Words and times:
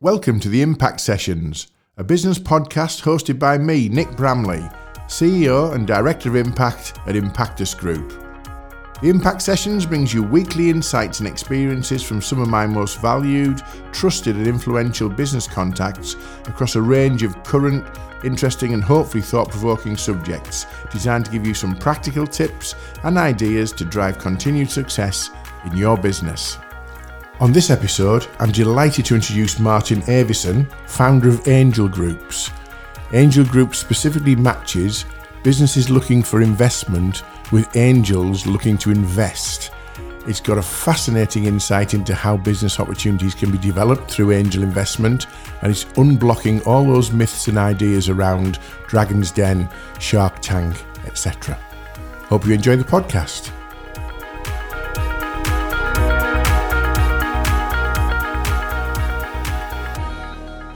Welcome 0.00 0.40
to 0.40 0.48
the 0.48 0.60
Impact 0.60 1.00
Sessions, 1.00 1.68
a 1.96 2.04
business 2.04 2.36
podcast 2.36 3.02
hosted 3.02 3.38
by 3.38 3.56
me, 3.56 3.88
Nick 3.88 4.16
Bramley, 4.16 4.68
CEO 5.06 5.72
and 5.72 5.86
Director 5.86 6.30
of 6.30 6.36
Impact 6.36 6.98
at 7.06 7.14
Impactus 7.14 7.78
Group. 7.78 8.10
The 9.00 9.08
Impact 9.08 9.40
Sessions 9.40 9.86
brings 9.86 10.12
you 10.12 10.24
weekly 10.24 10.68
insights 10.68 11.20
and 11.20 11.28
experiences 11.28 12.02
from 12.02 12.20
some 12.20 12.42
of 12.42 12.48
my 12.48 12.66
most 12.66 13.00
valued, 13.00 13.62
trusted, 13.92 14.34
and 14.34 14.48
influential 14.48 15.08
business 15.08 15.46
contacts 15.46 16.16
across 16.46 16.74
a 16.74 16.82
range 16.82 17.22
of 17.22 17.42
current, 17.44 17.86
interesting, 18.24 18.74
and 18.74 18.82
hopefully 18.82 19.22
thought 19.22 19.48
provoking 19.48 19.96
subjects 19.96 20.66
designed 20.90 21.26
to 21.26 21.30
give 21.30 21.46
you 21.46 21.54
some 21.54 21.76
practical 21.76 22.26
tips 22.26 22.74
and 23.04 23.16
ideas 23.16 23.70
to 23.72 23.84
drive 23.84 24.18
continued 24.18 24.70
success 24.70 25.30
in 25.64 25.76
your 25.76 25.96
business. 25.96 26.58
On 27.40 27.52
this 27.52 27.68
episode, 27.68 28.28
I'm 28.38 28.52
delighted 28.52 29.06
to 29.06 29.16
introduce 29.16 29.58
Martin 29.58 30.02
Avison, 30.08 30.66
founder 30.86 31.28
of 31.28 31.48
Angel 31.48 31.88
Groups. 31.88 32.52
Angel 33.12 33.44
Group 33.44 33.74
specifically 33.74 34.36
matches 34.36 35.04
businesses 35.42 35.90
looking 35.90 36.22
for 36.22 36.42
investment 36.42 37.24
with 37.50 37.76
angels 37.76 38.46
looking 38.46 38.78
to 38.78 38.92
invest. 38.92 39.72
It's 40.28 40.40
got 40.40 40.58
a 40.58 40.62
fascinating 40.62 41.46
insight 41.46 41.92
into 41.92 42.14
how 42.14 42.36
business 42.36 42.78
opportunities 42.78 43.34
can 43.34 43.50
be 43.50 43.58
developed 43.58 44.08
through 44.08 44.30
angel 44.30 44.62
investment, 44.62 45.26
and 45.62 45.72
it's 45.72 45.84
unblocking 45.96 46.64
all 46.68 46.84
those 46.84 47.10
myths 47.10 47.48
and 47.48 47.58
ideas 47.58 48.08
around 48.08 48.60
Dragon's 48.86 49.32
Den, 49.32 49.68
Shark 49.98 50.40
Tank, 50.40 50.84
etc. 51.04 51.54
Hope 52.28 52.46
you 52.46 52.54
enjoy 52.54 52.76
the 52.76 52.84
podcast. 52.84 53.50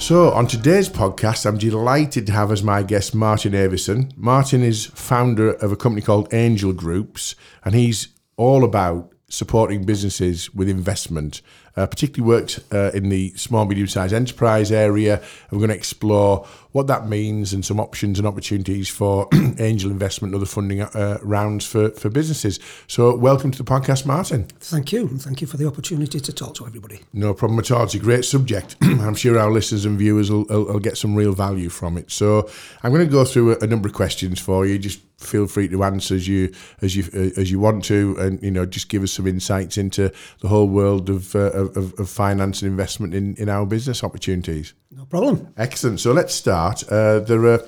So, 0.09 0.31
on 0.31 0.47
today's 0.47 0.89
podcast, 0.89 1.45
I'm 1.45 1.59
delighted 1.59 2.27
to 2.29 2.33
have 2.33 2.51
as 2.51 2.63
my 2.63 2.83
guest 2.83 3.15
Martin 3.15 3.55
Avison. 3.55 4.11
Martin 4.17 4.63
is 4.63 4.87
founder 4.87 5.51
of 5.51 5.71
a 5.71 5.77
company 5.77 6.01
called 6.01 6.33
Angel 6.33 6.73
Groups, 6.73 7.35
and 7.63 7.75
he's 7.75 8.09
all 8.39 8.65
about 8.65 9.13
supporting 9.29 9.85
businesses 9.85 10.55
with 10.55 10.67
investment. 10.67 11.43
Uh, 11.79 11.87
particularly 11.87 12.29
worked 12.29 12.59
uh, 12.73 12.91
in 12.93 13.09
the 13.09 13.33
small 13.37 13.65
medium 13.65 13.87
sized 13.87 14.13
enterprise 14.13 14.73
area. 14.73 15.19
And 15.19 15.53
we're 15.53 15.59
going 15.59 15.69
to 15.69 15.77
explore 15.77 16.45
what 16.73 16.89
that 16.89 17.09
means 17.09 17.53
and 17.53 17.65
some 17.65 17.79
options 17.79 18.19
and 18.19 18.27
opportunities 18.27 18.89
for 18.89 19.29
angel 19.61 19.89
investment 19.91 20.35
and 20.35 20.43
other 20.43 20.51
funding 20.51 20.83
uh, 20.83 21.19
rounds 21.23 21.65
for, 21.65 21.91
for 21.91 22.11
businesses. 22.11 22.59
So, 22.89 23.17
welcome 23.17 23.53
to 23.53 23.59
the 23.59 23.65
podcast, 23.65 24.07
Martin. 24.07 24.45
Thank 24.59 24.93
you. 24.93 25.07
And 25.07 25.23
thank 25.23 25.41
you 25.41 25.47
for 25.47 25.57
the 25.57 25.69
opportunity 25.69 26.19
to 26.19 26.33
talk 26.33 26.55
to 26.57 26.67
everybody. 26.67 27.01
No 27.13 27.33
problem 27.33 27.61
at 27.61 27.71
all. 27.71 27.85
It's 27.85 27.95
a 27.95 28.01
great 28.01 28.25
subject. 28.25 28.75
I'm 28.83 29.15
sure 29.15 29.39
our 29.39 29.51
listeners 29.51 29.85
and 29.85 29.97
viewers 29.97 30.33
will, 30.33 30.47
will, 30.47 30.65
will, 30.65 30.81
get 30.81 30.99
some 30.99 31.15
real 31.15 31.33
value 31.33 31.69
from 31.69 31.97
it. 31.97 32.11
So, 32.11 32.51
I'm 32.83 32.93
going 32.93 33.07
to 33.07 33.13
go 33.13 33.25
through 33.25 33.53
a, 33.53 33.59
a 33.61 33.67
number 33.69 33.89
of 33.89 33.95
questions 33.95 34.41
for 34.41 34.67
you. 34.67 34.79
Just 34.79 35.01
feel 35.19 35.49
free 35.49 35.67
to 35.69 35.83
answer 35.83 36.15
as 36.15 36.29
you 36.29 36.53
as 36.81 36.95
you 36.95 37.05
uh, 37.13 37.41
as 37.41 37.51
you 37.51 37.59
want 37.59 37.85
to, 37.85 38.17
and 38.19 38.41
you 38.43 38.51
know, 38.51 38.65
just 38.65 38.89
give 38.89 39.03
us 39.03 39.13
some 39.13 39.27
insights 39.27 39.77
into 39.77 40.13
the 40.41 40.49
whole 40.49 40.69
world 40.69 41.11
of 41.11 41.35
uh, 41.35 41.51
of, 41.51 41.68
of, 41.77 42.09
finance 42.09 42.63
and 42.63 42.71
investment 42.71 43.15
in, 43.15 43.35
in 43.37 43.49
our 43.49 43.67
business 43.67 44.03
opportunities. 44.03 44.75
No 44.91 45.05
problem. 45.05 45.53
Excellent. 45.57 46.01
So 46.01 46.13
let's 46.13 46.35
start. 46.35 46.83
Uh, 46.91 47.21
there 47.21 47.45
are 47.47 47.63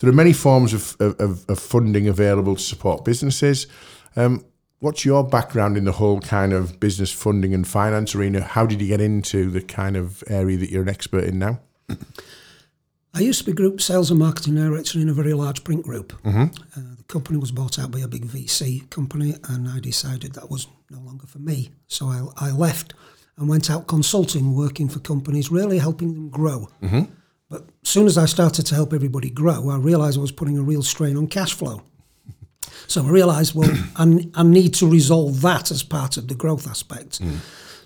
there 0.00 0.10
are 0.10 0.14
many 0.14 0.32
forms 0.32 0.74
of, 0.74 0.96
of, 1.00 1.48
of 1.48 1.58
funding 1.58 2.08
available 2.08 2.56
to 2.56 2.62
support 2.62 3.04
businesses. 3.04 3.66
Um, 4.16 4.44
what's 4.80 5.04
your 5.04 5.24
background 5.24 5.76
in 5.76 5.84
the 5.84 5.92
whole 5.92 6.20
kind 6.20 6.52
of 6.52 6.78
business 6.78 7.10
funding 7.10 7.54
and 7.54 7.66
finance 7.66 8.14
arena? 8.14 8.42
How 8.42 8.66
did 8.66 8.82
you 8.82 8.88
get 8.88 9.00
into 9.00 9.50
the 9.50 9.62
kind 9.62 9.96
of 9.96 10.22
area 10.28 10.58
that 10.58 10.70
you're 10.70 10.82
an 10.82 10.88
expert 10.88 11.24
in 11.24 11.38
now? 11.38 11.60
I 13.14 13.20
used 13.20 13.38
to 13.38 13.46
be 13.46 13.52
group 13.52 13.80
sales 13.80 14.10
and 14.10 14.18
marketing 14.18 14.56
director 14.56 14.98
in 14.98 15.08
a 15.08 15.14
very 15.14 15.34
large 15.34 15.62
print 15.62 15.84
group. 15.84 16.12
Mm-hmm. 16.22 16.42
Uh, 16.42 16.94
the 16.96 17.04
company 17.04 17.38
was 17.38 17.52
bought 17.52 17.78
out 17.78 17.92
by 17.92 18.00
a 18.00 18.08
big 18.08 18.26
VC 18.26 18.90
company, 18.90 19.36
and 19.48 19.68
I 19.68 19.78
decided 19.78 20.32
that 20.32 20.50
was 20.50 20.66
no 20.90 20.98
longer 20.98 21.26
for 21.26 21.38
me. 21.38 21.70
So 21.86 22.06
I, 22.06 22.48
I 22.48 22.50
left 22.50 22.92
and 23.36 23.48
went 23.48 23.70
out 23.70 23.86
consulting, 23.86 24.54
working 24.54 24.88
for 24.88 25.00
companies, 25.00 25.50
really 25.50 25.78
helping 25.78 26.14
them 26.14 26.28
grow. 26.28 26.68
Mm-hmm. 26.82 27.12
But 27.48 27.62
as 27.82 27.88
soon 27.88 28.06
as 28.06 28.16
I 28.16 28.26
started 28.26 28.66
to 28.66 28.74
help 28.74 28.92
everybody 28.92 29.30
grow, 29.30 29.70
I 29.70 29.76
realised 29.76 30.18
I 30.18 30.20
was 30.20 30.32
putting 30.32 30.58
a 30.58 30.62
real 30.62 30.82
strain 30.82 31.16
on 31.16 31.26
cash 31.26 31.52
flow. 31.52 31.82
So 32.86 33.02
I 33.02 33.08
realised, 33.08 33.54
well, 33.54 33.70
I, 33.96 34.28
I, 34.34 34.42
need 34.42 34.74
to 34.74 34.86
resolve 34.86 35.40
that 35.40 35.70
as 35.70 35.82
part 35.82 36.18
of 36.18 36.28
the 36.28 36.34
growth 36.34 36.68
aspect. 36.68 37.20
Mm. 37.20 37.38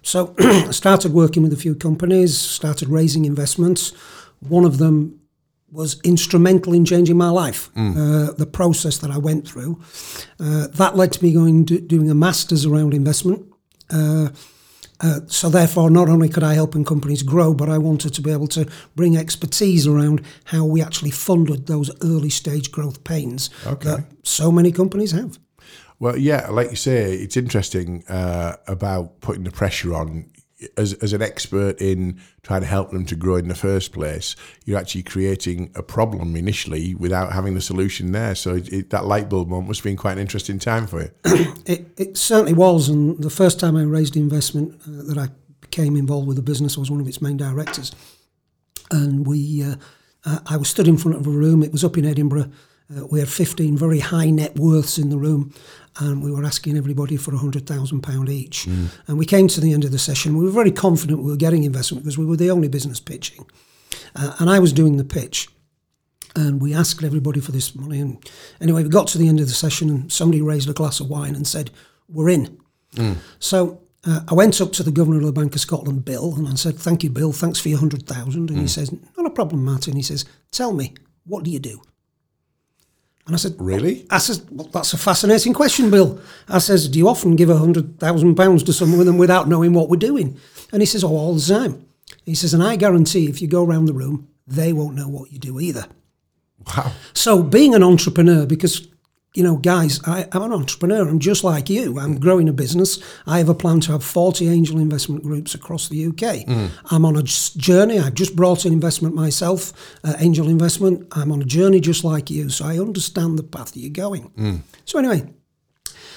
So 0.02 0.34
I 0.38 0.70
started 0.72 1.12
working 1.12 1.42
with 1.42 1.52
a 1.52 1.56
few 1.56 1.74
companies, 1.76 2.36
started 2.36 2.88
raising 2.88 3.24
investments. 3.24 3.92
One 4.40 4.64
of 4.64 4.78
them 4.78 5.20
was 5.70 6.00
instrumental 6.02 6.72
in 6.72 6.84
changing 6.84 7.16
my 7.16 7.30
life. 7.30 7.70
Mm. 7.74 7.96
Uh, 7.96 8.32
the 8.32 8.46
process 8.46 8.98
that 8.98 9.10
I 9.10 9.18
went 9.18 9.46
through 9.46 9.80
uh, 10.40 10.68
that 10.68 10.96
led 10.96 11.12
to 11.12 11.22
me 11.22 11.32
going 11.32 11.64
do, 11.64 11.80
doing 11.80 12.10
a 12.10 12.14
master's 12.14 12.64
around 12.64 12.94
investment. 12.94 13.46
Uh, 13.90 14.30
uh, 15.00 15.20
so 15.26 15.48
therefore, 15.48 15.90
not 15.90 16.08
only 16.08 16.28
could 16.28 16.42
I 16.42 16.54
help 16.54 16.72
companies 16.84 17.22
grow, 17.22 17.54
but 17.54 17.68
I 17.68 17.78
wanted 17.78 18.14
to 18.14 18.22
be 18.22 18.32
able 18.32 18.48
to 18.48 18.66
bring 18.96 19.16
expertise 19.16 19.86
around 19.86 20.22
how 20.44 20.64
we 20.64 20.82
actually 20.82 21.10
funded 21.10 21.66
those 21.66 21.90
early 22.02 22.30
stage 22.30 22.72
growth 22.72 23.04
pains 23.04 23.50
okay. 23.66 23.90
that 23.90 24.04
so 24.24 24.50
many 24.50 24.72
companies 24.72 25.12
have. 25.12 25.38
Well, 26.00 26.16
yeah, 26.16 26.48
like 26.50 26.70
you 26.70 26.76
say, 26.76 27.14
it's 27.14 27.36
interesting 27.36 28.04
uh, 28.08 28.56
about 28.66 29.20
putting 29.20 29.44
the 29.44 29.50
pressure 29.50 29.94
on 29.94 30.30
as, 30.76 30.94
as 30.94 31.12
an 31.12 31.22
expert 31.22 31.80
in 31.80 32.20
trying 32.42 32.60
to 32.62 32.66
help 32.66 32.90
them 32.90 33.04
to 33.06 33.14
grow 33.14 33.36
in 33.36 33.48
the 33.48 33.54
first 33.54 33.92
place, 33.92 34.34
you're 34.64 34.78
actually 34.78 35.02
creating 35.02 35.70
a 35.74 35.82
problem 35.82 36.34
initially 36.36 36.94
without 36.94 37.32
having 37.32 37.54
the 37.54 37.60
solution 37.60 38.12
there. 38.12 38.34
So 38.34 38.54
it, 38.54 38.72
it, 38.72 38.90
that 38.90 39.04
light 39.04 39.28
bulb 39.28 39.48
moment 39.48 39.68
must 39.68 39.80
have 39.80 39.84
been 39.84 39.96
quite 39.96 40.12
an 40.12 40.18
interesting 40.18 40.58
time 40.58 40.86
for 40.86 41.02
you. 41.02 41.10
it, 41.66 41.86
it, 41.96 42.16
certainly 42.16 42.54
was. 42.54 42.88
And 42.88 43.22
the 43.22 43.30
first 43.30 43.60
time 43.60 43.76
I 43.76 43.82
raised 43.82 44.16
investment 44.16 44.80
uh, 44.82 45.02
that 45.04 45.18
I 45.18 45.28
became 45.60 45.96
involved 45.96 46.26
with 46.26 46.36
the 46.36 46.42
business, 46.42 46.76
I 46.76 46.80
was 46.80 46.90
one 46.90 47.00
of 47.00 47.08
its 47.08 47.22
main 47.22 47.36
directors. 47.36 47.94
And 48.90 49.26
we, 49.26 49.62
uh, 49.62 49.76
I 50.46 50.56
was 50.56 50.68
stood 50.68 50.88
in 50.88 50.96
front 50.96 51.18
of 51.18 51.26
a 51.26 51.30
room. 51.30 51.62
It 51.62 51.72
was 51.72 51.84
up 51.84 51.96
in 51.96 52.04
Edinburgh. 52.04 52.50
Uh, 52.94 53.06
we 53.06 53.20
had 53.20 53.28
15 53.28 53.76
very 53.76 54.00
high 54.00 54.30
net 54.30 54.56
worths 54.56 54.98
in 54.98 55.10
the 55.10 55.18
room, 55.18 55.52
and 55.98 56.22
we 56.22 56.30
were 56.30 56.44
asking 56.44 56.76
everybody 56.76 57.16
for 57.16 57.32
£100,000 57.32 58.28
each. 58.28 58.66
Mm. 58.66 58.88
And 59.06 59.18
we 59.18 59.26
came 59.26 59.48
to 59.48 59.60
the 59.60 59.72
end 59.72 59.84
of 59.84 59.90
the 59.90 59.98
session. 59.98 60.36
We 60.36 60.44
were 60.44 60.50
very 60.50 60.70
confident 60.70 61.22
we 61.22 61.30
were 61.30 61.36
getting 61.36 61.64
investment 61.64 62.04
because 62.04 62.18
we 62.18 62.26
were 62.26 62.36
the 62.36 62.50
only 62.50 62.68
business 62.68 63.00
pitching. 63.00 63.46
Uh, 64.14 64.34
and 64.38 64.48
I 64.48 64.58
was 64.58 64.72
doing 64.72 64.96
the 64.96 65.04
pitch. 65.04 65.48
And 66.36 66.60
we 66.60 66.72
asked 66.72 67.02
everybody 67.02 67.40
for 67.40 67.52
this 67.52 67.74
money. 67.74 68.00
And 68.00 68.24
anyway, 68.60 68.84
we 68.84 68.90
got 68.90 69.08
to 69.08 69.18
the 69.18 69.28
end 69.28 69.40
of 69.40 69.48
the 69.48 69.54
session, 69.54 69.90
and 69.90 70.12
somebody 70.12 70.40
raised 70.40 70.68
a 70.68 70.72
glass 70.72 71.00
of 71.00 71.08
wine 71.08 71.34
and 71.34 71.46
said, 71.46 71.70
We're 72.08 72.28
in. 72.28 72.58
Mm. 72.94 73.16
So 73.40 73.80
uh, 74.04 74.20
I 74.28 74.34
went 74.34 74.60
up 74.60 74.72
to 74.72 74.82
the 74.82 74.90
governor 74.90 75.18
of 75.18 75.26
the 75.26 75.32
Bank 75.32 75.54
of 75.54 75.60
Scotland, 75.60 76.04
Bill, 76.04 76.34
and 76.34 76.46
I 76.46 76.54
said, 76.54 76.78
"Thank 76.78 77.02
you, 77.02 77.10
Bill. 77.10 77.32
Thanks 77.32 77.58
for 77.58 77.68
your 77.68 77.78
hundred 77.78 78.06
thousand. 78.06 78.50
And 78.50 78.58
mm. 78.58 78.62
he 78.62 78.68
says, 78.68 78.94
"Not 79.16 79.26
a 79.26 79.30
problem, 79.30 79.64
Martin." 79.64 79.96
He 79.96 80.02
says, 80.02 80.24
"Tell 80.52 80.72
me, 80.72 80.94
what 81.24 81.44
do 81.44 81.50
you 81.50 81.58
do?" 81.58 81.82
And 83.28 83.34
I 83.34 83.38
said, 83.38 83.54
Really? 83.58 84.06
I 84.10 84.18
said, 84.18 84.40
well, 84.50 84.66
that's 84.72 84.94
a 84.94 84.98
fascinating 84.98 85.52
question, 85.52 85.90
Bill. 85.90 86.18
I 86.48 86.58
says, 86.58 86.88
Do 86.88 86.98
you 86.98 87.08
often 87.08 87.36
give 87.36 87.50
a 87.50 87.58
hundred 87.58 88.00
thousand 88.00 88.34
pounds 88.34 88.62
to 88.64 88.72
someone 88.72 89.18
without 89.18 89.48
knowing 89.48 89.74
what 89.74 89.90
we're 89.90 89.96
doing? 89.96 90.36
And 90.72 90.80
he 90.82 90.86
says, 90.86 91.04
Oh, 91.04 91.08
all 91.08 91.34
the 91.34 91.40
time. 91.42 91.86
He 92.24 92.34
says, 92.34 92.54
and 92.54 92.62
I 92.62 92.76
guarantee 92.76 93.28
if 93.28 93.42
you 93.42 93.48
go 93.48 93.64
around 93.64 93.84
the 93.84 93.92
room, 93.92 94.28
they 94.46 94.72
won't 94.72 94.94
know 94.94 95.08
what 95.08 95.30
you 95.30 95.38
do 95.38 95.60
either. 95.60 95.86
Wow. 96.66 96.92
So 97.12 97.42
being 97.42 97.74
an 97.74 97.82
entrepreneur, 97.82 98.46
because 98.46 98.88
you 99.38 99.44
know, 99.44 99.54
guys, 99.54 100.00
I, 100.04 100.26
am 100.32 100.42
an 100.42 100.52
entrepreneur. 100.52 101.08
I'm 101.08 101.20
just 101.20 101.44
like 101.44 101.70
you. 101.70 102.00
I'm 102.00 102.18
growing 102.18 102.48
a 102.48 102.52
business. 102.52 102.98
I 103.24 103.38
have 103.38 103.48
a 103.48 103.54
plan 103.54 103.78
to 103.82 103.92
have 103.92 104.02
40 104.02 104.48
angel 104.48 104.80
investment 104.80 105.22
groups 105.22 105.54
across 105.54 105.88
the 105.88 106.06
UK. 106.06 106.44
Mm. 106.44 106.70
I'm 106.90 107.04
on 107.04 107.14
a 107.14 107.22
journey. 107.22 108.00
I've 108.00 108.14
just 108.14 108.34
brought 108.34 108.66
in 108.66 108.72
investment 108.72 109.14
myself, 109.14 109.72
uh, 110.02 110.14
angel 110.18 110.48
investment. 110.48 111.06
I'm 111.12 111.30
on 111.30 111.40
a 111.40 111.44
journey 111.44 111.78
just 111.78 112.02
like 112.02 112.30
you. 112.30 112.48
So 112.48 112.64
I 112.64 112.80
understand 112.80 113.38
the 113.38 113.44
path 113.44 113.74
that 113.74 113.78
you're 113.78 113.90
going. 113.90 114.28
Mm. 114.30 114.62
So, 114.84 114.98
anyway, 114.98 115.32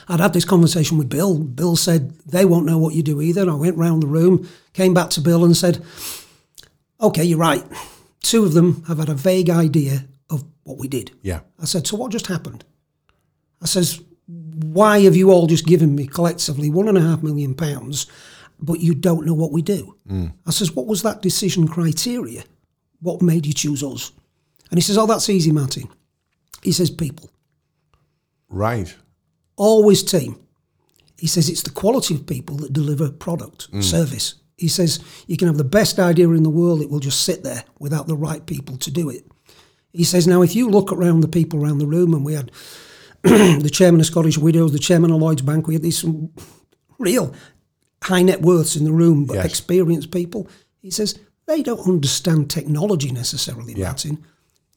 I'd 0.08 0.20
had 0.20 0.34
this 0.34 0.44
conversation 0.44 0.98
with 0.98 1.08
Bill. 1.08 1.38
Bill 1.38 1.76
said, 1.76 2.18
they 2.26 2.44
won't 2.44 2.66
know 2.66 2.80
what 2.80 2.96
you 2.96 3.04
do 3.04 3.22
either. 3.22 3.42
And 3.42 3.52
I 3.52 3.56
went 3.56 3.78
round 3.78 4.02
the 4.02 4.08
room, 4.08 4.50
came 4.74 4.96
back 4.96 5.12
to 5.12 5.22
Bill 5.22 5.46
and 5.46 5.56
said, 5.56 5.86
okay, 7.00 7.24
you're 7.24 7.38
right. 7.38 7.64
Two 8.24 8.46
of 8.46 8.54
them 8.54 8.84
have 8.88 8.98
had 8.98 9.10
a 9.10 9.14
vague 9.14 9.52
idea 9.52 10.08
of 10.32 10.44
what 10.64 10.80
we 10.80 10.88
did. 10.88 11.12
Yeah. 11.22 11.42
I 11.62 11.66
said, 11.66 11.86
so 11.86 11.98
what 11.98 12.12
just 12.12 12.26
happened? 12.26 12.66
I 13.62 13.66
says, 13.66 14.02
why 14.28 15.00
have 15.02 15.16
you 15.16 15.32
all 15.32 15.48
just 15.48 15.66
given 15.66 15.96
me 15.96 16.08
collectively 16.08 16.70
one 16.70 16.88
and 16.88 16.98
a 16.98 17.02
half 17.02 17.22
million 17.22 17.54
pounds, 17.54 18.08
but 18.60 18.80
you 18.80 18.94
don't 18.94 19.26
know 19.26 19.34
what 19.34 19.52
we 19.52 19.62
do? 19.62 19.96
Mm. 20.10 20.34
I 20.46 20.52
says, 20.52 20.72
what 20.72 20.88
was 20.88 21.04
that 21.04 21.22
decision 21.22 21.68
criteria? 21.68 22.44
What 23.02 23.22
made 23.22 23.46
you 23.46 23.54
choose 23.54 23.84
us? 23.84 24.12
And 24.70 24.78
he 24.78 24.82
says, 24.82 24.98
oh, 24.98 25.06
that's 25.06 25.30
easy, 25.30 25.52
Martin. 25.52 25.90
He 26.62 26.72
says, 26.72 26.90
people. 26.90 27.30
Right. 28.50 28.96
Always 29.56 30.04
team. 30.04 30.40
He 31.18 31.28
says 31.28 31.50
it's 31.50 31.62
the 31.62 31.70
quality 31.70 32.16
of 32.16 32.26
people 32.26 32.56
that 32.58 32.74
deliver 32.74 33.12
product, 33.12 33.72
mm. 33.72 33.84
service. 33.84 34.36
He 34.58 34.68
says 34.68 35.00
you 35.28 35.38
can 35.38 35.48
have 35.48 35.58
the 35.58 35.64
best 35.64 36.00
idea 36.00 36.30
in 36.30 36.44
the 36.44 36.50
world, 36.50 36.82
it 36.82 36.90
will 36.90 37.00
just 37.00 37.22
sit 37.22 37.44
there 37.44 37.64
without 37.80 38.08
the 38.08 38.16
right 38.16 38.44
people 38.46 38.78
to 38.78 38.90
do 38.90 39.10
it. 39.10 39.24
He 39.94 40.04
says 40.04 40.26
now 40.26 40.42
if 40.42 40.56
you 40.56 40.68
look 40.68 40.92
around 40.92 41.22
the 41.22 41.28
people 41.28 41.64
around 41.64 41.78
the 41.78 41.86
room, 41.86 42.14
and 42.14 42.26
we 42.26 42.34
had 42.34 42.52
the 43.64 43.70
chairman 43.72 44.00
of 44.02 44.06
Scottish 44.08 44.38
Widows, 44.38 44.72
the 44.72 44.80
chairman 44.80 45.12
of 45.12 45.22
Lloyd's 45.22 45.42
Bank, 45.42 45.68
we 45.68 45.76
had 45.76 45.84
these 45.84 46.04
real 47.00 47.34
high 48.04 48.24
net 48.24 48.42
worths 48.42 48.76
in 48.76 48.84
the 48.86 48.92
room, 48.92 49.26
but 49.26 49.36
Yes. 49.36 49.46
experienced 49.46 50.12
people. 50.12 50.48
He 50.82 50.90
says 50.92 51.18
they 51.46 51.62
don't 51.62 51.88
understand 51.88 52.50
technology 52.50 53.12
necessarily, 53.12 53.74
Yeah. 53.74 53.88
Martin. 53.88 54.24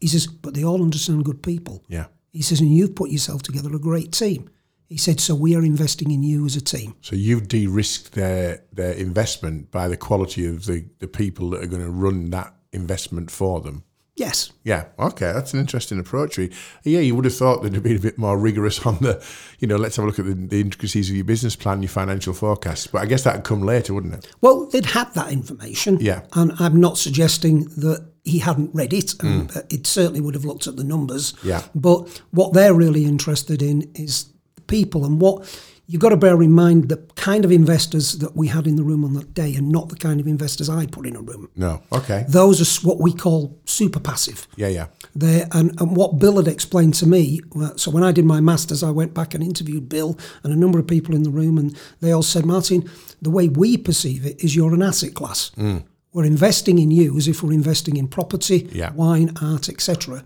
He 0.01 0.09
says, 0.09 0.27
but 0.27 0.55
they 0.55 0.65
all 0.65 0.83
understand 0.83 1.25
good 1.25 1.43
people. 1.43 1.83
Yeah. 1.89 2.07
He 2.33 2.43
says, 2.43 2.61
and 2.61 2.75
you've 2.75 2.95
put 2.97 3.11
yourself 3.11 3.43
together 3.43 3.75
a 3.75 3.79
great 3.79 4.13
team. 4.13 4.51
He 4.89 4.99
said, 4.99 5.19
so 5.21 5.35
we 5.35 5.55
are 5.57 5.65
investing 5.65 6.11
in 6.11 6.23
you 6.23 6.45
as 6.45 6.57
a 6.57 6.61
team. 6.61 6.95
So 7.01 7.17
you've 7.17 7.49
de-risked 7.49 8.13
their 8.13 8.63
their 8.73 8.93
investment 8.93 9.71
by 9.71 9.89
the 9.89 9.97
quality 9.97 10.45
of 10.47 10.67
the, 10.67 10.85
the 10.99 11.09
people 11.09 11.51
that 11.51 11.63
are 11.63 11.67
going 11.67 11.83
to 11.83 11.91
run 11.91 12.31
that 12.31 12.55
investment 12.73 13.31
for 13.31 13.61
them. 13.61 13.85
Yes. 14.17 14.53
Yeah, 14.63 14.85
okay, 14.97 15.33
that's 15.33 15.53
an 15.55 15.61
interesting 15.61 15.99
approach. 15.99 16.39
really. 16.39 16.53
Yeah, 16.85 17.01
you 17.01 17.17
would 17.17 17.25
have 17.25 17.35
thought 17.35 17.63
they'd 17.63 17.75
have 17.75 17.83
been 17.83 17.97
a 17.97 18.01
bit 18.01 18.17
more 18.17 18.39
rigorous 18.39 18.87
on 18.87 18.99
the, 18.99 19.25
you 19.59 19.67
know, 19.67 19.77
let's 19.77 19.97
have 19.97 20.05
a 20.05 20.07
look 20.07 20.21
at 20.21 20.25
the, 20.25 20.35
the 20.35 20.61
intricacies 20.61 21.11
of 21.11 21.17
your 21.17 21.25
business 21.25 21.57
plan, 21.57 21.83
your 21.83 21.89
financial 21.89 22.33
forecasts. 22.33 22.87
But 22.87 23.03
I 23.03 23.07
guess 23.07 23.25
that'd 23.25 23.43
come 23.43 23.63
later, 23.63 23.93
wouldn't 23.93 24.15
it? 24.15 24.33
Well, 24.41 24.67
they'd 24.67 24.87
had 24.87 25.13
that 25.15 25.33
information. 25.33 25.99
Yeah. 26.01 26.23
And 26.35 26.53
I'm 26.61 26.79
not 26.79 26.97
suggesting 26.97 27.65
that 27.79 28.09
he 28.23 28.39
hadn't 28.39 28.73
read 28.73 28.93
it. 28.93 29.21
And 29.21 29.51
uh, 29.57 29.63
it 29.69 29.87
certainly 29.87 30.21
would 30.21 30.35
have 30.35 30.45
looked 30.45 30.69
at 30.69 30.77
the 30.77 30.85
numbers. 30.85 31.35
Yeah. 31.43 31.63
But 31.75 32.23
what 32.31 32.53
they're 32.53 32.75
really 32.75 33.07
interested 33.07 33.63
in 33.63 33.91
is 33.97 34.33
the 34.55 34.63
people 34.63 35.05
and 35.05 35.21
what 35.21 35.43
you've 35.87 36.01
got 36.01 36.11
to 36.11 36.17
bear 36.17 36.43
in 36.43 36.53
mind 36.53 36.89
the 36.89 36.97
kind 37.17 37.45
of 37.45 37.53
investors 37.53 38.19
that 38.19 38.35
we 38.35 38.49
had 38.49 38.67
in 38.67 38.77
the 38.77 38.83
room 38.83 39.05
on 39.05 39.15
that 39.15 39.35
day 39.35 39.55
and 39.55 39.71
not 39.71 39.89
the 39.91 39.97
kind 39.97 40.19
of 40.21 40.27
investors 40.27 40.69
I 40.71 40.87
put 40.87 41.07
in 41.07 41.15
a 41.17 41.21
room. 41.21 41.51
No. 41.57 41.83
Okay. 41.93 42.25
Those 42.29 42.61
are 42.61 42.87
what 42.89 43.01
we 43.01 43.13
call 43.13 43.59
super 43.67 44.01
passive. 44.01 44.47
Yeah, 44.57 44.69
yeah. 44.69 44.87
there 45.15 45.47
and, 45.53 45.79
and 45.81 45.97
what 45.97 46.19
Bill 46.19 46.37
had 46.37 46.49
explained 46.49 46.95
to 46.95 47.07
me 47.07 47.41
so 47.77 47.91
when 47.91 48.03
I 48.03 48.13
did 48.13 48.25
my 48.25 48.41
masters 48.41 48.83
I 48.83 48.91
went 48.91 49.15
back 49.15 49.35
and 49.35 49.43
interviewed 49.45 49.89
Bill 49.89 50.19
and 50.43 50.53
a 50.53 50.57
number 50.57 50.79
of 50.79 50.87
people 50.87 51.15
in 51.15 51.23
the 51.23 51.31
room 51.31 51.59
and 51.59 51.77
they 52.01 52.13
all 52.13 52.23
said 52.23 52.47
Martin 52.47 52.89
the 53.21 53.31
way 53.31 53.49
we 53.49 53.77
perceive 53.77 54.25
it 54.27 54.43
is 54.43 54.57
you're 54.57 54.75
an 54.75 54.83
asset 54.83 55.15
class 55.15 55.51
mm. 55.57 55.83
we're 56.13 56.25
investing 56.25 56.79
in 56.79 56.91
you 56.91 57.17
as 57.17 57.29
if 57.29 57.43
we're 57.43 57.53
investing 57.53 57.97
in 57.97 58.09
property 58.09 58.69
Yeah. 58.73 58.93
wine 58.93 59.33
art 59.41 59.69
etc 59.69 60.25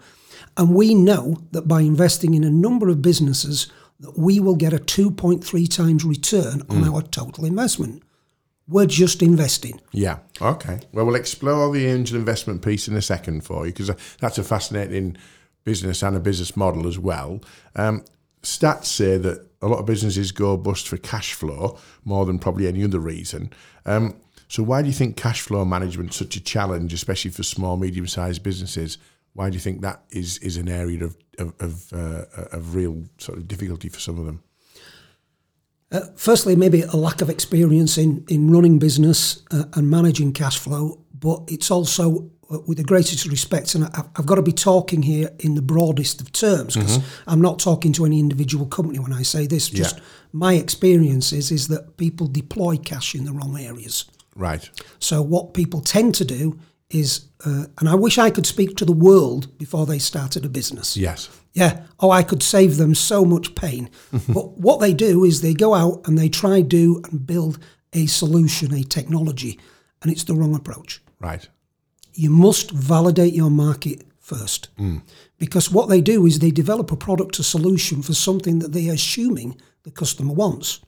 and 0.56 0.74
we 0.74 0.94
know 0.94 1.36
that 1.52 1.68
by 1.68 1.80
investing 1.82 2.34
in 2.34 2.44
a 2.44 2.50
number 2.50 2.88
of 2.88 3.02
businesses 3.02 3.70
that 4.00 4.18
we 4.18 4.40
will 4.40 4.56
get 4.56 4.72
a 4.72 4.78
2.3 4.78 5.74
times 5.74 6.04
return 6.04 6.62
on 6.68 6.88
our 6.88 7.02
total 7.02 7.44
investment 7.44 8.02
we're 8.68 8.86
just 8.86 9.22
investing 9.22 9.80
Yeah. 9.92 10.18
Okay. 10.40 10.80
Well, 10.92 11.06
we'll 11.06 11.14
explore 11.14 11.72
the 11.72 11.86
angel 11.86 12.18
investment 12.18 12.62
piece 12.62 12.86
in 12.86 12.94
a 12.94 13.02
second 13.02 13.44
for 13.44 13.66
you 13.66 13.72
because 13.72 13.90
that's 14.20 14.38
a 14.38 14.44
fascinating 14.44 15.16
business 15.64 16.02
and 16.02 16.16
a 16.16 16.20
business 16.20 16.56
model 16.56 16.86
as 16.86 16.98
well. 16.98 17.40
Um, 17.74 18.04
stats 18.42 18.84
say 18.84 19.16
that 19.16 19.46
a 19.60 19.66
lot 19.66 19.80
of 19.80 19.86
businesses 19.86 20.32
go 20.32 20.56
bust 20.56 20.86
for 20.86 20.98
cash 20.98 21.32
flow 21.32 21.78
more 22.04 22.26
than 22.26 22.38
probably 22.38 22.68
any 22.68 22.84
other 22.84 23.00
reason. 23.00 23.52
Um, 23.86 24.20
so, 24.48 24.62
why 24.62 24.82
do 24.82 24.88
you 24.88 24.94
think 24.94 25.16
cash 25.16 25.40
flow 25.40 25.64
management 25.64 26.10
is 26.10 26.16
such 26.16 26.36
a 26.36 26.40
challenge, 26.40 26.94
especially 26.94 27.32
for 27.32 27.42
small, 27.42 27.76
medium-sized 27.76 28.42
businesses? 28.42 28.96
Why 29.38 29.50
do 29.50 29.54
you 29.54 29.60
think 29.60 29.82
that 29.82 30.02
is 30.10 30.38
is 30.38 30.56
an 30.56 30.68
area 30.68 31.04
of 31.04 31.16
of 31.38 31.52
of, 31.60 31.92
uh, 31.92 32.56
of 32.56 32.74
real 32.74 33.04
sort 33.18 33.38
of 33.38 33.46
difficulty 33.46 33.88
for 33.88 34.00
some 34.00 34.18
of 34.18 34.26
them? 34.26 34.42
Uh, 35.92 36.00
firstly, 36.16 36.56
maybe 36.56 36.82
a 36.82 36.96
lack 36.96 37.22
of 37.22 37.30
experience 37.30 37.96
in, 37.96 38.24
in 38.28 38.50
running 38.50 38.78
business 38.80 39.42
uh, 39.52 39.64
and 39.74 39.88
managing 39.88 40.32
cash 40.32 40.58
flow, 40.58 40.98
but 41.14 41.40
it's 41.46 41.70
also, 41.70 42.30
uh, 42.50 42.58
with 42.66 42.76
the 42.78 42.84
greatest 42.84 43.26
respect, 43.26 43.74
and 43.74 43.84
I, 43.84 44.02
I've 44.16 44.26
got 44.26 44.34
to 44.34 44.42
be 44.42 44.52
talking 44.52 45.02
here 45.02 45.30
in 45.38 45.54
the 45.54 45.62
broadest 45.62 46.20
of 46.20 46.30
terms 46.32 46.74
because 46.74 46.98
I'm 47.26 47.40
not 47.40 47.58
talking 47.58 47.94
to 47.94 48.04
any 48.04 48.18
individual 48.18 48.66
company 48.66 48.98
when 48.98 49.12
I 49.20 49.22
say 49.24 49.46
this. 49.46 49.70
Just 49.70 49.96
Yeah. 49.96 50.02
my 50.32 50.54
experience 50.54 51.32
is, 51.36 51.50
is 51.50 51.68
that 51.68 51.96
people 51.96 52.26
deploy 52.26 52.76
cash 52.76 53.14
in 53.14 53.24
the 53.24 53.32
wrong 53.32 53.56
areas. 53.56 54.04
Right. 54.36 54.68
So 54.98 55.22
what 55.22 55.54
people 55.54 55.80
tend 55.80 56.14
to 56.16 56.24
do 56.24 56.58
is, 56.90 57.28
uh, 57.44 57.66
and 57.78 57.88
I 57.88 57.94
wish 57.94 58.18
I 58.18 58.30
could 58.30 58.46
speak 58.46 58.76
to 58.76 58.84
the 58.84 58.92
world 58.92 59.56
before 59.58 59.86
they 59.86 59.98
started 59.98 60.44
a 60.44 60.48
business. 60.48 60.96
Yes. 60.96 61.28
Yeah. 61.52 61.82
Oh, 62.00 62.10
I 62.10 62.22
could 62.22 62.42
save 62.42 62.76
them 62.76 62.94
so 62.94 63.24
much 63.24 63.54
pain. 63.54 63.90
but 64.28 64.58
what 64.58 64.80
they 64.80 64.94
do 64.94 65.24
is 65.24 65.40
they 65.40 65.54
go 65.54 65.74
out 65.74 66.06
and 66.06 66.18
they 66.18 66.28
try 66.28 66.60
do 66.60 67.02
and 67.10 67.26
build 67.26 67.58
a 67.92 68.06
solution, 68.06 68.72
a 68.72 68.82
technology, 68.82 69.58
and 70.02 70.10
it's 70.10 70.24
the 70.24 70.34
wrong 70.34 70.54
approach. 70.54 71.02
Right. 71.20 71.48
You 72.14 72.30
must 72.30 72.70
validate 72.70 73.34
your 73.34 73.50
market 73.50 74.02
first. 74.18 74.68
Mm. 74.78 75.02
Because 75.38 75.70
what 75.70 75.88
they 75.88 76.00
do 76.00 76.26
is 76.26 76.38
they 76.38 76.50
develop 76.50 76.90
a 76.92 76.96
product, 76.96 77.38
a 77.38 77.42
solution 77.42 78.02
for 78.02 78.14
something 78.14 78.58
that 78.58 78.72
they're 78.72 78.92
assuming 78.92 79.60
the 79.84 79.90
customer 79.90 80.32
wants. 80.32 80.80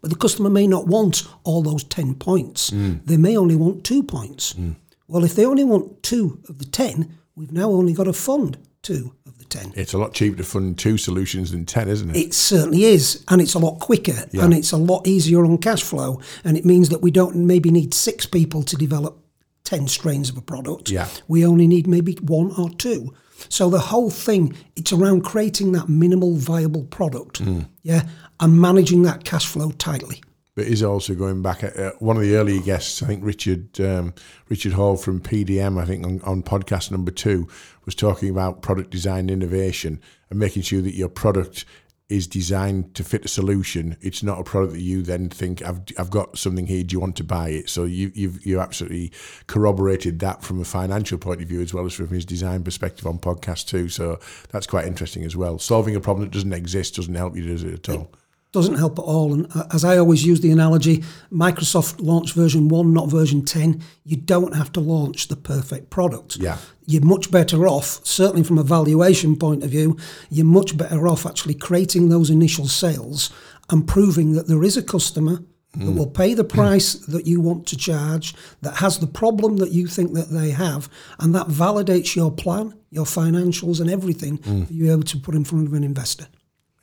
But 0.00 0.10
the 0.10 0.16
customer 0.16 0.50
may 0.50 0.66
not 0.66 0.86
want 0.86 1.26
all 1.44 1.62
those 1.62 1.84
10 1.84 2.16
points. 2.16 2.70
Mm. 2.70 3.04
They 3.04 3.16
may 3.16 3.36
only 3.36 3.56
want 3.56 3.84
two 3.84 4.02
points. 4.02 4.52
Mm. 4.54 4.76
Well, 5.08 5.24
if 5.24 5.34
they 5.34 5.44
only 5.44 5.64
want 5.64 6.02
two 6.02 6.40
of 6.48 6.58
the 6.58 6.64
10, 6.64 7.18
we've 7.34 7.52
now 7.52 7.70
only 7.70 7.92
got 7.92 8.04
to 8.04 8.12
fund 8.12 8.58
two 8.82 9.14
of 9.26 9.38
the 9.38 9.44
10. 9.44 9.72
It's 9.76 9.92
a 9.92 9.98
lot 9.98 10.14
cheaper 10.14 10.36
to 10.36 10.44
fund 10.44 10.78
two 10.78 10.98
solutions 10.98 11.52
than 11.52 11.64
ten, 11.66 11.88
isn't 11.88 12.10
it? 12.10 12.16
It 12.16 12.34
certainly 12.34 12.84
is, 12.84 13.24
and 13.28 13.40
it's 13.40 13.54
a 13.54 13.58
lot 13.58 13.78
quicker, 13.78 14.26
and 14.32 14.52
it's 14.52 14.72
a 14.72 14.76
lot 14.76 15.06
easier 15.06 15.44
on 15.44 15.58
cash 15.58 15.82
flow, 15.82 16.20
and 16.44 16.56
it 16.56 16.64
means 16.64 16.88
that 16.88 17.02
we 17.02 17.10
don't 17.10 17.36
maybe 17.36 17.70
need 17.70 17.94
six 17.94 18.26
people 18.26 18.62
to 18.64 18.76
develop 18.76 19.18
ten 19.64 19.86
strains 19.88 20.28
of 20.28 20.36
a 20.36 20.42
product. 20.42 20.90
Yeah. 20.90 21.08
we 21.28 21.46
only 21.46 21.66
need 21.66 21.86
maybe 21.86 22.14
one 22.22 22.52
or 22.58 22.70
two. 22.70 23.14
So 23.48 23.70
the 23.70 23.78
whole 23.78 24.10
thing, 24.10 24.54
it's 24.76 24.92
around 24.92 25.22
creating 25.22 25.72
that 25.72 25.88
minimal 25.88 26.36
viable 26.36 26.84
product, 26.84 27.42
mm. 27.42 27.66
yeah, 27.82 28.08
and 28.40 28.60
managing 28.60 29.02
that 29.02 29.24
cash 29.24 29.46
flow 29.46 29.70
tightly. 29.72 30.22
But 30.54 30.66
is 30.66 30.82
also 30.82 31.14
going 31.14 31.42
back 31.42 31.64
at 31.64 31.76
uh, 31.76 31.92
one 31.98 32.16
of 32.16 32.22
the 32.22 32.36
earlier 32.36 32.60
guests. 32.60 33.02
I 33.02 33.06
think 33.06 33.24
Richard 33.24 33.80
um, 33.80 34.14
Richard 34.48 34.72
Hall 34.72 34.96
from 34.96 35.20
PDM. 35.20 35.80
I 35.80 35.84
think 35.84 36.04
on, 36.04 36.20
on 36.22 36.42
podcast 36.42 36.90
number 36.90 37.10
two 37.10 37.48
was 37.84 37.94
talking 37.94 38.28
about 38.28 38.62
product 38.62 38.90
design 38.90 39.30
innovation 39.30 40.00
and 40.30 40.38
making 40.38 40.62
sure 40.62 40.82
that 40.82 40.94
your 40.94 41.08
product 41.08 41.64
is 42.12 42.26
designed 42.26 42.94
to 42.94 43.02
fit 43.02 43.24
a 43.24 43.28
solution. 43.28 43.96
It's 44.02 44.22
not 44.22 44.38
a 44.38 44.44
product 44.44 44.74
that 44.74 44.82
you 44.82 45.00
then 45.00 45.30
think 45.30 45.62
I've 45.62 45.80
I've 45.98 46.10
got 46.10 46.36
something 46.36 46.66
here. 46.66 46.84
Do 46.84 46.92
you 46.92 47.00
want 47.00 47.16
to 47.16 47.24
buy 47.24 47.48
it? 47.48 47.70
So 47.70 47.84
you 47.84 48.12
you've 48.14 48.44
you 48.44 48.60
absolutely 48.60 49.12
corroborated 49.46 50.18
that 50.18 50.42
from 50.42 50.60
a 50.60 50.64
financial 50.64 51.16
point 51.16 51.40
of 51.40 51.48
view 51.48 51.62
as 51.62 51.72
well 51.72 51.86
as 51.86 51.94
from 51.94 52.08
his 52.08 52.26
design 52.26 52.62
perspective 52.62 53.06
on 53.06 53.18
podcast 53.18 53.68
two. 53.68 53.88
So 53.88 54.20
that's 54.50 54.66
quite 54.66 54.86
interesting 54.86 55.24
as 55.24 55.34
well. 55.34 55.58
Solving 55.58 55.96
a 55.96 56.00
problem 56.00 56.26
that 56.26 56.34
doesn't 56.34 56.52
exist 56.52 56.96
doesn't 56.96 57.14
help 57.14 57.34
you, 57.34 57.46
does 57.46 57.64
it 57.64 57.88
at 57.88 57.88
all? 57.88 58.12
Doesn't 58.52 58.76
help 58.76 58.98
at 58.98 59.02
all. 59.02 59.32
And 59.32 59.48
uh, 59.54 59.64
as 59.72 59.84
I 59.84 59.96
always 59.96 60.24
use 60.24 60.40
the 60.40 60.52
analogy, 60.52 61.02
Microsoft 61.32 62.00
launched 62.00 62.34
version 62.34 62.68
1, 62.68 62.92
not 62.92 63.08
version 63.08 63.44
10. 63.44 63.82
You 64.04 64.16
don't 64.16 64.54
have 64.54 64.70
to 64.72 64.80
launch 64.80 65.28
the 65.28 65.36
perfect 65.36 65.90
product. 65.90 66.36
Yeah. 66.36 66.58
You're 66.86 67.04
much 67.04 67.30
better 67.30 67.66
off, 67.66 68.04
certainly 68.04 68.42
from 68.42 68.58
a 68.58 68.62
valuation 68.62 69.36
point 69.36 69.64
of 69.64 69.70
view, 69.70 69.96
you're 70.30 70.46
much 70.46 70.76
better 70.76 71.08
off 71.08 71.24
actually 71.24 71.54
creating 71.54 72.08
those 72.08 72.28
initial 72.28 72.66
sales 72.68 73.30
and 73.70 73.88
proving 73.88 74.32
that 74.32 74.48
there 74.48 74.62
is 74.62 74.76
a 74.76 74.82
customer 74.82 75.42
that 75.74 75.86
hmm. 75.86 75.96
will 75.96 76.10
pay 76.10 76.34
the 76.34 76.42
hmm. 76.42 76.48
price 76.48 76.94
that 76.94 77.26
you 77.26 77.40
want 77.40 77.66
to 77.68 77.76
charge, 77.76 78.34
that 78.60 78.76
has 78.76 78.98
the 78.98 79.06
problem 79.06 79.56
that 79.56 79.72
you 79.72 79.86
think 79.86 80.12
that 80.12 80.30
they 80.30 80.50
have, 80.50 80.90
and 81.18 81.34
that 81.34 81.46
validates 81.46 82.14
your 82.14 82.30
plan, 82.30 82.74
your 82.90 83.06
financials, 83.06 83.80
and 83.80 83.88
everything 83.88 84.36
hmm. 84.38 84.64
for 84.64 84.72
you 84.72 84.92
able 84.92 85.04
to 85.04 85.16
put 85.16 85.34
in 85.34 85.44
front 85.44 85.66
of 85.66 85.72
an 85.72 85.84
investor. 85.84 86.26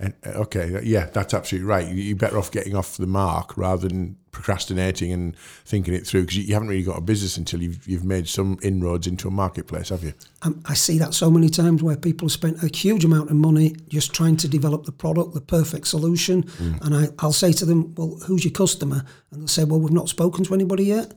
And, 0.01 0.13
uh, 0.25 0.29
okay, 0.43 0.79
yeah, 0.83 1.05
that's 1.11 1.33
absolutely 1.33 1.67
right. 1.67 1.87
You- 1.87 1.95
You're 2.03 2.15
better 2.17 2.37
off 2.37 2.51
getting 2.51 2.73
off 2.75 2.95
the 2.97 3.05
mark 3.07 3.57
rather 3.57 3.87
than 3.89 4.15
procrastinating 4.31 5.11
and 5.11 5.35
thinking 5.65 5.93
it 5.93 6.07
through 6.07 6.21
because 6.21 6.37
you 6.37 6.53
haven't 6.53 6.69
really 6.69 6.83
got 6.83 6.97
a 6.97 7.01
business 7.01 7.35
until 7.35 7.61
you've 7.61 7.85
you've 7.87 8.05
made 8.05 8.27
some 8.27 8.57
inroads 8.61 9.07
into 9.07 9.27
a 9.27 9.31
marketplace, 9.31 9.89
have 9.89 10.03
you? 10.03 10.13
Um, 10.43 10.61
I 10.65 10.73
see 10.73 10.97
that 10.99 11.13
so 11.13 11.29
many 11.29 11.49
times 11.49 11.83
where 11.83 11.97
people 11.97 12.27
have 12.27 12.31
spent 12.31 12.63
a 12.63 12.67
huge 12.75 13.03
amount 13.03 13.29
of 13.29 13.35
money 13.35 13.75
just 13.89 14.13
trying 14.13 14.37
to 14.37 14.47
develop 14.47 14.85
the 14.85 14.91
product, 14.93 15.33
the 15.33 15.41
perfect 15.41 15.87
solution. 15.87 16.45
And 16.81 16.95
I, 16.95 17.07
I'll 17.19 17.33
say 17.33 17.51
to 17.53 17.65
them, 17.65 17.93
Well, 17.95 18.19
who's 18.25 18.45
your 18.45 18.53
customer? 18.53 19.03
And 19.31 19.41
they'll 19.41 19.47
say, 19.47 19.65
Well, 19.65 19.81
we've 19.81 19.91
not 19.91 20.07
spoken 20.09 20.43
to 20.45 20.53
anybody 20.53 20.85
yet. 20.85 21.13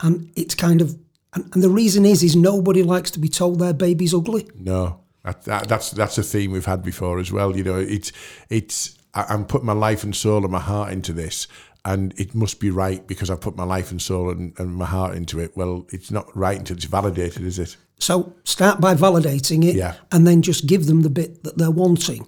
And 0.00 0.30
it's 0.36 0.54
kind 0.54 0.82
of, 0.82 0.98
and, 1.32 1.48
and 1.54 1.62
the 1.62 1.70
reason 1.70 2.04
is, 2.04 2.22
is 2.22 2.36
nobody 2.36 2.82
likes 2.82 3.10
to 3.12 3.18
be 3.18 3.28
told 3.28 3.58
their 3.60 3.72
baby's 3.72 4.12
ugly. 4.12 4.46
No, 4.54 5.00
that, 5.26 5.42
that, 5.42 5.68
that's 5.68 5.90
that's 5.90 6.18
a 6.18 6.22
theme 6.22 6.52
we've 6.52 6.66
had 6.66 6.82
before 6.82 7.18
as 7.18 7.32
well. 7.32 7.56
You 7.56 7.64
know, 7.64 7.76
it's 7.76 8.12
it's 8.48 8.96
I'm 9.12 9.44
putting 9.44 9.66
my 9.66 9.72
life 9.72 10.04
and 10.04 10.14
soul 10.14 10.44
and 10.44 10.52
my 10.52 10.60
heart 10.60 10.92
into 10.92 11.12
this, 11.12 11.48
and 11.84 12.14
it 12.18 12.32
must 12.34 12.60
be 12.60 12.70
right 12.70 13.04
because 13.04 13.28
I've 13.28 13.40
put 13.40 13.56
my 13.56 13.64
life 13.64 13.90
and 13.90 14.00
soul 14.00 14.30
and, 14.30 14.58
and 14.58 14.76
my 14.76 14.84
heart 14.84 15.16
into 15.16 15.40
it. 15.40 15.56
Well, 15.56 15.86
it's 15.90 16.12
not 16.12 16.34
right 16.36 16.56
until 16.56 16.76
it's 16.76 16.84
validated, 16.84 17.42
is 17.42 17.58
it? 17.58 17.76
So 17.98 18.34
start 18.44 18.80
by 18.80 18.94
validating 18.94 19.64
it 19.64 19.74
Yeah. 19.76 19.94
and 20.12 20.26
then 20.26 20.42
just 20.42 20.66
give 20.66 20.86
them 20.86 21.02
the 21.02 21.10
bit 21.10 21.42
that 21.44 21.56
they're 21.58 21.70
wanting 21.70 22.26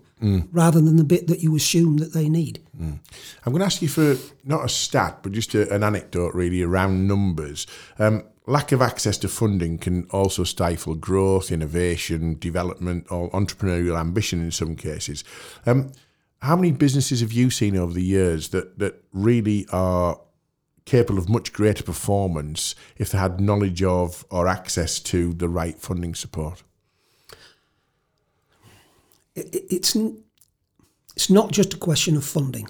rather 0.53 0.81
than 0.81 0.97
the 0.97 1.05
bit 1.05 1.29
that 1.29 1.43
you 1.45 1.55
assume 1.55 1.99
that 1.99 2.13
they 2.13 2.29
need. 2.29 2.61
I'm 2.81 3.01
going 3.53 3.61
to 3.61 3.65
ask 3.67 3.81
you 3.83 3.89
for 3.89 4.17
not 4.45 4.65
a 4.65 4.69
stat, 4.69 5.19
but 5.23 5.33
just 5.33 5.55
a, 5.55 5.73
an 5.73 5.83
anecdote 5.85 6.35
really 6.35 6.63
around 6.63 7.07
numbers. 7.07 7.67
Um, 8.01 8.25
lack 8.47 8.73
of 8.73 8.81
access 8.83 9.17
to 9.19 9.29
funding 9.29 9.79
can 9.79 10.05
also 10.11 10.43
stifle 10.45 10.95
growth, 10.97 11.53
innovation, 11.53 12.37
development, 12.41 13.07
or 13.11 13.31
entrepreneurial 13.31 13.99
ambition 13.99 14.41
in 14.41 14.51
some 14.51 14.75
cases. 14.75 15.23
Um, 15.67 15.93
how 16.43 16.57
many 16.57 16.73
businesses 16.73 17.21
have 17.21 17.33
you 17.33 17.51
seen 17.51 17.77
over 17.77 17.93
the 17.93 18.03
years 18.03 18.49
that, 18.51 18.79
that 18.79 19.03
really 19.13 19.67
are 19.73 20.19
capable 20.89 21.19
of 21.19 21.29
much 21.29 21.53
greater 21.53 21.83
performance 21.85 22.75
if 22.97 23.11
they 23.11 23.19
had 23.19 23.41
knowledge 23.41 23.83
of 23.83 24.25
or 24.31 24.49
access 24.49 24.99
to 25.01 25.33
the 25.35 25.49
right 25.49 25.79
funding 25.79 26.15
support? 26.15 26.63
It, 29.35 29.55
it- 29.55 29.67
it's, 29.71 29.97
it's 31.17 31.31
not 31.31 31.53
just 31.53 31.75
a 31.75 31.77
question 31.77 32.17
of 32.17 32.25
funding. 32.25 32.69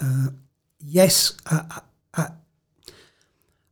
Uh, 0.00 0.28
yes, 0.80 1.36
I, 1.46 1.80
I, 2.14 2.28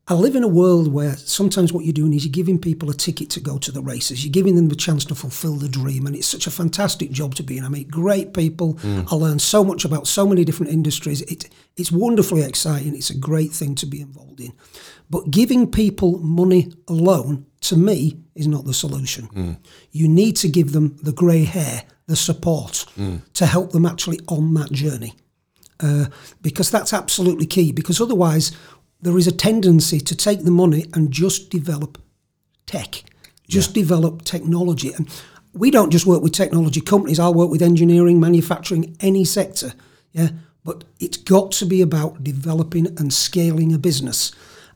I, 0.07 0.15
live 0.15 0.37
in 0.37 0.43
a 0.43 0.49
world 0.49 0.93
where 0.93 1.17
sometimes 1.17 1.73
what 1.73 1.85
you're 1.85 1.93
doing 1.93 2.13
is 2.13 2.25
you're 2.25 2.33
giving 2.33 2.59
people 2.59 2.91
a 2.91 2.95
ticket 2.95 3.31
to 3.31 3.41
go 3.41 3.59
to 3.59 3.73
the 3.73 3.83
races. 3.83 4.25
You're 4.25 4.33
giving 4.33 4.57
them 4.57 4.69
the 4.69 4.77
chance 4.77 5.05
to 5.07 5.15
fulfill 5.15 5.57
the 5.57 5.69
dream, 5.69 6.07
and 6.07 6.15
it's 6.15 6.27
such 6.27 6.47
a 6.47 6.51
fantastic 6.51 7.11
job 7.11 7.35
to 7.37 7.43
be 7.43 7.59
in. 7.59 7.65
I 7.65 7.69
meet 7.69 7.91
great 7.91 8.35
people. 8.35 8.73
Hmm. 8.75 9.03
I 9.11 9.15
learn 9.15 9.39
so 9.39 9.65
much 9.65 9.85
about 9.85 10.07
so 10.07 10.27
many 10.27 10.45
different 10.45 10.73
industries. 10.73 11.23
It, 11.23 11.49
it's 11.77 11.91
wonderfully 11.91 12.43
exciting. 12.43 12.95
It's 12.95 13.11
a 13.11 13.19
great 13.19 13.53
thing 13.53 13.75
to 13.77 13.87
be 13.87 14.01
involved 14.01 14.41
in. 14.41 14.53
But 15.11 15.31
giving 15.31 15.71
people 15.71 16.19
money 16.19 16.73
alone, 16.89 17.47
to 17.63 17.77
me, 17.77 18.19
is 18.35 18.47
not 18.47 18.65
the 18.65 18.75
solution. 18.75 19.27
Hmm. 19.27 19.53
You 19.93 20.09
need 20.09 20.37
to 20.37 20.49
give 20.49 20.73
them 20.73 20.97
the 21.03 21.13
grey 21.13 21.45
hair, 21.45 21.85
the 22.07 22.17
support 22.17 22.85
hmm. 22.95 23.17
to 23.35 23.47
help 23.47 23.73
them 23.73 23.87
actually 23.87 24.21
on 24.29 24.55
that 24.55 24.73
journey 24.73 25.15
uh, 25.81 26.07
because 26.43 26.71
that's 26.71 26.93
absolutely 26.93 27.47
key. 27.47 27.73
Because 27.73 28.01
otherwise, 28.01 28.53
there 29.01 29.19
is 29.19 29.27
a 29.27 29.33
tendency 29.33 30.01
to 30.01 30.17
take 30.17 30.45
the 30.45 30.51
money 30.51 30.87
and 30.95 31.11
just 31.11 31.51
develop 31.51 31.99
tech, 32.67 33.05
just 33.49 33.75
develop 33.75 34.23
technology. 34.23 34.93
And 34.93 35.09
we 35.53 35.71
don't 35.71 35.91
just 35.91 36.07
work 36.07 36.23
with 36.23 36.33
technology 36.33 36.81
companies. 36.81 37.21
I'll 37.21 37.35
work 37.35 37.51
with 37.51 37.63
engineering, 37.63 38.19
manufacturing, 38.19 38.97
any 39.01 39.25
sector. 39.25 39.73
Yeah, 40.13 40.31
but 40.65 40.85
it's 41.01 41.17
got 41.17 41.53
to 41.53 41.67
be 41.67 41.83
about 41.83 42.25
developing 42.25 42.87
and 42.99 43.13
scaling 43.13 43.73
a 43.73 43.79
business. 43.79 44.33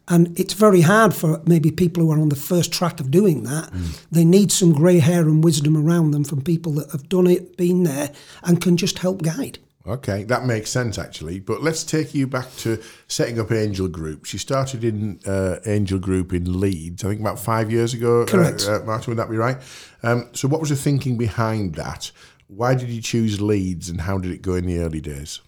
And 0.08 0.38
it's 0.38 0.54
very 0.54 0.80
hard 0.80 1.14
for 1.14 1.42
maybe 1.44 1.70
people 1.70 2.02
who 2.02 2.10
are 2.10 2.20
on 2.20 2.30
the 2.30 2.36
first 2.36 2.72
track 2.72 2.98
of 2.98 3.10
doing 3.10 3.42
that. 3.44 3.70
Mm. 3.70 4.04
They 4.10 4.24
need 4.24 4.50
some 4.50 4.72
grey 4.72 5.00
hair 5.00 5.22
and 5.22 5.44
wisdom 5.44 5.76
around 5.76 6.12
them 6.12 6.24
from 6.24 6.40
people 6.42 6.72
that 6.72 6.90
have 6.92 7.08
done 7.08 7.26
it, 7.26 7.56
been 7.56 7.82
there, 7.82 8.10
and 8.42 8.60
can 8.60 8.76
just 8.76 9.00
help 9.00 9.22
guide. 9.22 9.58
Okay, 9.88 10.24
that 10.24 10.44
makes 10.44 10.70
sense 10.70 10.98
actually. 10.98 11.40
But 11.40 11.62
let's 11.62 11.82
take 11.82 12.14
you 12.14 12.26
back 12.26 12.54
to 12.58 12.82
setting 13.06 13.40
up 13.40 13.50
Angel 13.50 13.88
Group. 13.88 14.26
She 14.26 14.36
started 14.36 14.84
in 14.84 15.18
uh, 15.26 15.56
Angel 15.64 15.98
Group 15.98 16.34
in 16.34 16.60
Leeds, 16.60 17.04
I 17.04 17.08
think 17.08 17.20
about 17.20 17.38
five 17.38 17.70
years 17.72 17.94
ago. 17.94 18.22
uh, 18.22 18.26
Correct. 18.26 18.68
Uh, 18.68 18.80
Martin, 18.84 19.10
would 19.10 19.18
that 19.18 19.30
be 19.30 19.36
right? 19.36 19.56
Um, 20.02 20.28
so, 20.32 20.46
what 20.46 20.60
was 20.60 20.68
the 20.68 20.76
thinking 20.76 21.16
behind 21.16 21.74
that? 21.76 22.12
Why 22.48 22.74
did 22.74 22.90
you 22.90 23.00
choose 23.00 23.40
Leeds, 23.40 23.88
and 23.88 24.02
how 24.02 24.18
did 24.18 24.30
it 24.30 24.42
go 24.42 24.54
in 24.54 24.66
the 24.66 24.78
early 24.78 25.00
days? 25.00 25.40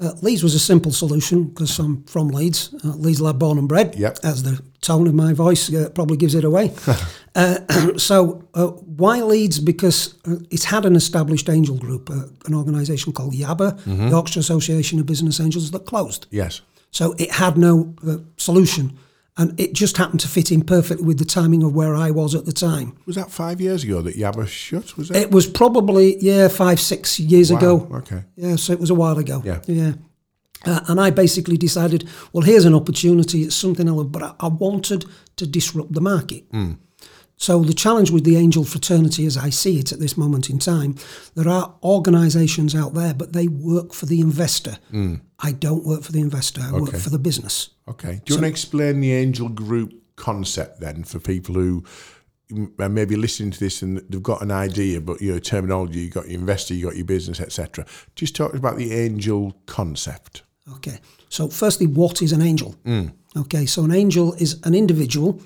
Uh, 0.00 0.12
Leeds 0.22 0.42
was 0.44 0.54
a 0.54 0.58
simple 0.60 0.92
solution 0.92 1.44
because 1.44 1.76
I'm 1.80 2.04
from 2.04 2.28
Leeds, 2.28 2.72
uh, 2.84 2.88
Leeds 2.96 3.20
lad 3.20 3.38
born 3.38 3.58
and 3.58 3.68
bred, 3.68 3.96
Yep. 3.96 4.18
as 4.22 4.42
the 4.44 4.62
tone 4.80 5.08
of 5.08 5.14
my 5.14 5.32
voice 5.32 5.72
uh, 5.74 5.88
probably 5.92 6.16
gives 6.16 6.34
it 6.36 6.44
away. 6.44 6.72
uh, 7.34 7.58
so, 7.96 8.44
uh, 8.54 8.68
why 8.96 9.20
Leeds? 9.22 9.58
Because 9.58 10.14
uh, 10.24 10.36
it's 10.50 10.64
had 10.64 10.84
an 10.84 10.94
established 10.94 11.48
angel 11.48 11.76
group, 11.76 12.10
uh, 12.10 12.26
an 12.46 12.54
organisation 12.54 13.12
called 13.12 13.34
YABA, 13.34 14.10
Yorkshire 14.10 14.40
Association 14.40 15.00
of 15.00 15.06
Business 15.06 15.40
Angels, 15.40 15.70
that 15.72 15.84
closed. 15.84 16.26
Yes. 16.30 16.60
So, 16.92 17.14
it 17.18 17.32
had 17.32 17.56
no 17.58 17.94
uh, 18.06 18.18
solution. 18.36 18.96
And 19.38 19.58
it 19.58 19.72
just 19.72 19.96
happened 19.96 20.18
to 20.20 20.28
fit 20.28 20.50
in 20.50 20.62
perfectly 20.62 21.06
with 21.06 21.18
the 21.18 21.24
timing 21.24 21.62
of 21.62 21.72
where 21.72 21.94
I 21.94 22.10
was 22.10 22.34
at 22.34 22.44
the 22.44 22.52
time. 22.52 22.98
Was 23.06 23.14
that 23.14 23.30
five 23.30 23.60
years 23.60 23.84
ago 23.84 24.02
that 24.02 24.16
YABA 24.16 24.48
shut? 24.48 24.96
Was 24.96 25.10
it? 25.10 25.16
It 25.16 25.30
was 25.30 25.46
probably, 25.46 26.16
yeah, 26.18 26.48
five, 26.48 26.80
six 26.80 27.20
years 27.20 27.52
Wow, 27.52 27.58
ago. 27.58 27.88
Okay. 27.98 28.24
Yeah, 28.34 28.56
so 28.56 28.72
it 28.72 28.80
was 28.80 28.90
a 28.90 28.94
while 28.94 29.16
ago. 29.16 29.40
Yeah. 29.44 29.60
Yeah. 29.66 29.92
Uh, 30.66 30.80
and 30.88 31.00
I 31.00 31.10
basically 31.10 31.56
decided, 31.56 32.08
well, 32.32 32.42
here's 32.42 32.64
an 32.64 32.74
opportunity. 32.74 33.42
It's 33.42 33.54
something 33.54 33.88
I 33.88 33.92
love, 33.92 34.10
but 34.10 34.24
I, 34.24 34.34
I 34.40 34.48
wanted 34.48 35.04
to 35.36 35.46
disrupt 35.46 35.92
the 35.92 36.00
market. 36.00 36.44
So 37.38 37.62
the 37.62 37.72
challenge 37.72 38.10
with 38.10 38.24
the 38.24 38.36
angel 38.36 38.64
fraternity, 38.64 39.24
as 39.24 39.36
I 39.36 39.50
see 39.50 39.78
it 39.78 39.92
at 39.92 40.00
this 40.00 40.16
moment 40.16 40.50
in 40.50 40.58
time, 40.58 40.96
there 41.34 41.48
are 41.48 41.74
organisations 41.82 42.74
out 42.74 42.94
there, 42.94 43.14
but 43.14 43.32
they 43.32 43.48
work 43.48 43.94
for 43.94 44.06
the 44.06 44.20
investor. 44.20 44.78
Hmm. 44.90 45.14
I 45.38 45.52
don't 45.52 45.84
work 45.84 46.02
for 46.02 46.12
the 46.12 46.20
investor. 46.20 46.60
I 46.60 46.72
work 46.72 46.96
for 46.96 47.10
the 47.10 47.18
business. 47.18 47.70
Okay. 47.86 48.20
Do 48.24 48.34
you 48.34 48.40
want 48.40 48.44
to 48.44 48.50
explain 48.50 49.00
the 49.00 49.12
Angel 49.12 49.48
Group 49.48 49.94
concept 50.16 50.80
then 50.80 51.04
for 51.04 51.20
people 51.20 51.54
who 51.54 51.84
are 52.80 52.86
uh, 52.86 52.88
maybe 52.88 53.14
listening 53.14 53.52
to 53.52 53.60
this 53.60 53.82
and 53.82 53.98
they've 54.08 54.22
got 54.22 54.42
an 54.42 54.50
idea, 54.50 55.00
but 55.00 55.20
you 55.20 55.32
know 55.32 55.38
terminology, 55.38 56.00
you 56.00 56.10
got 56.10 56.28
your 56.28 56.40
investor, 56.40 56.74
you 56.74 56.86
got 56.86 56.96
your 56.96 57.04
business, 57.04 57.40
etc. 57.40 57.86
Just 58.16 58.34
talk 58.34 58.54
about 58.54 58.76
the 58.76 58.92
Angel 58.92 59.56
concept. 59.66 60.42
Okay. 60.76 60.98
So, 61.28 61.48
firstly, 61.48 61.86
what 61.86 62.20
is 62.22 62.32
an 62.32 62.42
angel? 62.42 62.72
Hmm. 62.84 63.08
Okay. 63.36 63.66
So, 63.66 63.84
an 63.84 63.92
angel 63.92 64.34
is 64.34 64.60
an 64.64 64.74
individual. 64.74 65.40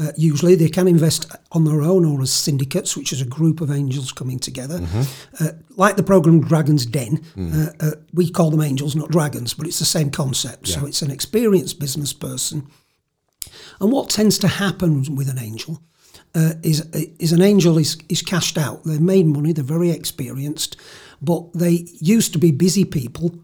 Uh, 0.00 0.12
usually, 0.16 0.54
they 0.54 0.68
can 0.68 0.88
invest 0.88 1.26
on 1.52 1.64
their 1.64 1.82
own 1.82 2.04
or 2.06 2.22
as 2.22 2.30
syndicates, 2.32 2.96
which 2.96 3.12
is 3.12 3.20
a 3.20 3.26
group 3.26 3.60
of 3.60 3.70
angels 3.70 4.12
coming 4.12 4.38
together. 4.38 4.80
Uh, 5.38 5.50
like 5.76 5.96
the 5.96 6.02
program 6.02 6.40
Dragon's 6.40 6.86
Den, 6.86 7.22
uh, 7.38 7.72
uh, 7.80 7.90
we 8.14 8.30
call 8.30 8.50
them 8.50 8.62
angels, 8.62 8.96
not 8.96 9.10
dragons, 9.10 9.52
but 9.54 9.66
it's 9.66 9.78
the 9.78 9.84
same 9.84 10.10
concept. 10.10 10.68
So, 10.68 10.86
it's 10.86 11.02
an 11.02 11.10
experienced 11.10 11.78
business 11.78 12.12
person. 12.14 12.66
And 13.80 13.92
what 13.92 14.08
tends 14.08 14.38
to 14.38 14.48
happen 14.48 15.16
with 15.16 15.28
an 15.28 15.38
angel 15.38 15.82
uh, 16.34 16.54
is 16.62 16.80
is 17.18 17.32
an 17.32 17.42
angel 17.42 17.78
is 17.78 17.98
is 18.08 18.22
cashed 18.22 18.56
out. 18.58 18.84
They've 18.84 19.00
made 19.00 19.26
money. 19.26 19.52
They're 19.52 19.64
very 19.64 19.90
experienced, 19.90 20.76
but 21.20 21.52
they 21.52 21.86
used 22.00 22.32
to 22.32 22.38
be 22.38 22.52
busy 22.52 22.84
people. 22.84 23.34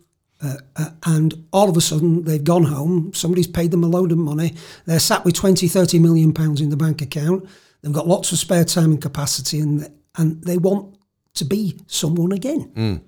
Uh, 0.42 0.56
uh, 0.76 0.90
and 1.06 1.46
all 1.50 1.70
of 1.70 1.76
a 1.76 1.80
sudden 1.80 2.24
they've 2.24 2.44
gone 2.44 2.64
home. 2.64 3.10
Somebody's 3.14 3.46
paid 3.46 3.70
them 3.70 3.82
a 3.82 3.86
load 3.86 4.12
of 4.12 4.18
money. 4.18 4.54
They're 4.84 4.98
sat 4.98 5.24
with 5.24 5.34
20 5.34 5.66
30 5.66 5.98
million 5.98 6.32
pounds 6.32 6.60
in 6.60 6.68
the 6.68 6.76
bank 6.76 7.00
account. 7.00 7.48
They've 7.80 7.92
got 7.92 8.06
lots 8.06 8.32
of 8.32 8.38
spare 8.38 8.64
time 8.64 8.92
and 8.92 9.00
capacity 9.00 9.60
and 9.60 9.90
and 10.16 10.42
they 10.42 10.58
want 10.58 10.96
to 11.34 11.44
be 11.44 11.78
someone 11.86 12.32
again. 12.32 13.02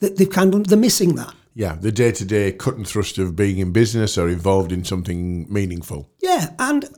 They, 0.00 0.08
they've 0.10 0.30
kind 0.30 0.54
of 0.54 0.68
they're 0.68 0.78
missing 0.78 1.16
that. 1.16 1.34
Yeah, 1.54 1.74
the 1.74 1.90
day 1.92 2.12
to 2.12 2.24
day 2.24 2.52
cut 2.52 2.76
and 2.76 2.86
thrust 2.86 3.18
of 3.18 3.34
being 3.34 3.58
in 3.58 3.72
business 3.72 4.16
or 4.16 4.28
involved 4.28 4.70
in 4.70 4.84
something 4.84 5.52
meaningful. 5.52 6.08
Yeah, 6.22 6.54
and 6.58 6.88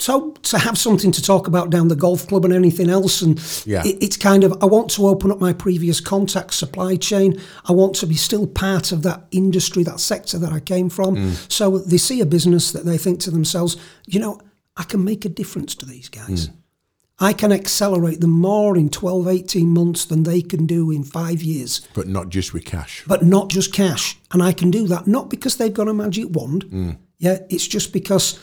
so 0.00 0.30
to 0.42 0.58
have 0.58 0.78
something 0.78 1.10
to 1.12 1.22
talk 1.22 1.48
about 1.48 1.70
down 1.70 1.88
the 1.88 1.96
golf 1.96 2.26
club 2.28 2.44
and 2.44 2.54
anything 2.54 2.88
else, 2.88 3.20
and 3.22 3.40
Yeah. 3.66 3.82
it, 3.84 3.96
it's 4.00 4.16
kind 4.16 4.44
of 4.44 4.52
I 4.62 4.66
want 4.66 4.90
to 4.90 5.06
open 5.08 5.30
up 5.32 5.40
my 5.40 5.52
previous 5.52 6.00
contact 6.00 6.54
supply 6.54 6.96
chain. 6.96 7.40
I 7.68 7.72
want 7.72 7.94
to 7.96 8.06
be 8.06 8.14
still 8.14 8.46
part 8.46 8.92
of 8.92 9.02
that 9.02 9.26
industry, 9.30 9.82
that 9.84 10.00
sector 10.00 10.38
that 10.38 10.52
I 10.52 10.60
came 10.60 10.88
from. 10.88 11.16
Mm. 11.16 11.52
So 11.52 11.78
they 11.78 11.98
see 11.98 12.20
a 12.20 12.26
business 12.26 12.70
that 12.72 12.84
they 12.84 12.96
think 12.98 13.20
to 13.20 13.30
themselves, 13.30 13.76
you 14.06 14.20
know, 14.20 14.40
I 14.76 14.84
can 14.84 15.02
make 15.04 15.24
a 15.24 15.28
difference 15.28 15.74
to 15.76 15.86
these 15.86 16.08
guys. 16.08 16.48
Mm. 16.48 16.52
I 17.20 17.32
can 17.32 17.50
accelerate 17.50 18.20
them 18.20 18.30
more 18.30 18.76
in 18.78 18.90
12, 18.90 19.26
18 19.26 19.66
months 19.66 20.04
than 20.04 20.22
they 20.22 20.40
can 20.40 20.66
do 20.66 20.92
in 20.92 21.02
five 21.02 21.42
years 21.42 21.80
But 21.92 22.06
not 22.06 22.28
just 22.28 22.52
with 22.54 22.64
cash. 22.64 23.02
but 23.08 23.24
not 23.24 23.48
just 23.48 23.72
cash. 23.72 24.16
And 24.30 24.40
I 24.40 24.52
can 24.52 24.70
do 24.70 24.86
that 24.86 25.08
not 25.08 25.28
because 25.28 25.56
they've 25.56 25.74
got 25.74 25.88
a 25.88 25.92
magic 25.94 26.26
wand. 26.30 26.66
Mm. 26.66 26.98
Yeah, 27.18 27.38
it's 27.50 27.66
just 27.66 27.92
because 27.92 28.38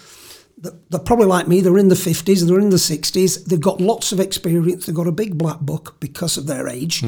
th- 0.65 0.81
they're 0.89 0.99
probably 0.99 1.27
like 1.27 1.47
me. 1.47 1.61
They're 1.61 1.77
in 1.77 1.89
the 1.89 1.95
fifties, 1.95 2.45
they're 2.45 2.59
in 2.59 2.69
the 2.71 2.79
sixties. 2.79 3.43
They've 3.45 3.67
got 3.69 3.81
lots 3.81 4.11
of 4.11 4.19
experience. 4.19 4.85
They've 4.85 4.95
got 4.95 5.07
a 5.07 5.11
big 5.23 5.37
black 5.37 5.59
book 5.59 5.97
because 5.99 6.37
of 6.37 6.47
their 6.47 6.67
age, 6.67 7.03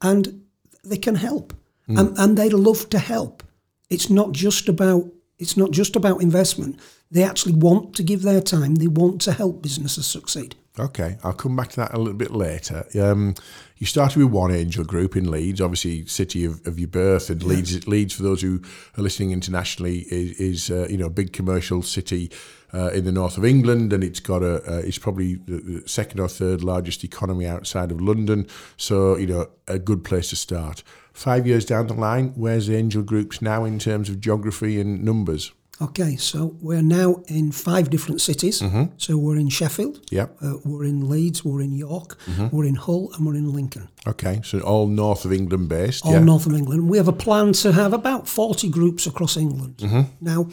and 0.00 0.42
they 0.84 0.98
can 0.98 1.16
help, 1.16 1.52
and, 1.88 2.16
and 2.18 2.36
they 2.36 2.48
love 2.50 2.88
to 2.90 2.98
help. 2.98 3.42
It's 3.88 4.08
not 4.08 4.32
just 4.32 4.68
about 4.68 5.04
it's 5.38 5.56
not 5.56 5.70
just 5.70 5.96
about 5.96 6.22
investment. 6.22 6.78
They 7.10 7.24
actually 7.24 7.54
want 7.54 7.94
to 7.96 8.02
give 8.02 8.22
their 8.22 8.40
time. 8.42 8.76
They 8.76 8.86
want 8.86 9.20
to 9.22 9.32
help 9.32 9.62
businesses 9.62 10.06
succeed. 10.06 10.54
Okay, 10.78 11.18
I'll 11.24 11.32
come 11.32 11.56
back 11.56 11.70
to 11.70 11.76
that 11.76 11.94
a 11.94 11.98
little 11.98 12.14
bit 12.14 12.30
later. 12.30 12.84
Um, 13.00 13.34
you 13.80 13.86
started 13.86 14.22
with 14.22 14.30
one 14.30 14.52
angel 14.52 14.84
group 14.84 15.16
in 15.16 15.30
Leeds, 15.30 15.58
obviously 15.58 16.04
city 16.04 16.44
of, 16.44 16.64
of 16.66 16.78
your 16.78 16.86
birth, 16.86 17.30
and 17.30 17.42
Leeds. 17.42 17.88
Leeds, 17.88 18.12
for 18.12 18.22
those 18.22 18.42
who 18.42 18.60
are 18.98 19.02
listening 19.02 19.32
internationally, 19.32 20.00
is, 20.10 20.38
is 20.38 20.70
uh, 20.70 20.86
you 20.90 20.98
know 20.98 21.06
a 21.06 21.10
big 21.10 21.32
commercial 21.32 21.82
city 21.82 22.30
uh, 22.74 22.90
in 22.90 23.06
the 23.06 23.10
north 23.10 23.38
of 23.38 23.44
England, 23.44 23.94
and 23.94 24.04
it's 24.04 24.20
got 24.20 24.42
a 24.42 24.56
uh, 24.70 24.82
it's 24.84 24.98
probably 24.98 25.36
the 25.36 25.82
second 25.86 26.20
or 26.20 26.28
third 26.28 26.62
largest 26.62 27.02
economy 27.04 27.46
outside 27.46 27.90
of 27.90 28.02
London. 28.02 28.46
So 28.76 29.16
you 29.16 29.26
know 29.26 29.48
a 29.66 29.78
good 29.78 30.04
place 30.04 30.28
to 30.28 30.36
start. 30.36 30.82
Five 31.14 31.46
years 31.46 31.64
down 31.64 31.86
the 31.86 31.94
line, 31.94 32.34
where's 32.36 32.68
Angel 32.68 33.02
Groups 33.02 33.40
now 33.40 33.64
in 33.64 33.78
terms 33.78 34.10
of 34.10 34.20
geography 34.20 34.78
and 34.78 35.02
numbers? 35.02 35.52
Okay, 35.82 36.16
so 36.16 36.56
we're 36.60 36.82
now 36.82 37.22
in 37.26 37.52
five 37.52 37.88
different 37.88 38.20
cities. 38.20 38.60
Mm-hmm. 38.60 38.84
So 38.98 39.16
we're 39.16 39.38
in 39.38 39.48
Sheffield, 39.48 40.00
Yep. 40.10 40.36
uh, 40.42 40.54
we're 40.64 40.84
in 40.84 41.08
Leeds, 41.08 41.42
we're 41.42 41.62
in 41.62 41.72
York, 41.72 42.18
we're 42.52 42.66
in 42.66 42.74
Hull, 42.74 43.10
and 43.14 43.24
we're 43.26 43.36
in 43.36 43.50
Lincoln. 43.52 43.88
Okay, 44.06 44.40
so 44.44 44.60
all 44.60 44.86
north 44.86 45.24
of 45.24 45.32
England 45.32 45.68
based. 45.68 46.04
all 46.04 46.12
yeah. 46.12 46.20
north 46.20 46.46
of 46.46 46.52
England. 46.52 46.88
We 46.90 46.98
have 46.98 47.08
a 47.08 47.12
plan 47.12 47.52
to 47.54 47.72
have 47.72 47.94
about 47.94 48.28
40 48.28 48.68
groups 48.68 49.06
across 49.06 49.36
England. 49.36 49.82
Now, 50.20 50.48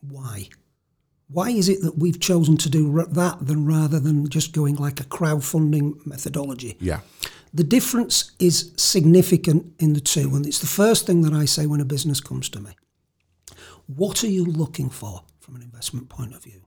why? 0.00 0.48
Why 1.28 1.50
is 1.50 1.68
it 1.68 1.80
that 1.82 1.96
we've 1.98 2.20
chosen 2.20 2.56
to 2.58 2.68
do 2.68 3.04
that 3.10 3.46
than 3.46 3.64
rather 3.64 3.98
than 4.00 4.28
just 4.28 4.52
going 4.52 4.74
like 4.76 5.00
a 5.00 5.04
crowdfunding 5.04 6.04
methodology? 6.04 6.76
Yeah. 6.80 7.00
The 7.52 7.64
difference 7.64 8.32
is 8.40 8.72
significant 8.76 9.72
in 9.78 9.92
the 9.92 10.00
two, 10.00 10.34
and 10.34 10.44
it's 10.44 10.58
the 10.58 10.66
first 10.66 11.06
thing 11.06 11.22
that 11.22 11.32
I 11.32 11.44
say 11.44 11.66
when 11.66 11.80
a 11.80 11.84
business 11.84 12.20
comes 12.20 12.48
to 12.50 12.60
me. 12.60 12.72
What 13.86 14.24
are 14.24 14.28
you 14.28 14.44
looking 14.44 14.90
for 14.90 15.22
from 15.40 15.56
an 15.56 15.62
investment 15.62 16.08
point 16.08 16.34
of 16.34 16.42
view? 16.42 16.62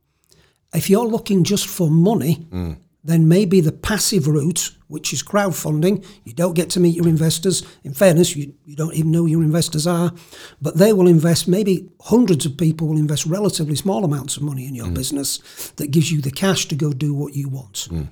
If 0.74 0.90
you're 0.90 1.08
looking 1.08 1.44
just 1.44 1.68
for 1.68 1.90
money, 1.90 2.34
hmm. 2.52 2.74
then 3.04 3.28
maybe 3.28 3.62
the 3.62 3.72
passive 3.72 4.28
route, 4.28 4.72
which 4.88 5.14
is 5.14 5.24
crowdfunding, 5.24 6.06
you 6.26 6.34
don't 6.34 6.54
get 6.54 6.70
to 6.72 6.80
meet 6.80 6.96
your 6.96 7.08
investors. 7.08 7.64
In 7.84 7.94
fairness, 7.94 8.36
you, 8.36 8.54
you 8.66 8.76
don't 8.76 8.94
even 8.94 9.12
know 9.12 9.22
who 9.22 9.28
your 9.28 9.44
investors 9.44 9.88
are, 9.88 10.14
but 10.62 10.76
they 10.78 10.94
will 10.94 11.08
invest, 11.08 11.48
maybe 11.48 11.90
hundreds 12.02 12.46
of 12.46 12.58
people 12.58 12.88
will 12.88 12.98
invest 12.98 13.26
relatively 13.26 13.76
small 13.76 14.04
amounts 14.04 14.38
of 14.38 14.44
money 14.44 14.68
in 14.68 14.76
your 14.76 14.88
hmm. 14.88 14.94
business 14.94 15.38
that 15.78 15.92
gives 15.92 16.12
you 16.12 16.22
the 16.22 16.32
cash 16.32 16.68
to 16.68 16.76
go 16.76 16.92
do 16.94 17.14
what 17.14 17.34
you 17.34 17.50
want. 17.50 17.88
Hmm. 17.90 18.04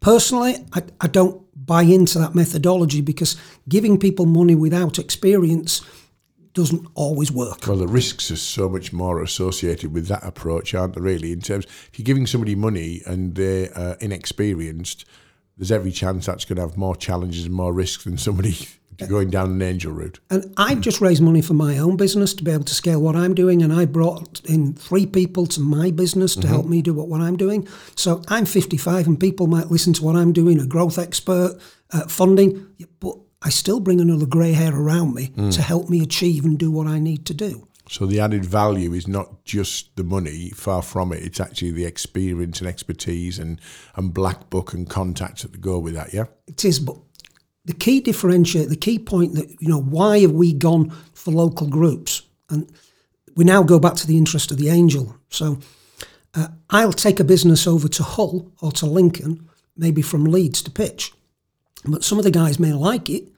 Personally, 0.00 0.56
I, 0.72 0.82
I 1.00 1.06
don't 1.06 1.42
buy 1.54 1.82
into 1.82 2.18
that 2.18 2.34
methodology 2.34 3.00
because 3.00 3.36
giving 3.68 3.98
people 3.98 4.26
money 4.26 4.54
without 4.54 4.98
experience 4.98 5.80
doesn't 6.54 6.86
always 6.94 7.32
work. 7.32 7.66
Well, 7.66 7.76
the 7.76 7.88
risks 7.88 8.30
are 8.30 8.36
so 8.36 8.68
much 8.68 8.92
more 8.92 9.22
associated 9.22 9.92
with 9.92 10.06
that 10.08 10.24
approach, 10.24 10.74
aren't 10.74 10.94
there? 10.94 11.02
Really, 11.02 11.32
in 11.32 11.40
terms 11.40 11.64
if 11.64 11.98
you're 11.98 12.04
giving 12.04 12.26
somebody 12.26 12.54
money 12.54 13.02
and 13.06 13.34
they're 13.34 13.70
uh, 13.76 13.94
inexperienced, 14.00 15.04
there's 15.56 15.72
every 15.72 15.92
chance 15.92 16.26
that's 16.26 16.44
going 16.44 16.56
to 16.56 16.62
have 16.62 16.76
more 16.76 16.96
challenges 16.96 17.44
and 17.44 17.54
more 17.54 17.72
risks 17.72 18.04
than 18.04 18.18
somebody 18.18 18.56
going 19.08 19.30
down 19.30 19.50
an 19.50 19.62
angel 19.62 19.92
route. 19.92 20.20
And 20.30 20.52
I've 20.56 20.80
just 20.80 21.00
raised 21.00 21.22
money 21.22 21.42
for 21.42 21.54
my 21.54 21.78
own 21.78 21.96
business 21.96 22.34
to 22.34 22.44
be 22.44 22.50
able 22.50 22.64
to 22.64 22.74
scale 22.74 23.00
what 23.00 23.16
I'm 23.16 23.34
doing. 23.34 23.62
And 23.62 23.72
I 23.72 23.84
brought 23.84 24.40
in 24.44 24.74
three 24.74 25.06
people 25.06 25.46
to 25.46 25.60
my 25.60 25.90
business 25.90 26.36
to 26.36 26.46
help 26.46 26.66
me 26.66 26.82
do 26.82 26.94
what, 26.94 27.08
what 27.08 27.20
I'm 27.20 27.36
doing. 27.36 27.66
So 27.96 28.22
I'm 28.28 28.44
55 28.44 29.06
and 29.06 29.18
people 29.18 29.46
might 29.46 29.70
listen 29.70 29.92
to 29.94 30.04
what 30.04 30.16
I'm 30.16 30.32
doing, 30.32 30.60
a 30.60 30.66
growth 30.66 30.98
expert, 30.98 31.58
uh, 31.92 32.06
funding, 32.06 32.66
but 33.00 33.16
I 33.44 33.50
still 33.50 33.80
bring 33.80 34.00
another 34.00 34.26
grey 34.26 34.52
hair 34.52 34.74
around 34.74 35.14
me 35.14 35.32
to 35.50 35.62
help 35.62 35.88
me 35.88 36.02
achieve 36.02 36.44
and 36.44 36.58
do 36.58 36.70
what 36.70 36.86
I 36.86 36.98
need 36.98 37.26
to 37.26 37.34
do. 37.34 37.66
So 37.88 38.06
the 38.06 38.20
added 38.20 38.44
value 38.44 38.92
is 38.92 39.08
not 39.08 39.44
just 39.44 39.96
the 39.96 40.04
money, 40.04 40.50
far 40.50 40.82
from 40.82 41.12
it. 41.12 41.22
It's 41.22 41.40
actually 41.40 41.72
the 41.72 41.84
experience 41.84 42.60
and 42.60 42.68
expertise 42.68 43.38
and, 43.38 43.60
and 43.96 44.14
black 44.14 44.48
book 44.48 44.72
and 44.72 44.88
contacts 44.88 45.42
that 45.42 45.60
go 45.60 45.78
with 45.78 45.94
that, 45.94 46.14
yeah? 46.14 46.26
It 46.46 46.64
is, 46.64 46.78
but 46.78 46.96
the 47.64 47.74
key 47.74 48.00
differentiator, 48.00 48.68
the 48.68 48.76
key 48.76 48.98
point 48.98 49.34
that, 49.34 49.50
you 49.60 49.68
know, 49.68 49.80
why 49.80 50.20
have 50.20 50.32
we 50.32 50.52
gone 50.52 50.90
for 51.12 51.32
local 51.32 51.66
groups? 51.66 52.22
And 52.48 52.70
we 53.34 53.44
now 53.44 53.62
go 53.62 53.78
back 53.78 53.94
to 53.96 54.06
the 54.06 54.16
interest 54.16 54.50
of 54.50 54.58
the 54.58 54.68
angel. 54.68 55.16
So 55.28 55.58
uh, 56.34 56.48
I'll 56.70 56.92
take 56.92 57.20
a 57.20 57.24
business 57.24 57.66
over 57.66 57.88
to 57.88 58.02
Hull 58.02 58.52
or 58.60 58.72
to 58.72 58.86
Lincoln, 58.86 59.48
maybe 59.76 60.02
from 60.02 60.24
Leeds 60.24 60.62
to 60.62 60.70
pitch. 60.70 61.12
But 61.84 62.04
some 62.04 62.18
of 62.18 62.24
the 62.24 62.30
guys 62.30 62.60
may 62.60 62.72
like 62.72 63.10
it 63.10 63.31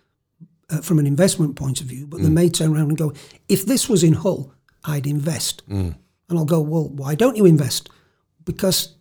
uh, 0.74 0.80
from 0.82 0.98
an 0.98 1.06
investment 1.06 1.56
point 1.56 1.80
of 1.80 1.86
view, 1.86 2.06
but 2.06 2.22
they 2.22 2.28
may 2.30 2.48
turn 2.48 2.74
around 2.74 2.88
and 2.88 2.98
go, 2.98 3.12
if 3.48 3.64
this 3.66 3.88
was 3.88 4.02
in 4.02 4.12
Hull, 4.14 4.52
I'd 4.84 5.06
invest. 5.06 5.62
And 5.68 5.94
I'll 6.38 6.44
go, 6.44 6.60
well, 6.60 6.88
why 6.88 7.14
don't 7.14 7.36
you 7.36 7.46
invest? 7.46 7.88
Because 8.44 8.94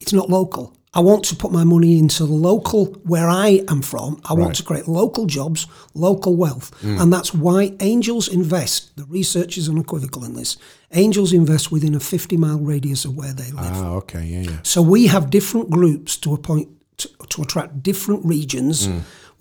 it's 0.00 0.12
not 0.12 0.28
local. 0.30 0.76
I 0.96 1.00
want 1.00 1.24
to 1.24 1.34
put 1.36 1.50
my 1.50 1.64
money 1.64 1.98
into 1.98 2.24
the 2.24 2.32
local 2.32 2.86
where 3.04 3.28
I 3.28 3.64
am 3.68 3.82
from. 3.82 4.20
I 4.24 4.34
Right. 4.34 4.42
want 4.42 4.54
to 4.56 4.62
create 4.62 4.86
local 4.86 5.26
jobs, 5.26 5.66
local 5.94 6.36
wealth. 6.36 6.70
And 6.84 7.12
that's 7.12 7.34
why 7.34 7.74
angels 7.80 8.28
invest. 8.28 8.96
The 8.96 9.04
research 9.04 9.58
is 9.58 9.68
unequivocal 9.68 10.22
in 10.24 10.34
this. 10.34 10.56
Angels 10.92 11.32
invest 11.32 11.72
within 11.72 11.94
a 11.96 12.00
50 12.00 12.36
mile 12.36 12.60
radius 12.60 13.04
of 13.04 13.16
where 13.16 13.32
they 13.32 13.50
live. 13.50 13.72
Ah, 13.76 13.94
okay, 13.94 14.24
yeah, 14.24 14.42
yeah. 14.50 14.58
So 14.62 14.82
we 14.82 15.08
have 15.08 15.30
different 15.30 15.68
groups 15.68 16.16
to 16.18 16.32
a 16.32 16.38
point 16.38 16.68
to, 16.98 17.08
to 17.30 17.42
attract 17.42 17.82
different 17.82 18.24
regions 18.24 18.88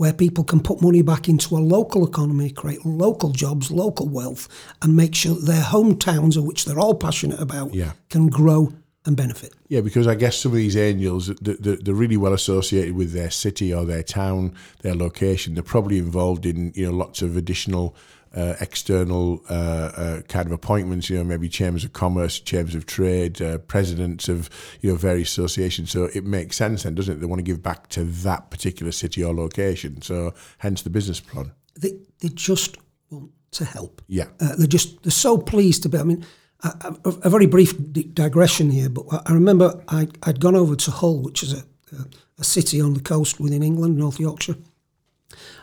where 0.04 0.12
people 0.12 0.44
can 0.44 0.60
put 0.60 0.82
money 0.82 1.02
back 1.02 1.30
into 1.30 1.56
a 1.56 1.60
local 1.78 2.06
economy, 2.06 2.50
create 2.50 2.86
local 2.86 3.30
jobs, 3.30 3.72
local 3.72 4.06
wealth, 4.10 4.50
and 4.82 4.98
make 4.98 5.16
sure 5.16 5.34
that 5.36 5.46
their 5.46 5.62
hometowns, 5.62 6.36
of 6.36 6.44
which 6.44 6.66
they're 6.66 6.78
all 6.78 6.94
passionate 6.94 7.40
about, 7.40 7.74
Yeah. 7.74 7.94
can 8.10 8.28
grow 8.28 8.74
and 9.06 9.16
benefit. 9.16 9.54
Yeah, 9.70 9.80
because 9.80 10.06
I 10.06 10.16
guess 10.16 10.36
some 10.38 10.52
of 10.52 10.58
these 10.58 10.76
angels, 10.76 11.32
th- 11.42 11.62
th- 11.64 11.80
they're 11.84 11.94
really 11.94 12.18
well 12.18 12.34
associated 12.34 12.96
with 12.98 13.14
their 13.14 13.32
city 13.32 13.74
or 13.74 13.86
their 13.86 14.04
town, 14.04 14.52
their 14.82 14.94
location. 14.96 15.54
They're 15.54 15.64
probably 15.64 16.00
involved 16.00 16.46
in 16.46 16.74
you 16.76 16.86
know 16.88 16.98
lots 16.98 17.22
of 17.22 17.38
additional 17.38 17.96
uh, 18.34 18.56
external 18.60 19.42
uh, 19.50 19.54
uh, 19.54 20.22
kind 20.24 20.46
of 20.46 20.52
appointments. 20.52 21.10
You 21.10 21.18
know, 21.18 21.24
maybe 21.24 21.50
chambers 21.50 21.84
of 21.84 21.94
commerce, 21.94 22.40
chambers 22.40 22.76
of 22.76 22.86
trade, 22.86 23.42
uh, 23.42 23.60
presidents 23.60 24.30
of 24.30 24.50
you 24.82 24.90
know 24.92 24.96
various 24.96 25.30
associations. 25.30 25.92
So 25.92 26.06
it 26.14 26.26
makes 26.26 26.56
sense 26.56 26.84
then, 26.84 26.96
doesn't 26.96 27.18
it? 27.18 27.20
They 27.20 27.28
want 27.28 27.40
to 27.40 27.44
give 27.44 27.62
back 27.62 27.90
to 27.90 28.04
that 28.04 28.50
particular 28.52 28.92
city 28.92 29.24
or 29.24 29.34
location. 29.34 30.02
So 30.02 30.34
hence 30.58 30.82
the 30.82 30.90
business 30.90 31.20
plan. 31.20 31.52
They, 31.80 31.94
they 32.20 32.30
just 32.30 32.78
want 33.10 33.32
to 33.52 33.66
help. 33.66 34.02
Yeah. 34.08 34.28
Uh, 34.40 34.56
they're 34.58 34.68
just 34.68 35.04
they're 35.04 35.12
so 35.12 35.38
pleased 35.38 35.84
to 35.84 35.90
be. 35.90 35.98
I 35.98 36.04
mean, 36.04 36.26
a, 36.64 37.30
very 37.30 37.46
brief 37.46 37.74
digression 38.14 38.70
here, 38.70 38.90
but 38.90 39.06
I- 39.12 39.34
remember 39.34 39.84
I, 39.88 40.08
I'd 40.24 40.40
gone 40.40 40.56
over 40.56 40.76
to 40.76 40.92
Hull, 40.92 41.22
which 41.22 41.44
is 41.44 41.54
a, 41.54 41.64
a, 41.96 42.06
a 42.40 42.44
city 42.44 42.80
on 42.82 42.94
the 42.94 43.02
coast 43.02 43.40
within 43.40 43.64
England, 43.64 43.98
North 43.98 44.20
Yorkshire, 44.20 44.56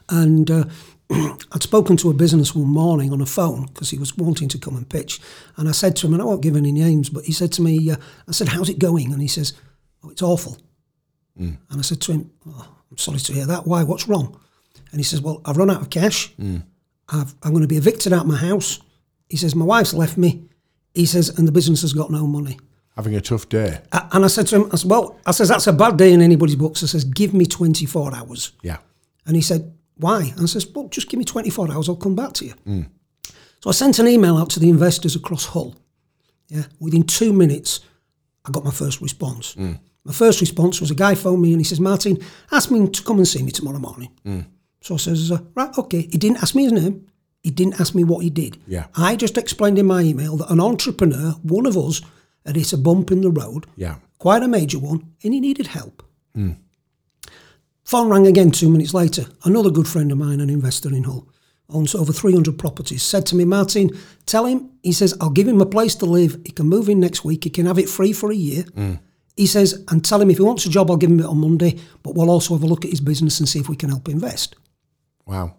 and 0.08 0.50
uh, 0.50 0.64
I'd 1.52 1.62
spoken 1.62 1.96
to 1.98 2.10
a 2.10 2.14
business 2.14 2.54
one 2.54 2.68
morning 2.68 3.12
on 3.12 3.20
a 3.20 3.26
phone 3.26 3.66
because 3.66 3.90
he 3.90 3.98
was 3.98 4.16
wanting 4.16 4.48
to 4.48 4.58
come 4.58 4.76
and 4.76 4.88
pitch, 4.88 5.20
and 5.56 5.68
I 5.68 5.72
said 5.72 5.96
to 5.96 6.06
him, 6.06 6.12
and 6.14 6.22
I 6.22 6.24
won't 6.26 6.42
give 6.42 6.56
any 6.56 6.72
names, 6.72 7.08
but 7.10 7.24
he 7.24 7.32
said 7.32 7.52
to 7.52 7.62
me, 7.62 7.90
uh, 7.90 7.96
I 8.28 8.32
said, 8.32 8.48
"How's 8.48 8.68
it 8.68 8.78
going?" 8.78 9.12
And 9.12 9.20
he 9.20 9.28
says, 9.28 9.52
"Oh, 10.04 10.10
it's 10.10 10.22
awful." 10.22 10.56
And 11.36 11.58
I 11.70 11.80
said 11.82 12.00
to 12.02 12.12
him, 12.12 12.30
oh, 12.46 12.68
"I'm 12.90 12.98
sorry 12.98 13.18
to 13.18 13.32
hear 13.32 13.46
that. 13.46 13.66
Why? 13.66 13.82
What's 13.82 14.06
wrong?" 14.08 14.38
And 14.92 15.00
he 15.00 15.04
says, 15.04 15.20
"Well, 15.22 15.40
I've 15.44 15.56
run 15.56 15.70
out 15.70 15.80
of 15.80 15.90
cash." 15.90 16.32
I've, 17.12 17.34
I'm 17.42 17.50
going 17.50 17.62
to 17.62 17.68
be 17.68 17.76
evicted 17.76 18.12
out 18.12 18.20
of 18.22 18.26
my 18.28 18.36
house. 18.36 18.78
He 19.28 19.36
says, 19.36 19.56
My 19.56 19.64
wife's 19.64 19.92
left 19.94 20.16
me. 20.16 20.44
He 20.94 21.06
says, 21.06 21.28
and 21.38 21.48
the 21.48 21.50
business 21.52 21.80
has 21.82 21.92
got 21.92 22.10
no 22.12 22.24
money. 22.24 22.56
Having 22.94 23.16
a 23.16 23.20
tough 23.20 23.48
day. 23.48 23.80
A- 23.90 24.08
And 24.12 24.24
I 24.24 24.28
said 24.28 24.46
to 24.48 24.56
him, 24.56 24.70
I 24.72 24.76
said, 24.76 24.88
Well, 24.90 25.18
I 25.26 25.32
says, 25.32 25.48
that's 25.48 25.66
a 25.66 25.72
bad 25.72 25.96
day 25.96 26.12
in 26.12 26.20
anybody's 26.22 26.54
books. 26.54 26.84
I 26.84 26.86
says, 26.86 27.02
Give 27.04 27.34
me 27.34 27.46
24 27.46 28.14
hours. 28.14 28.52
Yeah. 28.62 28.76
And 29.26 29.34
he 29.34 29.42
said, 29.42 29.72
Why? 30.00 30.32
And 30.36 30.40
I 30.42 30.46
says, 30.46 30.66
Well, 30.66 30.88
just 30.88 31.08
give 31.08 31.18
me 31.18 31.24
24 31.24 31.70
hours, 31.72 31.88
I'll 31.88 31.96
come 31.96 32.16
back 32.16 32.32
to 32.34 32.44
you. 32.46 32.52
Hmm. 32.64 32.82
So 33.62 33.68
I 33.70 33.72
sent 33.72 33.98
an 33.98 34.08
email 34.08 34.36
out 34.38 34.50
to 34.50 34.60
the 34.60 34.70
investors 34.70 35.14
across 35.16 35.46
Hull. 35.46 35.76
Yeah. 36.48 36.64
Within 36.80 37.04
two 37.04 37.32
minutes, 37.32 37.80
I 38.46 38.50
got 38.50 38.64
my 38.64 38.70
first 38.70 39.00
response. 39.00 39.52
Hmm. 39.54 39.72
My 40.04 40.12
first 40.14 40.40
response 40.40 40.80
was 40.80 40.90
a 40.90 40.94
guy 40.94 41.14
phoned 41.14 41.42
me 41.42 41.52
and 41.52 41.60
he 41.60 41.64
says, 41.64 41.78
Martin, 41.78 42.18
ask 42.50 42.70
me 42.70 42.88
to 42.88 43.02
come 43.02 43.18
and 43.18 43.28
see 43.28 43.42
me 43.42 43.50
tomorrow 43.50 43.78
morning. 43.78 44.10
Hmm. 44.24 44.40
So 44.80 44.94
I 44.94 44.98
says, 44.98 45.30
uh, 45.30 45.38
right, 45.54 45.76
okay. 45.76 46.02
He 46.10 46.16
didn't 46.18 46.38
ask 46.42 46.54
me 46.54 46.62
his 46.64 46.72
name. 46.72 47.06
He 47.42 47.50
didn't 47.50 47.78
ask 47.80 47.94
me 47.94 48.02
what 48.04 48.24
he 48.24 48.30
did. 48.30 48.56
Yeah. 48.66 48.86
I 48.96 49.14
just 49.16 49.36
explained 49.36 49.78
in 49.78 49.86
my 49.86 50.00
email 50.00 50.36
that 50.38 50.50
an 50.50 50.60
entrepreneur, 50.60 51.32
one 51.42 51.66
of 51.66 51.76
us, 51.76 52.00
had 52.46 52.56
hit 52.56 52.72
a 52.72 52.78
bump 52.78 53.10
in 53.10 53.20
the 53.20 53.30
road, 53.30 53.66
Yeah. 53.76 53.96
quite 54.18 54.42
a 54.42 54.48
major 54.48 54.78
one, 54.78 55.12
and 55.22 55.34
he 55.34 55.40
needed 55.40 55.66
help. 55.68 56.02
Phone 57.90 58.08
rang 58.08 58.28
again 58.28 58.52
two 58.52 58.70
minutes 58.70 58.94
later. 58.94 59.24
Another 59.42 59.68
good 59.68 59.88
friend 59.88 60.12
of 60.12 60.18
mine, 60.18 60.38
an 60.38 60.48
investor 60.48 60.90
in 60.90 61.02
Hull, 61.02 61.26
owns 61.68 61.92
over 61.92 62.12
300 62.12 62.56
properties, 62.56 63.02
said 63.02 63.26
to 63.26 63.34
me, 63.34 63.44
Martin, 63.44 63.90
tell 64.26 64.46
him, 64.46 64.70
he 64.84 64.92
says, 64.92 65.12
I'll 65.20 65.28
give 65.28 65.48
him 65.48 65.60
a 65.60 65.66
place 65.66 65.96
to 65.96 66.06
live. 66.06 66.40
He 66.46 66.52
can 66.52 66.68
move 66.68 66.88
in 66.88 67.00
next 67.00 67.24
week. 67.24 67.42
He 67.42 67.50
can 67.50 67.66
have 67.66 67.80
it 67.80 67.88
free 67.88 68.12
for 68.12 68.30
a 68.30 68.36
year. 68.36 68.62
Mm. 68.62 69.00
He 69.36 69.44
says, 69.44 69.84
and 69.88 70.04
tell 70.04 70.20
him 70.20 70.30
if 70.30 70.36
he 70.36 70.44
wants 70.44 70.64
a 70.66 70.70
job, 70.70 70.88
I'll 70.88 70.98
give 70.98 71.10
him 71.10 71.18
it 71.18 71.26
on 71.26 71.38
Monday, 71.38 71.80
but 72.04 72.14
we'll 72.14 72.30
also 72.30 72.54
have 72.54 72.62
a 72.62 72.66
look 72.68 72.84
at 72.84 72.92
his 72.92 73.00
business 73.00 73.40
and 73.40 73.48
see 73.48 73.58
if 73.58 73.68
we 73.68 73.74
can 73.74 73.88
help 73.88 74.08
invest. 74.08 74.54
Wow. 75.26 75.56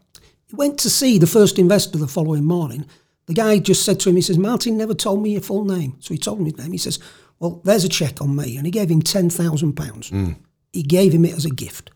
He 0.48 0.56
went 0.56 0.78
to 0.80 0.89
see 0.89 1.17
the 1.17 1.28
first 1.28 1.60
investor 1.60 1.98
the 1.98 2.08
following 2.08 2.46
morning. 2.46 2.86
The 3.26 3.34
guy 3.34 3.60
just 3.60 3.84
said 3.84 4.00
to 4.00 4.10
him, 4.10 4.15
he 4.15 4.22
says, 4.22 4.38
Martin 4.38 4.78
never 4.78 4.94
told 4.94 5.22
me 5.22 5.32
your 5.32 5.41
full 5.41 5.65
name. 5.65 5.98
So 6.00 6.13
he 6.13 6.17
told 6.17 6.39
him 6.39 6.46
his 6.46 6.58
name. 6.58 6.72
He 6.72 6.78
says, 6.78 6.98
Well, 7.39 7.60
there's 7.65 7.84
a 7.84 7.89
check 7.89 8.22
on 8.22 8.38
me. 8.38 8.56
And 8.56 8.65
he 8.65 8.72
gave 8.72 8.89
him 8.89 9.02
£10,000. 9.02 9.74
Mm. 9.74 10.38
He 10.72 10.84
gave 10.84 11.12
him 11.12 11.26
it 11.26 11.36
as 11.36 11.44
a 11.44 11.50
gift. 11.50 11.91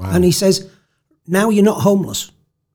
And 0.00 0.24
he 0.24 0.32
says, 0.32 0.70
Now 1.26 1.50
you're 1.50 1.64
not 1.64 1.80
homeless. 1.80 2.30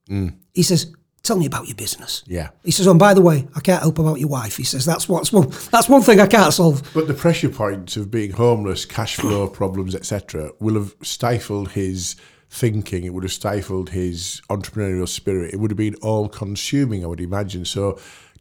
Mm. 0.09 0.35
He 0.53 0.63
says, 0.63 0.93
Tell 1.23 1.37
me 1.37 1.45
about 1.45 1.67
your 1.67 1.75
business. 1.75 2.23
Yeah. 2.25 2.49
He 2.63 2.71
says, 2.71 2.87
Oh, 2.87 2.91
and 2.91 2.99
by 2.99 3.13
the 3.13 3.21
way, 3.21 3.47
I 3.55 3.59
can't 3.59 3.81
help 3.81 3.99
about 3.99 4.19
your 4.19 4.29
wife. 4.29 4.57
He 4.57 4.63
says, 4.63 4.85
That's 4.85 5.07
what's 5.07 5.31
one, 5.31 5.49
that's 5.71 5.87
one 5.87 6.01
thing 6.01 6.19
I 6.19 6.27
can't 6.27 6.53
solve. 6.53 6.81
But 6.93 7.07
the 7.07 7.13
pressure 7.13 7.49
points 7.49 7.95
of 7.95 8.09
being 8.09 8.31
homeless, 8.31 8.85
cash 8.85 9.17
flow 9.17 9.47
problems, 9.61 9.93
etc., 9.93 10.51
will 10.59 10.75
have 10.75 10.95
stifled 11.03 11.71
his 11.71 12.15
thinking. 12.49 13.03
It 13.03 13.13
would 13.13 13.23
have 13.23 13.31
stifled 13.31 13.91
his 13.91 14.41
entrepreneurial 14.49 15.07
spirit. 15.07 15.53
It 15.53 15.57
would 15.57 15.71
have 15.71 15.77
been 15.77 15.95
all 15.95 16.27
consuming, 16.27 17.03
I 17.03 17.07
would 17.07 17.21
imagine. 17.21 17.65
So, 17.65 17.99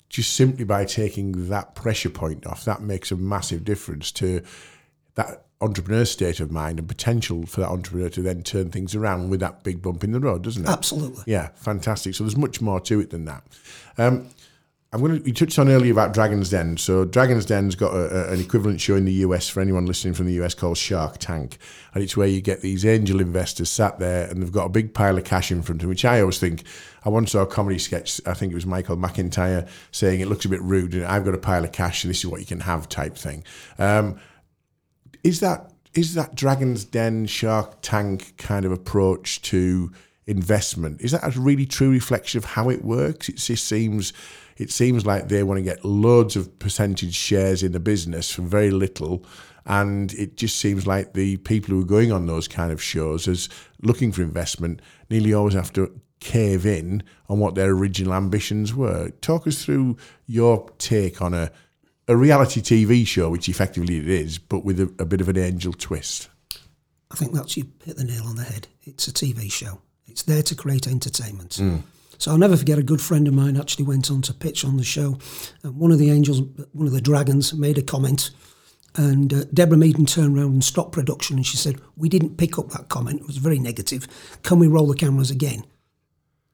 just 0.08 0.34
simply 0.34 0.64
by 0.64 0.84
taking 0.86 1.48
that 1.50 1.74
pressure 1.74 2.10
point 2.10 2.46
off, 2.46 2.64
that 2.64 2.80
makes 2.80 3.12
a 3.12 3.16
massive 3.16 3.62
difference 3.62 4.10
to 4.12 4.42
that 5.14 5.44
entrepreneur 5.60 6.04
state 6.04 6.40
of 6.40 6.50
mind 6.50 6.78
and 6.78 6.88
potential 6.88 7.44
for 7.46 7.60
that 7.60 7.68
entrepreneur 7.68 8.08
to 8.08 8.22
then 8.22 8.42
turn 8.42 8.70
things 8.70 8.94
around 8.94 9.28
with 9.28 9.40
that 9.40 9.62
big 9.62 9.82
bump 9.82 10.02
in 10.02 10.12
the 10.12 10.20
road, 10.20 10.42
doesn't 10.42 10.64
it? 10.64 10.68
Absolutely. 10.68 11.22
Yeah, 11.26 11.48
fantastic. 11.54 12.14
So 12.14 12.24
there's 12.24 12.36
much 12.36 12.60
more 12.60 12.80
to 12.80 13.00
it 13.00 13.10
than 13.10 13.26
that. 13.26 13.42
Um, 13.98 14.30
I'm 14.92 15.00
going 15.00 15.20
to. 15.20 15.26
You 15.26 15.32
touched 15.32 15.58
on 15.58 15.68
earlier 15.68 15.92
about 15.92 16.14
Dragon's 16.14 16.50
Den. 16.50 16.76
So 16.76 17.04
Dragon's 17.04 17.46
Den's 17.46 17.76
got 17.76 17.94
a, 17.94 18.30
a, 18.30 18.32
an 18.32 18.40
equivalent 18.40 18.80
show 18.80 18.96
in 18.96 19.04
the 19.04 19.12
US 19.12 19.48
for 19.48 19.60
anyone 19.60 19.86
listening 19.86 20.14
from 20.14 20.26
the 20.26 20.42
US 20.42 20.52
called 20.52 20.78
Shark 20.78 21.18
Tank, 21.18 21.58
and 21.94 22.02
it's 22.02 22.16
where 22.16 22.26
you 22.26 22.40
get 22.40 22.60
these 22.60 22.84
angel 22.84 23.20
investors 23.20 23.70
sat 23.70 24.00
there 24.00 24.28
and 24.28 24.42
they've 24.42 24.50
got 24.50 24.64
a 24.64 24.70
big 24.70 24.92
pile 24.92 25.16
of 25.16 25.22
cash 25.22 25.52
in 25.52 25.62
front 25.62 25.80
of 25.80 25.82
them. 25.82 25.90
Which 25.90 26.04
I 26.04 26.20
always 26.20 26.40
think. 26.40 26.64
I 27.02 27.08
once 27.08 27.32
saw 27.32 27.42
a 27.42 27.46
comedy 27.46 27.78
sketch. 27.78 28.20
I 28.26 28.34
think 28.34 28.52
it 28.52 28.54
was 28.54 28.66
Michael 28.66 28.96
McIntyre 28.96 29.66
saying 29.90 30.20
it 30.20 30.28
looks 30.28 30.44
a 30.44 30.48
bit 30.48 30.60
rude, 30.60 30.92
and 30.94 31.04
I've 31.04 31.24
got 31.24 31.34
a 31.34 31.38
pile 31.38 31.64
of 31.64 31.72
cash, 31.72 32.02
and 32.02 32.10
this 32.10 32.18
is 32.18 32.26
what 32.26 32.40
you 32.40 32.46
can 32.46 32.60
have, 32.60 32.88
type 32.88 33.16
thing. 33.16 33.44
Um, 33.78 34.18
is 35.22 35.40
that 35.40 35.72
is 35.94 36.14
that 36.14 36.34
Dragon's 36.34 36.84
Den 36.84 37.26
Shark 37.26 37.78
Tank 37.82 38.34
kind 38.36 38.64
of 38.64 38.72
approach 38.72 39.42
to 39.42 39.90
investment? 40.26 41.00
Is 41.00 41.10
that 41.10 41.36
a 41.36 41.40
really 41.40 41.66
true 41.66 41.90
reflection 41.90 42.38
of 42.38 42.44
how 42.44 42.68
it 42.68 42.84
works? 42.84 43.28
It 43.28 43.36
just 43.36 43.66
seems 43.66 44.12
it 44.56 44.70
seems 44.70 45.06
like 45.06 45.28
they 45.28 45.42
want 45.42 45.58
to 45.58 45.62
get 45.62 45.84
loads 45.84 46.36
of 46.36 46.58
percentage 46.58 47.14
shares 47.14 47.62
in 47.62 47.72
the 47.72 47.80
business 47.80 48.30
for 48.30 48.42
very 48.42 48.70
little. 48.70 49.24
And 49.66 50.12
it 50.14 50.36
just 50.36 50.56
seems 50.56 50.86
like 50.86 51.14
the 51.14 51.38
people 51.38 51.74
who 51.74 51.82
are 51.82 51.86
going 51.86 52.12
on 52.12 52.26
those 52.26 52.48
kind 52.48 52.72
of 52.72 52.82
shows 52.82 53.26
as 53.26 53.48
looking 53.82 54.12
for 54.12 54.22
investment 54.22 54.80
nearly 55.08 55.32
always 55.32 55.54
have 55.54 55.72
to 55.74 56.00
cave 56.20 56.66
in 56.66 57.02
on 57.28 57.38
what 57.38 57.54
their 57.54 57.70
original 57.70 58.14
ambitions 58.14 58.74
were. 58.74 59.10
Talk 59.22 59.46
us 59.46 59.64
through 59.64 59.96
your 60.26 60.68
take 60.78 61.22
on 61.22 61.34
a 61.34 61.50
a 62.10 62.16
reality 62.16 62.60
TV 62.60 63.06
show, 63.06 63.30
which 63.30 63.48
effectively 63.48 63.98
it 63.98 64.08
is, 64.08 64.36
but 64.38 64.64
with 64.64 64.80
a, 64.80 64.92
a 64.98 65.04
bit 65.04 65.20
of 65.20 65.28
an 65.28 65.38
angel 65.38 65.72
twist. 65.72 66.28
I 67.10 67.14
think 67.14 67.32
that's 67.32 67.56
you 67.56 67.68
hit 67.84 67.96
the 67.96 68.04
nail 68.04 68.24
on 68.24 68.34
the 68.34 68.42
head. 68.42 68.66
It's 68.82 69.06
a 69.06 69.12
TV 69.12 69.50
show. 69.50 69.80
It's 70.06 70.24
there 70.24 70.42
to 70.42 70.54
create 70.56 70.88
entertainment. 70.88 71.60
So 72.18 72.32
I'll 72.32 72.38
never 72.38 72.56
forget 72.56 72.78
a 72.78 72.82
good 72.82 73.00
friend 73.00 73.28
of 73.28 73.34
mine 73.34 73.56
actually 73.56 73.84
went 73.84 74.10
on 74.10 74.22
to 74.22 74.34
pitch 74.34 74.64
on 74.64 74.76
the 74.76 74.84
show. 74.84 75.18
And 75.62 75.76
one 75.76 75.92
of 75.92 75.98
the 75.98 76.10
angels, 76.10 76.42
one 76.72 76.86
of 76.86 76.92
the 76.92 77.00
dragons, 77.00 77.54
made 77.54 77.78
a 77.78 77.82
comment. 77.82 78.30
And 78.96 79.32
uh, 79.32 79.44
Deborah 79.54 79.78
Meaden 79.78 80.06
turned 80.06 80.36
around 80.36 80.52
and 80.52 80.64
stopped 80.64 80.92
production 80.92 81.36
and 81.36 81.46
she 81.46 81.56
said, 81.56 81.80
We 81.96 82.08
didn't 82.08 82.36
pick 82.36 82.58
up 82.58 82.70
that 82.70 82.88
comment. 82.88 83.20
It 83.20 83.26
was 83.26 83.36
very 83.36 83.60
negative. 83.60 84.08
Can 84.42 84.58
we 84.58 84.66
roll 84.66 84.88
the 84.88 84.96
cameras 84.96 85.30
again? 85.30 85.64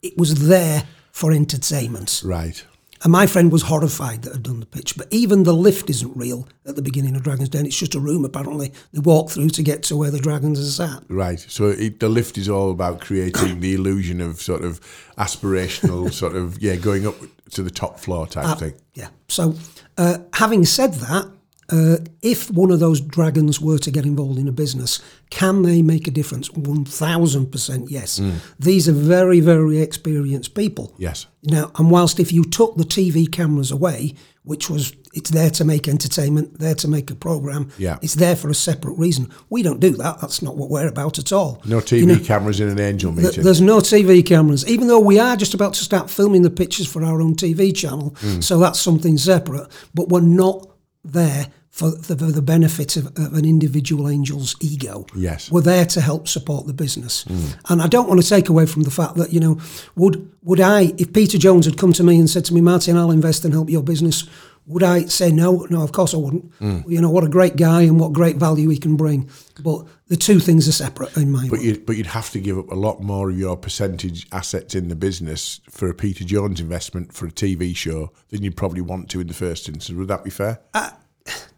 It 0.02 0.18
was 0.18 0.48
there 0.48 0.84
for 1.12 1.32
entertainment. 1.32 2.22
Right. 2.24 2.62
And 3.06 3.12
my 3.12 3.28
friend 3.28 3.52
was 3.52 3.62
horrified 3.62 4.22
that 4.22 4.34
I'd 4.34 4.42
done 4.42 4.58
the 4.58 4.66
pitch. 4.66 4.96
But 4.96 5.06
even 5.12 5.44
the 5.44 5.52
lift 5.52 5.88
isn't 5.88 6.16
real 6.16 6.48
at 6.66 6.74
the 6.74 6.82
beginning 6.82 7.14
of 7.14 7.22
Dragon's 7.22 7.50
Den. 7.50 7.64
It's 7.64 7.78
just 7.78 7.94
a 7.94 8.00
room, 8.00 8.24
apparently. 8.24 8.72
They 8.92 8.98
walk 8.98 9.30
through 9.30 9.50
to 9.50 9.62
get 9.62 9.84
to 9.84 9.96
where 9.96 10.10
the 10.10 10.18
dragons 10.18 10.58
are 10.58 10.64
sat. 10.64 11.04
Right. 11.08 11.38
So 11.38 11.68
it, 11.68 12.00
the 12.00 12.08
lift 12.08 12.36
is 12.36 12.48
all 12.48 12.72
about 12.72 13.00
creating 13.00 13.60
the 13.60 13.74
illusion 13.74 14.20
of 14.20 14.42
sort 14.42 14.64
of 14.64 14.80
aspirational, 15.18 16.12
sort 16.22 16.34
of, 16.34 16.60
yeah, 16.60 16.74
going 16.74 17.06
up 17.06 17.14
to 17.52 17.62
the 17.62 17.70
top 17.70 18.00
floor 18.00 18.26
type 18.26 18.58
thing. 18.58 18.74
Yeah. 18.94 19.10
So, 19.28 19.54
uh, 19.96 20.18
having 20.32 20.64
said 20.64 20.94
that, 20.94 21.30
uh, 21.70 21.96
if 22.22 22.50
one 22.50 22.70
of 22.70 22.78
those 22.80 23.00
dragons 23.00 23.60
were 23.60 23.78
to 23.78 23.90
get 23.90 24.04
involved 24.04 24.38
in 24.38 24.46
a 24.48 24.52
business, 24.52 25.00
can 25.30 25.62
they 25.62 25.82
make 25.82 26.06
a 26.06 26.10
difference? 26.10 26.48
1000% 26.50 27.90
yes. 27.90 28.20
These 28.58 28.88
are 28.88 28.92
very, 28.92 29.40
very 29.40 29.80
experienced 29.80 30.54
people. 30.54 30.94
Yes. 30.98 31.26
Now, 31.42 31.70
and 31.76 31.90
whilst 31.90 32.20
if 32.20 32.32
you 32.32 32.44
took 32.44 32.76
the 32.76 32.84
TV 32.84 33.30
cameras 33.30 33.70
away, 33.70 34.14
which 34.44 34.70
was 34.70 34.92
it's 35.12 35.30
there 35.30 35.50
to 35.50 35.64
make 35.64 35.88
entertainment, 35.88 36.58
there 36.60 36.74
to 36.74 36.86
make 36.88 37.10
a 37.10 37.14
program, 37.14 37.70
Yeah. 37.78 37.98
it's 38.02 38.14
there 38.14 38.36
for 38.36 38.48
a 38.50 38.54
separate 38.54 38.96
reason. 38.98 39.30
We 39.48 39.62
don't 39.62 39.80
do 39.80 39.90
that. 39.96 40.20
That's 40.20 40.42
not 40.42 40.56
what 40.56 40.68
we're 40.70 40.86
about 40.88 41.18
at 41.18 41.32
all. 41.32 41.62
No 41.64 41.80
TV 41.80 42.00
You 42.00 42.06
know, 42.06 42.18
cameras 42.18 42.60
in 42.60 42.68
an 42.68 42.78
angel 42.78 43.12
th- 43.14 43.26
meeting. 43.26 43.42
there's 43.44 43.60
no 43.62 43.78
TV 43.80 44.22
cameras, 44.24 44.64
even 44.68 44.88
though 44.88 45.00
we 45.00 45.18
are 45.18 45.34
just 45.36 45.54
about 45.54 45.72
to 45.74 45.84
start 45.84 46.10
filming 46.10 46.42
the 46.42 46.50
pictures 46.50 46.86
for 46.86 47.02
our 47.02 47.20
own 47.22 47.34
TV 47.34 47.74
channel. 47.74 48.14
Hmm. 48.20 48.40
So 48.40 48.58
that's 48.58 48.78
something 48.78 49.16
separate. 49.18 49.68
But 49.94 50.10
we're 50.10 50.20
not 50.20 50.68
there 51.12 51.46
for 51.70 51.90
the, 51.90 52.16
for 52.16 52.32
the 52.32 52.40
benefit 52.40 52.96
of, 52.96 53.06
of 53.18 53.34
an 53.34 53.44
individual 53.44 54.08
angel's 54.08 54.56
ego. 54.60 55.04
Yes. 55.14 55.50
We're 55.50 55.60
there 55.60 55.84
to 55.84 56.00
help 56.00 56.26
support 56.26 56.66
the 56.66 56.72
business. 56.72 57.24
Mm. 57.24 57.58
And 57.68 57.82
I 57.82 57.86
don't 57.86 58.08
want 58.08 58.22
to 58.22 58.26
take 58.26 58.48
away 58.48 58.64
from 58.64 58.84
the 58.84 58.90
fact 58.90 59.16
that, 59.16 59.32
you 59.32 59.40
know, 59.40 59.60
would 59.94 60.30
would 60.42 60.60
I, 60.60 60.94
if 60.96 61.12
Peter 61.12 61.36
Jones 61.36 61.66
had 61.66 61.76
come 61.76 61.92
to 61.92 62.02
me 62.02 62.18
and 62.18 62.30
said 62.30 62.44
to 62.46 62.54
me, 62.54 62.60
Martin, 62.60 62.96
I'll 62.96 63.10
invest 63.10 63.44
and 63.44 63.52
help 63.52 63.68
your 63.68 63.82
business, 63.82 64.26
would 64.66 64.82
I 64.82 65.04
say 65.04 65.30
no? 65.30 65.66
No, 65.70 65.82
of 65.82 65.92
course 65.92 66.12
I 66.12 66.16
wouldn't. 66.16 66.52
Hmm. 66.56 66.80
You 66.88 67.00
know, 67.00 67.10
what 67.10 67.22
a 67.24 67.28
great 67.28 67.56
guy 67.56 67.82
and 67.82 68.00
what 68.00 68.12
great 68.12 68.36
value 68.36 68.68
he 68.68 68.78
can 68.78 68.96
bring. 68.96 69.30
But 69.62 69.86
the 70.08 70.16
two 70.16 70.40
things 70.40 70.66
are 70.68 70.72
separate 70.72 71.16
in 71.16 71.30
my 71.30 71.48
But 71.48 71.58
mind. 71.60 71.64
you, 71.64 71.78
but 71.86 71.96
you'd 71.96 72.06
have 72.06 72.30
to 72.30 72.40
give 72.40 72.58
up 72.58 72.70
a 72.72 72.74
lot 72.74 73.00
more 73.00 73.30
of 73.30 73.38
your 73.38 73.56
percentage 73.56 74.26
assets 74.32 74.74
in 74.74 74.88
the 74.88 74.96
business 74.96 75.60
for 75.70 75.88
a 75.88 75.94
Peter 75.94 76.24
Jones 76.24 76.60
investment 76.60 77.12
for 77.12 77.26
a 77.26 77.30
TV 77.30 77.76
show 77.76 78.10
than 78.30 78.42
you'd 78.42 78.56
probably 78.56 78.80
want 78.80 79.08
to 79.10 79.20
in 79.20 79.28
the 79.28 79.34
first 79.34 79.68
instance. 79.68 79.96
Would 79.96 80.08
that 80.08 80.24
be 80.24 80.30
fair? 80.30 80.60
Uh, 80.74 80.90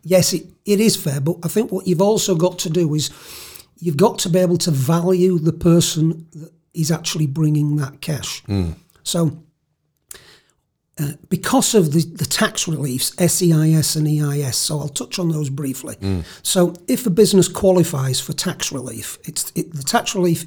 yes, 0.02 0.32
it, 0.34 0.46
it 0.64 0.78
is 0.80 0.96
fair, 0.96 1.20
but 1.20 1.36
I 1.42 1.48
think 1.48 1.72
what 1.72 1.86
you've 1.86 2.02
also 2.02 2.34
got 2.34 2.58
to 2.60 2.70
do 2.70 2.94
is 2.94 3.10
you've 3.78 3.96
got 3.96 4.18
to 4.20 4.28
be 4.28 4.38
able 4.38 4.58
to 4.58 4.70
value 4.70 5.38
the 5.38 5.52
person 5.52 6.26
that 6.34 6.52
is 6.74 6.90
actually 6.90 7.26
bringing 7.26 7.76
that 7.76 8.00
cash. 8.02 8.42
Hmm. 8.44 8.72
So, 9.02 9.42
uh, 11.00 11.12
because 11.28 11.74
of 11.74 11.92
the, 11.92 12.02
the 12.02 12.24
tax 12.24 12.66
reliefs, 12.66 13.12
SEIS 13.18 13.96
and 13.96 14.08
EIS, 14.08 14.56
so 14.56 14.80
I'll 14.80 14.88
touch 14.88 15.18
on 15.18 15.28
those 15.28 15.48
briefly. 15.48 15.94
Mm. 15.96 16.24
So, 16.42 16.74
if 16.88 17.06
a 17.06 17.10
business 17.10 17.46
qualifies 17.46 18.20
for 18.20 18.32
tax 18.32 18.72
relief, 18.72 19.18
it's 19.24 19.52
it, 19.54 19.72
the 19.74 19.82
tax 19.82 20.14
relief. 20.14 20.46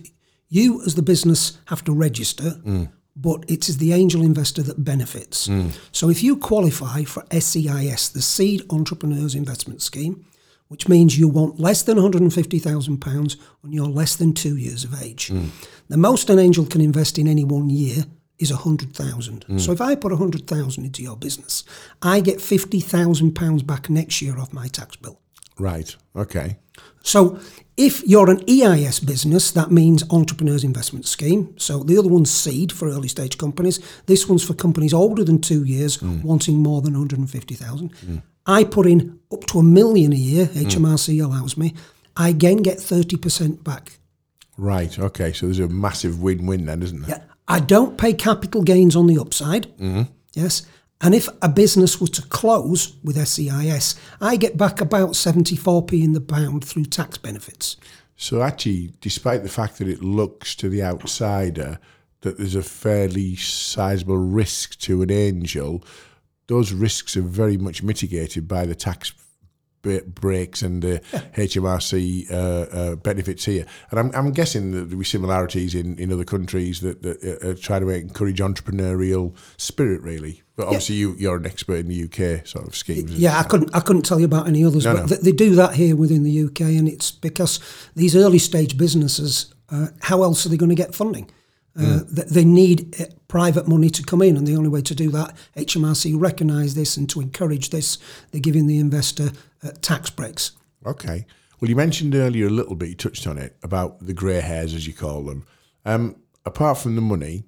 You, 0.50 0.84
as 0.86 0.96
the 0.96 1.02
business, 1.02 1.58
have 1.68 1.84
to 1.86 1.94
register, 1.94 2.60
mm. 2.66 2.92
but 3.16 3.50
it 3.50 3.70
is 3.70 3.78
the 3.78 3.94
angel 3.94 4.22
investor 4.22 4.62
that 4.64 4.84
benefits. 4.84 5.48
Mm. 5.48 5.72
So, 5.94 6.10
if 6.10 6.22
you 6.22 6.36
qualify 6.36 7.04
for 7.04 7.24
SEIS, 7.32 8.10
the 8.10 8.22
Seed 8.22 8.66
Entrepreneurs 8.70 9.36
Investment 9.36 9.82
Scheme, 9.82 10.26
which 10.68 10.90
means 10.90 11.18
you 11.18 11.30
want 11.30 11.60
less 11.60 11.82
than 11.84 11.98
£150,000 11.98 13.38
when 13.62 13.74
you're 13.74 13.88
less 13.88 14.16
than 14.16 14.34
two 14.34 14.58
years 14.58 14.84
of 14.84 15.02
age. 15.02 15.32
The 15.90 15.98
most 15.98 16.30
an 16.30 16.40
angel 16.40 16.66
can 16.66 16.80
invest 16.80 17.18
in 17.18 17.28
any 17.28 17.44
one 17.44 17.70
year 17.70 18.06
is 18.42 18.52
100,000. 18.52 19.44
Hmm. 19.44 19.58
So 19.58 19.72
if 19.72 19.82
I 19.82 19.96
put 19.96 20.12
100,000 20.12 20.84
into 20.84 21.04
your 21.04 21.16
business, 21.16 21.64
I 22.02 22.20
get 22.20 22.42
50,000 22.42 23.34
pounds 23.34 23.64
back 23.64 23.90
next 23.90 24.22
year 24.22 24.40
off 24.40 24.52
my 24.52 24.68
tax 24.68 24.96
bill. 24.96 25.20
Right. 25.60 25.96
Okay. 26.16 26.58
So 27.04 27.40
if 27.78 28.04
you're 28.08 28.30
an 28.30 28.44
EIS 28.50 29.00
business, 29.00 29.52
that 29.52 29.72
means 29.72 30.04
Entrepreneurs 30.10 30.64
Investment 30.64 31.06
Scheme. 31.06 31.54
So 31.58 31.84
the 31.84 31.98
other 31.98 32.10
one's 32.10 32.32
seed 32.32 32.72
for 32.72 32.88
early 32.88 33.08
stage 33.08 33.38
companies. 33.38 33.80
This 34.06 34.28
one's 34.28 34.44
for 34.44 34.54
companies 34.54 34.94
older 34.94 35.24
than 35.24 35.40
two 35.40 35.64
years 35.64 35.98
hmm. 35.98 36.22
wanting 36.22 36.58
more 36.58 36.82
than 36.82 36.94
150,000. 36.94 37.90
Hmm. 37.90 38.18
I 38.46 38.64
put 38.64 38.88
in 38.88 39.20
up 39.32 39.46
to 39.48 39.60
a 39.60 39.64
million 39.64 40.14
a 40.14 40.16
year, 40.16 40.48
HMRC 40.48 41.24
allows 41.24 41.58
me. 41.58 41.76
I 42.18 42.30
again 42.30 42.58
get 42.58 42.78
30% 42.78 43.64
back. 43.64 44.00
Right. 44.58 44.98
Okay. 44.98 45.32
So 45.32 45.46
there's 45.46 45.60
a 45.60 45.68
massive 45.68 46.22
win-win 46.22 46.66
then, 46.66 46.82
isn't 46.82 47.02
there? 47.02 47.18
Yeah. 47.18 47.31
I 47.52 47.60
don't 47.60 47.98
pay 47.98 48.14
capital 48.14 48.64
gains 48.64 48.96
on 48.96 49.08
the 49.08 49.20
upside. 49.20 49.68
Mm-hmm. 49.78 50.04
Yes. 50.34 50.66
And 51.02 51.14
if 51.14 51.28
a 51.42 51.50
business 51.50 52.00
were 52.00 52.08
to 52.08 52.22
close 52.22 52.96
with 53.04 53.18
SEIS, 53.18 53.96
I 54.22 54.38
get 54.38 54.56
back 54.56 54.80
about 54.80 55.12
74p 55.12 56.02
in 56.02 56.14
the 56.14 56.22
pound 56.22 56.64
through 56.64 56.86
tax 56.86 57.18
benefits. 57.18 57.76
So 58.16 58.42
actually, 58.42 58.94
despite 59.02 59.44
the 59.44 59.50
fact 59.50 59.80
that 59.80 59.90
it 59.90 60.02
looks 60.02 60.56
to 60.56 60.70
the 60.70 60.82
outsider 60.82 61.80
that 62.22 62.38
there's 62.38 62.56
a 62.56 62.64
fairly 62.64 63.36
sizable 63.36 64.18
risk 64.18 64.80
to 64.80 65.02
an 65.02 65.12
angel, 65.12 65.84
those 66.48 66.72
risks 66.72 67.18
are 67.18 67.22
very 67.22 67.58
much 67.58 67.84
mitigated 67.84 68.48
by 68.48 68.66
the 68.66 68.76
tax 68.76 69.12
breaks 69.82 70.62
and 70.62 70.82
the 70.82 71.00
HMRC 71.36 72.32
uh, 72.32 72.36
uh, 72.36 72.96
benefits 72.96 73.46
here. 73.46 73.66
And 73.90 74.00
I'm, 74.00 74.12
I'm 74.14 74.32
guessing 74.32 74.72
that 74.72 74.90
there 74.90 74.98
be 74.98 75.06
similarities 75.06 75.76
in, 75.76 75.98
in 75.98 76.12
other 76.12 76.24
countries 76.26 76.82
that, 76.82 77.02
that 77.04 77.42
uh, 77.44 77.60
try 77.62 77.80
to 77.80 77.90
encourage 77.90 78.40
entrepreneurial 78.40 79.36
spirit, 79.58 80.02
really. 80.02 80.42
But 80.56 80.68
obviously, 80.68 80.96
you, 80.96 81.16
you're 81.18 81.38
an 81.38 81.46
expert 81.46 81.78
in 81.78 81.88
the 81.88 82.04
UK 82.04 82.46
sort 82.46 82.68
of 82.68 82.76
schemes. 82.76 83.12
Yeah, 83.18 83.40
I 83.40 83.44
couldn't. 83.44 83.76
I 83.76 83.80
couldn't 83.80 84.04
tell 84.04 84.20
you 84.20 84.26
about 84.26 84.48
any 84.48 84.64
others, 84.64 84.86
No, 84.86 84.94
but 84.94 85.02
no. 85.02 85.08
th- 85.08 85.22
they 85.22 85.32
do 85.32 85.56
that 85.56 85.74
here 85.76 85.96
within 85.96 86.24
the 86.24 86.44
UK, 86.44 86.62
and 86.62 86.88
it's 86.88 87.10
because 87.12 87.60
these 87.96 88.16
early 88.16 88.40
stage 88.40 88.78
businesses. 88.78 89.54
Uh, 89.74 89.88
how 90.02 90.22
else 90.22 90.46
are 90.46 90.50
they 90.50 90.58
going 90.58 90.68
to 90.70 90.76
get 90.76 90.94
funding? 90.94 91.32
Uh, 91.80 92.02
th- 92.16 92.28
They 92.28 92.44
need 92.46 93.00
uh, 93.00 93.06
private 93.28 93.68
money 93.68 93.90
to 93.90 94.04
come 94.04 94.22
in, 94.22 94.36
and 94.38 94.46
the 94.46 94.56
only 94.56 94.70
way 94.70 94.82
to 94.82 94.94
do 94.96 95.10
that, 95.12 95.36
HMRC 95.56 96.20
recognise 96.20 96.76
this, 96.76 96.98
and 96.98 97.10
to 97.10 97.22
encourage 97.22 97.70
this, 97.70 97.98
they're 98.32 98.42
giving 98.42 98.68
the 98.68 98.78
investor 98.78 99.32
uh, 99.64 99.72
tax 99.82 100.10
breaks. 100.10 100.52
Okay. 100.86 101.26
Well, 101.60 101.70
you 101.70 101.76
mentioned 101.76 102.16
earlier 102.16 102.48
a 102.48 102.50
little 102.50 102.76
bit, 102.76 102.90
you 102.90 102.96
touched 102.96 103.28
on 103.28 103.38
it, 103.38 103.56
about 103.64 104.06
the 104.06 104.14
grey 104.14 104.42
hairs, 104.42 104.74
as 104.74 104.86
you 104.88 104.94
call 104.94 105.24
them. 105.24 105.46
Um, 105.86 106.16
apart 106.46 106.78
from 106.80 106.96
the 106.96 107.02
money, 107.02 107.44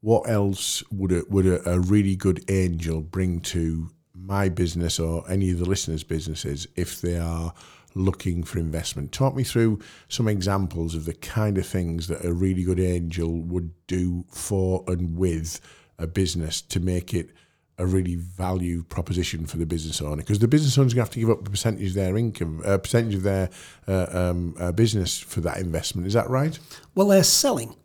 what 0.00 0.28
else 0.30 0.82
would 0.90 1.12
a, 1.12 1.24
would 1.28 1.46
a, 1.46 1.68
a 1.68 1.80
really 1.80 2.14
good 2.16 2.44
angel 2.48 3.00
bring 3.00 3.40
to 3.40 3.90
my 4.14 4.48
business 4.48 4.98
or 5.00 5.28
any 5.30 5.50
of 5.50 5.58
the 5.58 5.64
listeners' 5.64 6.04
businesses 6.04 6.66
if 6.76 7.00
they 7.00 7.18
are 7.18 7.52
looking 7.94 8.42
for 8.42 8.58
investment? 8.58 9.12
Talk 9.12 9.34
me 9.34 9.44
through 9.44 9.80
some 10.08 10.28
examples 10.28 10.94
of 10.94 11.04
the 11.04 11.14
kind 11.14 11.58
of 11.58 11.66
things 11.66 12.08
that 12.08 12.24
a 12.24 12.32
really 12.32 12.62
good 12.62 12.80
angel 12.80 13.40
would 13.42 13.72
do 13.86 14.24
for 14.30 14.84
and 14.86 15.16
with 15.16 15.60
a 15.98 16.06
business 16.06 16.62
to 16.62 16.80
make 16.80 17.12
it 17.12 17.30
a 17.78 17.86
really 17.86 18.16
value 18.16 18.82
proposition 18.84 19.46
for 19.46 19.56
the 19.56 19.66
business 19.66 20.02
owner 20.02 20.16
because 20.16 20.40
the 20.40 20.48
business 20.48 20.76
owner's 20.76 20.94
going 20.94 21.04
to 21.04 21.08
have 21.08 21.12
to 21.12 21.20
give 21.20 21.30
up 21.30 21.46
a 21.46 21.50
percentage 21.50 21.88
of 21.88 21.94
their 21.94 22.16
income, 22.16 22.60
a 22.64 22.78
percentage 22.78 23.14
of 23.14 23.22
their 23.22 23.48
uh, 23.86 24.06
um, 24.10 24.54
uh, 24.58 24.72
business 24.72 25.18
for 25.18 25.40
that 25.40 25.58
investment. 25.58 26.06
Is 26.06 26.14
that 26.14 26.28
right? 26.28 26.58
Well, 26.96 27.08
they're 27.08 27.22
selling 27.22 27.76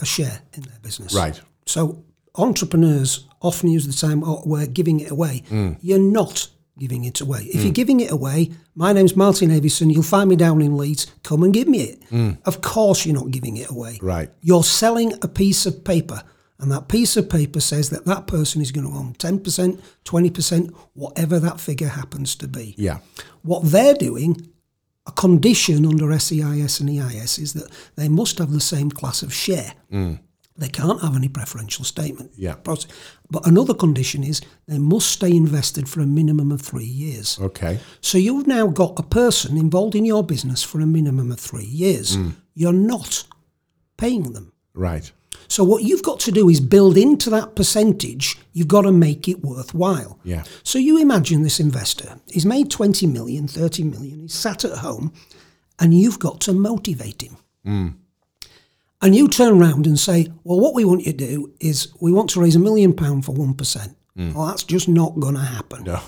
a 0.00 0.04
share 0.04 0.42
in 0.52 0.62
their 0.62 0.78
business. 0.82 1.14
Right. 1.14 1.40
So 1.66 2.04
entrepreneurs 2.36 3.26
often 3.40 3.70
use 3.70 3.86
the 3.86 4.06
term, 4.06 4.22
oh, 4.24 4.42
we're 4.46 4.66
giving 4.66 5.00
it 5.00 5.10
away. 5.10 5.42
You're 5.80 5.98
not 5.98 6.48
giving 6.82 7.04
it 7.04 7.20
away. 7.20 7.42
If 7.44 7.60
hmm. 7.60 7.60
you're 7.60 7.72
giving 7.72 8.00
it 8.00 8.10
away, 8.10 8.50
my 8.74 8.92
name's 8.92 9.14
Martin 9.14 9.52
Avison, 9.52 9.88
you'll 9.88 10.02
find 10.02 10.28
me 10.28 10.34
down 10.34 10.60
in 10.60 10.76
Leeds, 10.76 11.06
come 11.22 11.44
and 11.44 11.54
give 11.54 11.68
me 11.68 11.82
it. 11.82 12.02
Hmm. 12.08 12.32
Of 12.44 12.60
course 12.60 13.06
you're 13.06 13.14
not 13.14 13.30
giving 13.30 13.56
it 13.56 13.70
away. 13.70 14.00
Right. 14.02 14.30
You're 14.40 14.64
selling 14.64 15.12
a 15.22 15.28
piece 15.28 15.64
of 15.64 15.84
paper, 15.84 16.24
and 16.58 16.72
that 16.72 16.88
piece 16.88 17.16
of 17.16 17.30
paper 17.30 17.60
says 17.60 17.90
that 17.90 18.04
that 18.06 18.26
person 18.26 18.60
is 18.60 18.72
going 18.72 18.88
to 18.88 18.92
own 18.92 19.14
10%, 19.14 19.80
20%, 20.04 20.74
whatever 20.94 21.38
that 21.38 21.60
figure 21.60 21.86
happens 21.86 22.34
to 22.34 22.48
be. 22.48 22.74
Yeah. 22.76 22.98
What 23.42 23.62
they're 23.62 23.94
doing, 23.94 24.48
a 25.06 25.12
condition 25.12 25.86
under 25.86 26.18
SEIS 26.18 26.80
and 26.80 26.90
EIS, 26.90 27.38
is 27.38 27.52
that 27.52 27.70
they 27.94 28.08
must 28.08 28.38
have 28.38 28.50
the 28.50 28.60
same 28.60 28.90
class 28.90 29.22
of 29.22 29.32
share. 29.32 29.74
Hmm. 29.88 30.14
They 30.56 30.68
can't 30.68 31.00
have 31.00 31.16
any 31.16 31.28
preferential 31.28 31.84
statement. 31.84 32.32
Yeah. 32.36 32.56
But 32.62 32.86
another 33.44 33.74
condition 33.74 34.22
is 34.22 34.42
they 34.68 34.78
must 34.78 35.10
stay 35.10 35.30
invested 35.30 35.88
for 35.88 36.00
a 36.00 36.06
minimum 36.06 36.52
of 36.52 36.60
three 36.60 36.84
years. 36.84 37.38
Okay. 37.40 37.80
So 38.00 38.18
you've 38.18 38.46
now 38.46 38.66
got 38.66 38.98
a 38.98 39.02
person 39.02 39.56
involved 39.56 39.94
in 39.94 40.04
your 40.04 40.22
business 40.22 40.62
for 40.62 40.80
a 40.80 40.86
minimum 40.86 41.32
of 41.32 41.40
three 41.40 41.64
years. 41.64 42.16
Hmm. 42.16 42.30
You're 42.54 42.72
not 42.72 43.24
paying 43.96 44.34
them. 44.34 44.52
Right. 44.74 45.10
So 45.48 45.64
what 45.64 45.82
you've 45.82 46.02
got 46.02 46.20
to 46.20 46.32
do 46.32 46.48
is 46.48 46.60
build 46.60 46.96
into 46.96 47.28
that 47.30 47.56
percentage, 47.56 48.38
you've 48.52 48.68
got 48.68 48.82
to 48.82 48.92
make 48.92 49.28
it 49.28 49.42
worthwhile. 49.42 50.18
Yeah. 50.24 50.44
So 50.62 50.78
you 50.78 50.98
imagine 50.98 51.42
this 51.42 51.60
investor, 51.60 52.18
he's 52.26 52.46
made 52.46 52.70
20 52.70 53.06
million, 53.06 53.46
30 53.46 53.84
million, 53.84 54.20
he's 54.20 54.34
sat 54.34 54.64
at 54.64 54.78
home, 54.78 55.12
and 55.78 55.92
you've 55.92 56.18
got 56.18 56.40
to 56.42 56.52
motivate 56.52 57.22
him. 57.22 57.36
Hmm. 57.64 57.88
And 59.02 59.16
you 59.16 59.26
turn 59.26 59.60
around 59.60 59.86
and 59.86 59.98
say, 59.98 60.28
well, 60.44 60.60
what 60.60 60.74
we 60.74 60.84
want 60.84 61.04
you 61.04 61.12
to 61.12 61.18
do 61.18 61.52
is 61.58 61.92
we 62.00 62.12
want 62.12 62.30
to 62.30 62.40
raise 62.40 62.54
a 62.54 62.60
million 62.60 62.94
pound 62.94 63.24
for 63.24 63.34
1%. 63.34 63.94
Hmm. 64.16 64.32
Well, 64.32 64.46
that's 64.46 64.62
just 64.62 64.88
not 64.88 65.18
going 65.18 65.34
to 65.34 65.40
happen. 65.40 65.84
No. 65.84 66.00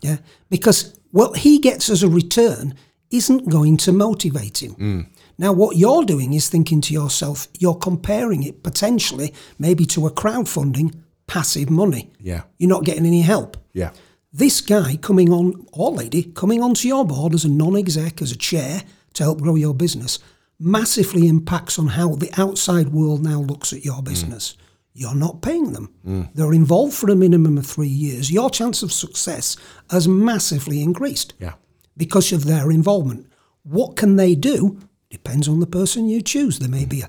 Yeah, 0.00 0.16
because 0.50 0.98
what 1.12 1.38
he 1.38 1.60
gets 1.60 1.88
as 1.88 2.02
a 2.02 2.08
return 2.08 2.74
isn't 3.12 3.48
going 3.48 3.76
to 3.76 3.92
motivate 3.92 4.60
him. 4.60 4.72
Hmm. 4.72 5.00
Now, 5.38 5.52
what 5.52 5.76
you're 5.76 6.04
doing 6.04 6.34
is 6.34 6.48
thinking 6.48 6.80
to 6.82 6.92
yourself, 6.92 7.46
you're 7.58 7.74
comparing 7.74 8.42
it 8.42 8.62
potentially 8.62 9.32
maybe 9.58 9.86
to 9.86 10.06
a 10.06 10.10
crowdfunding 10.10 10.94
passive 11.26 11.70
money. 11.70 12.10
Yeah. 12.20 12.42
You're 12.58 12.68
not 12.68 12.84
getting 12.84 13.06
any 13.06 13.22
help. 13.22 13.56
Yeah. 13.72 13.90
This 14.32 14.60
guy 14.60 14.96
coming 14.96 15.32
on, 15.32 15.66
or 15.72 15.92
lady, 15.92 16.24
coming 16.24 16.62
onto 16.62 16.88
your 16.88 17.04
board 17.04 17.34
as 17.34 17.44
a 17.44 17.48
non 17.48 17.76
exec, 17.76 18.20
as 18.20 18.32
a 18.32 18.36
chair 18.36 18.82
to 19.14 19.22
help 19.22 19.40
grow 19.40 19.54
your 19.54 19.74
business, 19.74 20.18
massively 20.62 21.26
impacts 21.26 21.78
on 21.78 21.88
how 21.88 22.14
the 22.14 22.30
outside 22.40 22.90
world 22.90 23.22
now 23.22 23.40
looks 23.40 23.72
at 23.72 23.84
your 23.84 24.00
mm. 24.00 24.04
business. 24.04 24.56
You're 24.94 25.14
not 25.14 25.42
paying 25.42 25.72
them. 25.72 25.92
Mm. 26.06 26.28
They're 26.34 26.52
involved 26.52 26.94
for 26.94 27.10
a 27.10 27.16
minimum 27.16 27.58
of 27.58 27.66
three 27.66 27.88
years. 27.88 28.30
Your 28.30 28.50
chance 28.50 28.82
of 28.82 28.92
success 28.92 29.56
has 29.90 30.06
massively 30.06 30.82
increased 30.82 31.34
Yeah. 31.40 31.54
because 31.96 32.32
of 32.32 32.44
their 32.44 32.70
involvement. 32.70 33.26
What 33.62 33.96
can 33.96 34.16
they 34.16 34.34
do 34.34 34.78
depends 35.12 35.46
on 35.46 35.60
the 35.60 35.66
person 35.66 36.08
you 36.08 36.22
choose. 36.22 36.58
There 36.58 36.68
may 36.68 36.86
be 36.86 37.00
mm. 37.00 37.08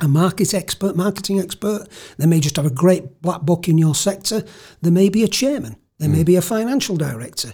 a, 0.00 0.06
a 0.06 0.08
market 0.08 0.54
expert, 0.54 0.96
marketing 0.96 1.38
expert. 1.38 1.86
They 2.18 2.26
may 2.26 2.40
just 2.40 2.56
have 2.56 2.66
a 2.66 2.70
great 2.70 3.20
black 3.20 3.42
book 3.42 3.68
in 3.68 3.78
your 3.78 3.94
sector. 3.94 4.42
There 4.80 4.92
may 4.92 5.10
be 5.10 5.22
a 5.22 5.28
chairman. 5.28 5.76
There 5.98 6.08
may 6.08 6.24
be 6.24 6.36
a 6.36 6.42
financial 6.42 6.96
director. 6.96 7.52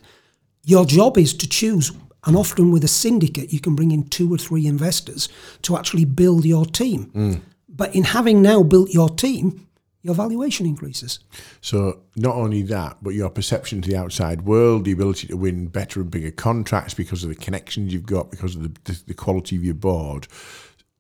Your 0.64 0.86
job 0.86 1.18
is 1.18 1.34
to 1.34 1.48
choose, 1.48 1.92
and 2.24 2.36
often 2.36 2.70
with 2.70 2.84
a 2.84 2.88
syndicate, 2.88 3.52
you 3.52 3.60
can 3.60 3.74
bring 3.74 3.92
in 3.92 4.08
two 4.08 4.32
or 4.32 4.38
three 4.38 4.66
investors 4.66 5.28
to 5.62 5.76
actually 5.76 6.04
build 6.04 6.44
your 6.44 6.66
team. 6.66 7.04
Hmm. 7.04 7.34
But 7.68 7.94
in 7.94 8.04
having 8.04 8.42
now 8.42 8.62
built 8.62 8.90
your 8.90 9.08
team, 9.08 9.66
your 10.02 10.14
valuation 10.14 10.66
increases. 10.66 11.20
So 11.60 12.00
not 12.16 12.34
only 12.34 12.62
that, 12.62 12.98
but 13.02 13.10
your 13.10 13.30
perception 13.30 13.82
to 13.82 13.90
the 13.90 13.96
outside 13.96 14.42
world, 14.42 14.84
the 14.84 14.92
ability 14.92 15.28
to 15.28 15.36
win 15.36 15.66
better 15.66 16.00
and 16.00 16.10
bigger 16.10 16.30
contracts 16.30 16.94
because 16.94 17.22
of 17.22 17.28
the 17.28 17.36
connections 17.36 17.92
you've 17.92 18.06
got, 18.06 18.30
because 18.30 18.56
of 18.56 18.62
the, 18.62 18.80
the, 18.84 19.02
the 19.08 19.14
quality 19.14 19.56
of 19.56 19.64
your 19.64 19.74
board. 19.74 20.26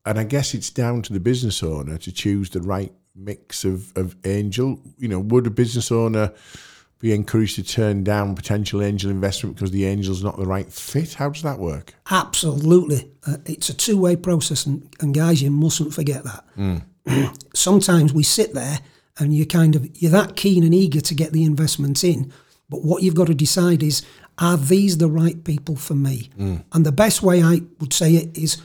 And 0.04 0.18
I 0.18 0.24
guess 0.24 0.54
it's 0.54 0.70
down 0.70 1.02
to 1.02 1.12
the 1.12 1.20
business 1.20 1.62
owner 1.62 1.98
to 1.98 2.12
choose 2.12 2.50
the 2.50 2.60
right 2.60 2.92
mix 3.14 3.64
of, 3.64 3.96
of 3.96 4.16
angel. 4.24 4.80
You 4.98 5.08
know, 5.08 5.20
would 5.20 5.46
a 5.46 5.50
business 5.50 5.90
owner 5.90 6.32
be 7.00 7.14
encouraged 7.14 7.56
to 7.56 7.62
turn 7.62 8.04
down 8.04 8.34
potential 8.34 8.82
angel 8.82 9.10
investment 9.10 9.56
because 9.56 9.70
the 9.70 9.86
angel's 9.86 10.22
not 10.22 10.36
the 10.36 10.44
right 10.44 10.70
fit? 10.70 11.14
How 11.14 11.30
does 11.30 11.42
that 11.42 11.58
work? 11.58 11.94
Absolutely. 12.10 13.10
Uh, 13.26 13.38
it's 13.46 13.70
a 13.70 13.74
two 13.74 13.96
way 13.96 14.16
process, 14.16 14.66
and, 14.66 14.88
and 15.00 15.14
guys, 15.14 15.42
you 15.42 15.50
mustn't 15.50 15.94
forget 15.94 16.22
that. 16.24 16.44
Hmm. 16.54 16.76
Sometimes 17.54 18.12
we 18.12 18.22
sit 18.22 18.52
there 18.54 18.80
and 19.18 19.34
you're 19.34 19.46
kind 19.46 19.74
of, 19.74 19.88
you're 20.00 20.10
that 20.12 20.36
keen 20.36 20.62
and 20.62 20.74
eager 20.74 21.00
to 21.00 21.14
get 21.14 21.32
the 21.32 21.44
investment 21.44 22.04
in, 22.04 22.32
but 22.68 22.84
what 22.84 23.02
you've 23.02 23.14
got 23.14 23.26
to 23.26 23.34
decide 23.34 23.82
is, 23.82 24.02
are 24.38 24.56
these 24.56 24.98
the 24.98 25.08
right 25.08 25.42
people 25.42 25.76
for 25.76 25.94
me? 25.94 26.30
Hmm. 26.36 26.56
And 26.72 26.84
the 26.84 26.92
best 26.92 27.22
way 27.22 27.42
I 27.42 27.62
would 27.80 27.94
say 27.94 28.14
it 28.14 28.36
is 28.36 28.60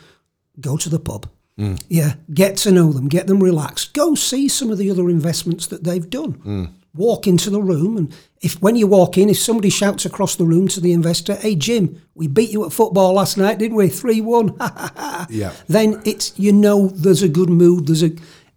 go 0.60 0.76
to 0.76 0.89
the 0.89 1.00
pub. 1.00 1.30
Hmm. 1.58 1.76
Yeah, 1.88 2.15
get 2.34 2.58
to 2.58 2.71
know 2.71 2.91
them, 2.91 3.08
get 3.08 3.28
them 3.28 3.41
relaxed. 3.41 3.93
Go 3.93 4.13
see 4.13 4.50
some 4.50 4.71
of 4.71 4.78
the 4.78 4.91
other 4.91 5.10
investments 5.10 5.67
that 5.67 5.86
they've 5.86 6.10
done. 6.10 6.74
Walk 6.95 7.27
into 7.27 7.49
the 7.49 7.62
room, 7.62 7.97
and 7.97 8.13
if 8.41 8.62
when 8.62 8.75
you 8.75 8.88
walk 8.88 9.17
in, 9.17 9.29
if 9.29 9.38
somebody 9.38 9.69
shouts 9.69 10.05
across 10.05 10.36
the 10.36 10.45
room 10.45 10.67
to 10.69 10.79
the 10.79 10.93
investor, 10.93 11.36
"Hey 11.36 11.55
Jim, 11.55 12.01
we 12.13 12.27
beat 12.27 12.51
you 12.51 12.65
at 12.65 12.71
football 12.71 13.13
last 13.13 13.38
night, 13.38 13.58
didn't 13.60 13.75
we? 13.77 13.89
Three 13.89 14.21
one." 14.21 14.55
Yeah. 15.29 15.51
Then 15.67 16.01
it's 16.05 16.31
you 16.38 16.53
know 16.53 16.88
there's 16.88 17.23
a 17.23 17.27
good 17.29 17.49
mood. 17.49 17.88
There's 17.88 18.03
a, 18.03 18.12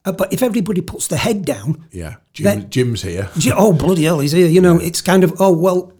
uh, 0.05 0.13
but 0.13 0.33
if 0.33 0.43
everybody 0.43 0.81
puts 0.83 1.09
their 1.09 1.19
head 1.19 1.45
down, 1.45 1.85
Yeah, 1.91 2.17
Jim, 2.33 2.45
Then- 2.45 2.71
Jim's 2.71 3.03
here. 3.03 3.29
Oh 3.55 3.73
bloody 3.73 4.05
hell, 4.05 4.21
he's 4.21 4.33
here. 4.33 4.47
You 4.49 4.61
know, 4.61 4.79
it's 4.79 5.01
kind 5.01 5.25
of 5.25 5.33
oh 5.41 5.53
well, 5.53 5.93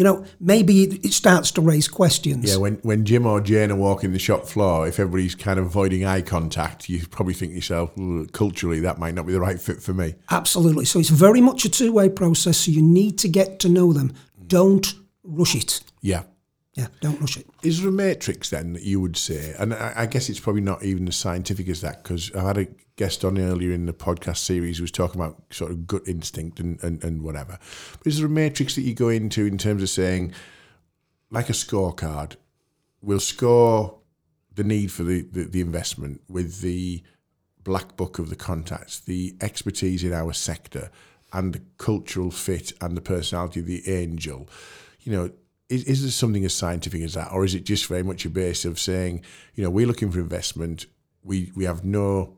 you 0.00 0.04
know, 0.04 0.24
maybe 0.40 0.84
it, 0.84 1.12
starts 1.12 1.50
to 1.50 1.60
raise 1.60 1.86
questions. 1.86 2.50
Yeah, 2.50 2.56
when, 2.56 2.76
when 2.76 3.04
Jim 3.04 3.26
or 3.26 3.38
Jane 3.38 3.70
are 3.70 3.76
walking 3.76 4.14
the 4.14 4.18
shop 4.18 4.46
floor, 4.46 4.88
if 4.88 4.98
everybody's 4.98 5.34
kind 5.34 5.60
of 5.60 5.66
avoiding 5.66 6.06
eye 6.06 6.22
contact, 6.22 6.88
you 6.88 7.06
probably 7.06 7.34
think 7.34 7.52
to 7.52 7.56
yourself, 7.56 7.92
culturally, 8.32 8.80
that 8.80 8.98
might 8.98 9.14
not 9.14 9.26
be 9.26 9.34
the 9.34 9.40
right 9.40 9.60
fit 9.60 9.82
for 9.82 9.92
me. 9.92 10.14
Absolutely. 10.30 10.86
So 10.86 11.00
it's 11.00 11.10
very 11.10 11.42
much 11.42 11.66
a 11.66 11.68
two 11.68 11.92
way 11.92 12.08
process. 12.08 12.56
So 12.56 12.70
you 12.70 12.80
need 12.80 13.18
to 13.18 13.28
get 13.28 13.58
to 13.58 13.68
know 13.68 13.92
them. 13.92 14.14
Don't 14.46 14.94
rush 15.22 15.54
it. 15.54 15.82
Yeah. 16.00 16.22
Yeah, 16.72 16.86
don't 17.02 17.20
rush 17.20 17.36
it. 17.36 17.46
Is 17.62 17.82
there 17.82 17.90
a 17.90 17.92
matrix 17.92 18.48
then 18.48 18.72
that 18.72 18.84
you 18.84 19.02
would 19.02 19.18
say? 19.18 19.54
And 19.58 19.74
I, 19.74 19.92
I 19.96 20.06
guess 20.06 20.30
it's 20.30 20.40
probably 20.40 20.62
not 20.62 20.82
even 20.82 21.08
as 21.08 21.16
scientific 21.16 21.68
as 21.68 21.82
that 21.82 22.02
because 22.02 22.34
I've 22.34 22.44
had 22.44 22.56
a 22.56 22.68
guest 23.00 23.24
on 23.24 23.38
earlier 23.38 23.72
in 23.72 23.86
the 23.86 23.94
podcast 23.94 24.36
series 24.36 24.78
was 24.78 24.90
talking 24.90 25.18
about 25.18 25.42
sort 25.48 25.70
of 25.70 25.86
gut 25.86 26.02
instinct 26.06 26.60
and, 26.60 26.78
and, 26.84 27.02
and 27.02 27.22
whatever. 27.22 27.58
But 27.96 28.06
is 28.06 28.18
there 28.18 28.26
a 28.26 28.28
matrix 28.28 28.74
that 28.74 28.82
you 28.82 28.92
go 28.92 29.08
into 29.08 29.46
in 29.46 29.56
terms 29.56 29.82
of 29.82 29.88
saying, 29.88 30.34
like 31.30 31.48
a 31.48 31.54
scorecard, 31.54 32.36
we'll 33.00 33.18
score 33.18 34.00
the 34.54 34.64
need 34.64 34.92
for 34.92 35.02
the, 35.02 35.22
the, 35.22 35.44
the 35.44 35.62
investment 35.62 36.20
with 36.28 36.60
the 36.60 37.02
black 37.64 37.96
book 37.96 38.18
of 38.18 38.28
the 38.28 38.36
contacts, 38.36 39.00
the 39.00 39.34
expertise 39.40 40.04
in 40.04 40.12
our 40.12 40.34
sector, 40.34 40.90
and 41.32 41.54
the 41.54 41.62
cultural 41.78 42.30
fit 42.30 42.74
and 42.82 42.98
the 42.98 43.00
personality 43.00 43.60
of 43.60 43.66
the 43.66 43.88
angel. 43.88 44.46
You 45.00 45.12
know, 45.12 45.30
is, 45.70 45.84
is 45.84 46.02
there 46.02 46.10
something 46.10 46.44
as 46.44 46.52
scientific 46.52 47.00
as 47.00 47.14
that, 47.14 47.32
or 47.32 47.46
is 47.46 47.54
it 47.54 47.64
just 47.64 47.86
very 47.86 48.02
much 48.02 48.26
a 48.26 48.28
base 48.28 48.66
of 48.66 48.78
saying, 48.78 49.24
you 49.54 49.64
know, 49.64 49.70
we're 49.70 49.86
looking 49.86 50.10
for 50.10 50.20
investment, 50.20 50.84
we 51.22 51.50
we 51.56 51.64
have 51.64 51.82
no 51.82 52.36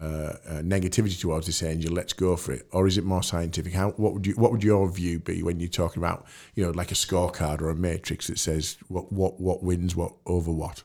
uh, 0.00 0.04
uh, 0.04 0.62
negativity 0.62 1.20
towards 1.20 1.46
this 1.46 1.62
angel, 1.62 1.92
let's 1.92 2.12
go 2.12 2.36
for 2.36 2.52
it, 2.52 2.66
or 2.72 2.86
is 2.86 2.98
it 2.98 3.04
more 3.04 3.22
scientific? 3.22 3.72
How 3.72 3.90
what 3.90 4.12
would 4.12 4.26
you 4.26 4.34
what 4.34 4.50
would 4.50 4.64
your 4.64 4.88
view 4.90 5.20
be 5.20 5.42
when 5.42 5.60
you're 5.60 5.68
talking 5.68 6.02
about 6.02 6.26
you 6.54 6.64
know 6.64 6.72
like 6.72 6.90
a 6.90 6.94
scorecard 6.94 7.60
or 7.60 7.70
a 7.70 7.76
matrix 7.76 8.26
that 8.26 8.38
says 8.38 8.76
what 8.88 9.12
what 9.12 9.40
what 9.40 9.62
wins 9.62 9.94
what 9.94 10.14
over 10.26 10.50
what? 10.50 10.82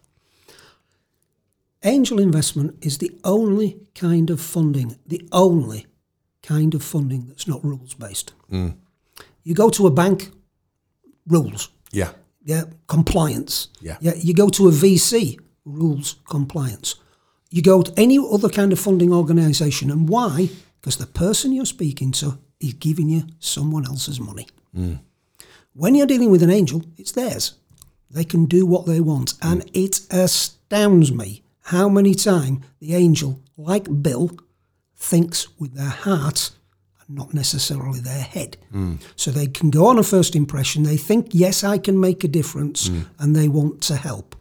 Angel 1.84 2.19
investment 2.19 2.78
is 2.82 2.98
the 2.98 3.12
only 3.24 3.80
kind 3.95 4.30
of 4.30 4.39
funding, 4.41 5.00
the 5.08 5.28
only 5.32 5.88
kind 6.43 6.76
of 6.76 6.84
funding 6.84 7.28
that's 7.28 7.48
not 7.48 7.63
rules 7.63 7.93
based. 7.93 8.34
Mm. 8.52 8.76
You 9.43 9.56
go 9.56 9.69
to 9.69 9.88
a 9.88 9.91
bank, 9.91 10.30
rules. 11.26 11.69
Yeah. 11.91 12.12
Yeah, 12.43 12.65
compliance. 12.88 13.69
Yeah. 13.82 13.98
Yeah, 14.02 14.13
you 14.15 14.34
go 14.34 14.50
to 14.50 14.67
a 14.67 14.72
VC, 14.72 15.39
rules, 15.65 16.17
compliance. 16.30 16.95
You 17.51 17.62
go 17.62 17.81
to 17.81 17.93
any 17.97 18.19
other 18.19 18.49
kind 18.49 18.71
of 18.71 18.79
funding 18.79 19.12
organisation, 19.12 19.89
and 19.89 20.07
why? 20.07 20.49
Because 20.79 20.97
the 20.97 21.07
person 21.07 21.51
you're 21.51 21.65
speaking 21.65 22.12
to 22.13 22.38
is 22.59 22.73
giving 22.73 23.09
you 23.09 23.23
someone 23.39 23.85
else's 23.85 24.19
money. 24.19 24.47
Hmm. 24.73 24.95
When 25.73 25.95
you're 25.95 26.07
dealing 26.07 26.29
with 26.29 26.43
an 26.43 26.51
angel, 26.51 26.83
it's 26.97 27.12
theirs. 27.12 27.53
They 28.12 28.23
can 28.23 28.45
do 28.45 28.65
what 28.65 28.85
they 28.85 28.99
want, 28.99 29.33
hmm. 29.41 29.51
and 29.51 29.71
it 29.73 30.01
astounds 30.12 31.12
me 31.12 31.43
how 31.63 31.89
many 31.89 32.13
times 32.13 32.63
the 32.79 32.95
angel, 32.95 33.39
like 33.57 34.01
Bill, 34.01 34.31
thinks 34.95 35.47
with 35.59 35.73
their 35.73 35.89
heart 35.89 36.51
and 36.99 37.17
not 37.17 37.33
necessarily 37.33 37.99
their 37.99 38.21
head. 38.21 38.57
Hmm. 38.71 38.95
So 39.15 39.31
they 39.31 39.47
can 39.47 39.69
go 39.69 39.88
on 39.88 39.97
a 39.97 40.03
first 40.03 40.35
impression. 40.35 40.83
They 40.83 40.97
think, 40.97 41.29
yes, 41.31 41.63
I 41.63 41.79
can 41.79 41.99
make 41.99 42.23
a 42.23 42.27
difference, 42.27 42.91
and 43.17 43.35
they 43.35 43.47
want 43.47 43.81
to 43.83 43.95
help. 43.95 44.35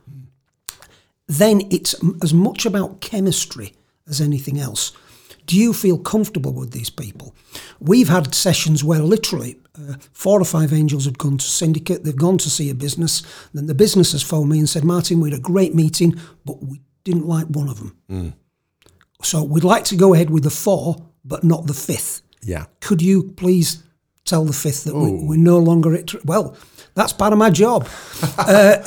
Then 1.28 1.62
it's 1.70 1.94
as 2.22 2.32
much 2.32 2.66
about 2.66 3.00
chemistry 3.00 3.74
as 4.08 4.20
anything 4.20 4.58
else. 4.58 4.92
Do 5.46 5.56
you 5.56 5.72
feel 5.72 5.98
comfortable 5.98 6.52
with 6.52 6.72
these 6.72 6.90
people? 6.90 7.34
We've 7.80 8.08
had 8.08 8.34
sessions 8.34 8.84
where 8.84 9.00
literally 9.00 9.58
uh, 9.78 9.94
four 10.12 10.40
or 10.40 10.44
five 10.44 10.72
angels 10.72 11.04
had 11.04 11.18
gone 11.18 11.38
to 11.38 11.46
syndicate, 11.46 12.04
they've 12.04 12.16
gone 12.16 12.38
to 12.38 12.50
see 12.50 12.68
a 12.70 12.74
business, 12.74 13.22
then 13.54 13.66
the 13.66 13.74
business 13.74 14.12
has 14.12 14.22
phoned 14.22 14.50
me 14.50 14.58
and 14.58 14.68
said, 14.68 14.84
Martin, 14.84 15.20
we 15.20 15.30
had 15.30 15.38
a 15.38 15.42
great 15.42 15.74
meeting, 15.74 16.14
but 16.44 16.62
we 16.62 16.80
didn't 17.04 17.26
like 17.26 17.46
one 17.46 17.68
of 17.68 17.78
them. 17.78 18.34
So 19.22 19.42
we'd 19.42 19.64
like 19.64 19.84
to 19.84 19.96
go 19.96 20.14
ahead 20.14 20.30
with 20.30 20.44
the 20.44 20.50
four, 20.50 20.96
but 21.24 21.44
not 21.44 21.66
the 21.66 21.74
fifth. 21.74 22.22
Yeah. 22.42 22.66
Could 22.80 23.02
you 23.02 23.22
please 23.22 23.82
tell 24.28 24.44
the 24.44 24.52
fifth 24.52 24.84
that 24.84 24.94
we, 24.94 25.10
Oh. 25.10 25.24
we're 25.24 25.38
no 25.38 25.58
longer 25.58 25.94
at? 25.94 26.24
Well, 26.24 26.56
that's 26.94 27.12
part 27.12 27.32
of 27.32 27.38
my 27.38 27.50
job. 27.50 27.88
Uh, 28.38 28.78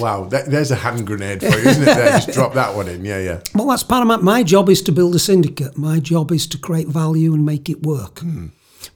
wow, 0.00 0.24
that, 0.24 0.46
there's 0.46 0.70
a 0.70 0.74
hand 0.76 1.06
grenade 1.06 1.40
for 1.40 1.46
you, 1.58 1.68
isn't 1.68 1.82
it? 1.82 1.86
There, 1.86 2.10
just 2.10 2.32
drop 2.32 2.54
that 2.54 2.74
one 2.74 2.88
in. 2.88 3.04
Yeah, 3.04 3.18
yeah. 3.20 3.40
Well, 3.54 3.68
that's 3.68 3.82
part 3.82 4.02
of 4.02 4.08
my, 4.08 4.16
my 4.16 4.42
job 4.42 4.68
is 4.68 4.82
to 4.82 4.92
build 4.92 5.14
a 5.14 5.18
syndicate. 5.18 5.76
My 5.76 6.00
job 6.00 6.32
is 6.32 6.46
to 6.48 6.58
create 6.58 6.88
value 6.88 7.32
and 7.34 7.44
make 7.44 7.68
it 7.68 7.82
work. 7.82 8.20
Hmm. 8.20 8.46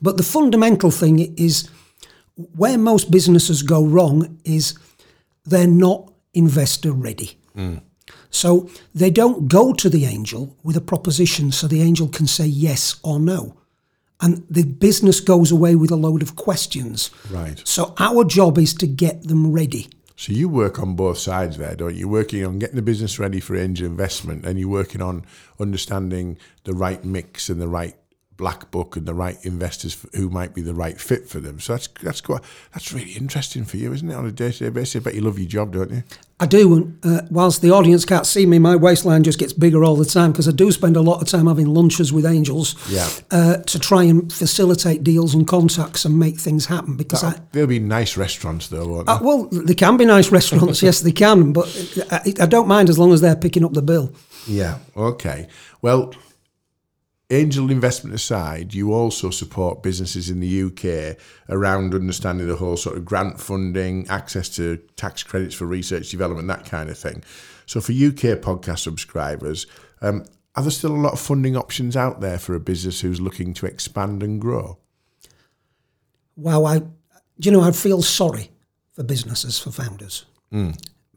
But 0.02 0.16
the 0.16 0.22
fundamental 0.22 0.90
thing 0.90 1.34
is 1.37 1.68
where 2.56 2.78
most 2.78 3.11
businesses 3.11 3.62
go 3.62 3.84
wrong 3.84 4.38
is 4.44 4.74
they're 5.44 5.66
not 5.66 6.11
investor 6.34 6.92
ready. 6.92 7.38
Hmm. 7.54 7.76
So 8.30 8.68
they 8.94 9.11
don't 9.11 9.48
go 9.48 9.72
to 9.72 9.88
the 9.88 10.04
angel 10.06 10.56
with 10.62 10.76
a 10.76 10.80
proposition 10.80 11.52
so 11.52 11.66
the 11.66 11.82
angel 11.82 12.08
can 12.08 12.26
say 12.26 12.46
yes 12.46 12.96
or 13.02 13.18
no. 13.20 13.54
And 14.20 14.44
the 14.50 14.64
business 14.64 15.20
goes 15.20 15.52
away 15.52 15.76
with 15.76 15.90
a 15.90 15.96
load 15.96 16.22
of 16.22 16.35
questions. 16.35 17.11
Right. 17.31 17.61
So 17.64 17.94
our 17.98 18.24
job 18.24 18.59
is 18.59 18.74
to 18.74 18.87
get 18.87 19.22
them 19.22 19.52
ready. 19.52 19.88
So 20.16 20.33
you 20.33 20.48
work 20.48 20.81
on 20.81 20.96
both 20.96 21.18
sides 21.18 21.59
there, 21.59 21.76
don't 21.76 21.94
you? 21.94 22.00
You're 22.00 22.09
working 22.09 22.44
on 22.44 22.59
getting 22.59 22.74
the 22.74 22.83
business 22.83 23.20
ready 23.20 23.38
for 23.38 23.54
angel 23.54 23.87
investment, 23.87 24.44
and 24.44 24.59
you're 24.59 24.68
working 24.68 25.00
on 25.00 25.24
understanding 25.61 26.38
the 26.64 26.74
right 26.74 27.04
mix 27.04 27.48
and 27.48 27.61
the 27.61 27.68
right 27.68 27.94
black 28.38 28.70
book 28.70 28.96
and 28.96 29.05
the 29.05 29.12
right 29.12 29.37
investors 29.42 30.07
who 30.14 30.31
might 30.31 30.55
be 30.55 30.62
the 30.62 30.72
right 30.72 30.98
fit 30.98 31.29
for 31.29 31.40
them. 31.40 31.61
So 31.61 31.74
that's 31.74 31.88
that's 32.03 32.20
quite 32.22 32.40
that's 32.72 32.92
really 32.94 33.11
interesting 33.12 33.64
for 33.66 33.77
you, 33.77 33.92
isn't 33.92 34.11
it? 34.11 34.14
On 34.14 34.24
a 34.24 34.33
day 34.33 34.51
to 34.53 34.59
day 34.64 34.70
basis, 34.70 34.96
I 35.03 35.05
bet 35.05 35.14
you 35.14 35.20
love 35.20 35.38
your 35.38 35.48
job, 35.48 35.72
don't 35.74 35.90
you? 35.90 36.03
I 36.40 36.46
do, 36.46 36.72
and 36.77 36.98
uh, 37.05 37.22
whilst 37.33 37.62
the 37.62 37.72
audience 37.72 38.05
can't 38.05 38.24
see 38.24 38.46
me, 38.46 38.61
my 38.61 38.77
waistline 38.77 39.24
just 39.24 39.40
gets 39.40 39.53
bigger 39.53 39.83
all 39.83 39.96
the 39.96 40.05
time 40.05 40.31
because 40.31 40.46
I 40.46 40.53
do 40.53 40.70
spend 40.70 40.96
a 40.96 41.01
lot 41.01 41.20
of 41.20 41.27
time 41.27 41.48
having 41.48 41.66
lunches 41.66 42.12
with 42.12 42.24
angels 42.24 42.77
Yeah. 42.88 43.09
uh, 43.33 43.57
to 43.57 43.79
try 43.81 44.05
and 44.05 44.33
facilitate 44.33 45.03
deals 45.03 45.35
and 45.35 45.48
contacts 45.48 46.05
and 46.05 46.16
make 46.16 46.38
things 46.38 46.66
happen. 46.66 46.96
Because 46.96 47.24
I, 47.24 47.40
There'll 47.51 47.66
be 47.66 47.81
nice 47.81 48.16
restaurants 48.16 48.68
though, 48.68 48.87
won't 48.87 49.09
uh, 49.09 49.18
there? 49.18 49.27
well, 49.27 49.48
they 49.51 49.74
can 49.74 49.96
be 49.96 50.05
nice 50.05 50.31
restaurants, 50.31 50.81
yes, 50.81 51.01
they 51.01 51.11
can, 51.11 51.53
but 51.53 51.66
I, 52.12 52.33
I 52.40 52.46
don't 52.46 52.68
mind 52.68 52.88
as 52.88 53.01
long 53.01 53.12
as 53.12 53.20
they're 53.20 53.35
picking 53.35 53.64
up 53.64 53.72
the 53.72 53.83
bill. 53.83 54.12
Yeah. 54.46 54.79
Okay. 54.96 55.48
Well, 55.83 56.14
angel 57.30 57.70
investment 57.70 58.14
aside, 58.14 58.72
you 58.74 58.92
also 58.92 59.30
support 59.30 59.82
businesses 59.82 60.30
in 60.30 60.40
the 60.40 60.62
UK 60.64 61.16
around 61.48 61.94
understanding 61.94 62.46
the 62.46 62.56
whole 62.56 62.76
sort 62.76 62.96
of 62.96 63.04
grant 63.04 63.38
funding, 63.38 64.08
access 64.08 64.48
to 64.48 64.78
tax 64.96 65.22
credits 65.22 65.54
for 65.54 65.66
research 65.66 66.10
development, 66.10 66.48
that 66.48 66.64
kind 66.64 66.88
of 66.88 66.98
thing. 66.98 67.22
So, 67.66 67.80
for 67.80 67.92
UK 67.92 68.40
podcast 68.40 68.78
subscribers, 68.78 69.66
um, 70.00 70.24
are 70.56 70.62
there 70.62 70.70
still 70.70 70.94
a 70.94 70.96
lot 70.96 71.12
of 71.12 71.20
funding 71.20 71.56
options 71.56 71.96
out 71.96 72.20
there 72.20 72.38
for 72.38 72.54
a 72.54 72.60
business 72.60 73.00
who's 73.00 73.20
looking 73.20 73.52
to 73.54 73.66
expand 73.66 74.22
and 74.22 74.40
grow? 74.40 74.78
Wow, 76.36 76.64
I, 76.64 76.78
do 76.78 76.88
you 77.40 77.50
know, 77.50 77.60
I 77.60 77.72
feel 77.72 78.00
sorry 78.00 78.50
for 78.92 79.02
businesses, 79.02 79.58
for 79.58 79.70
founders, 79.70 80.24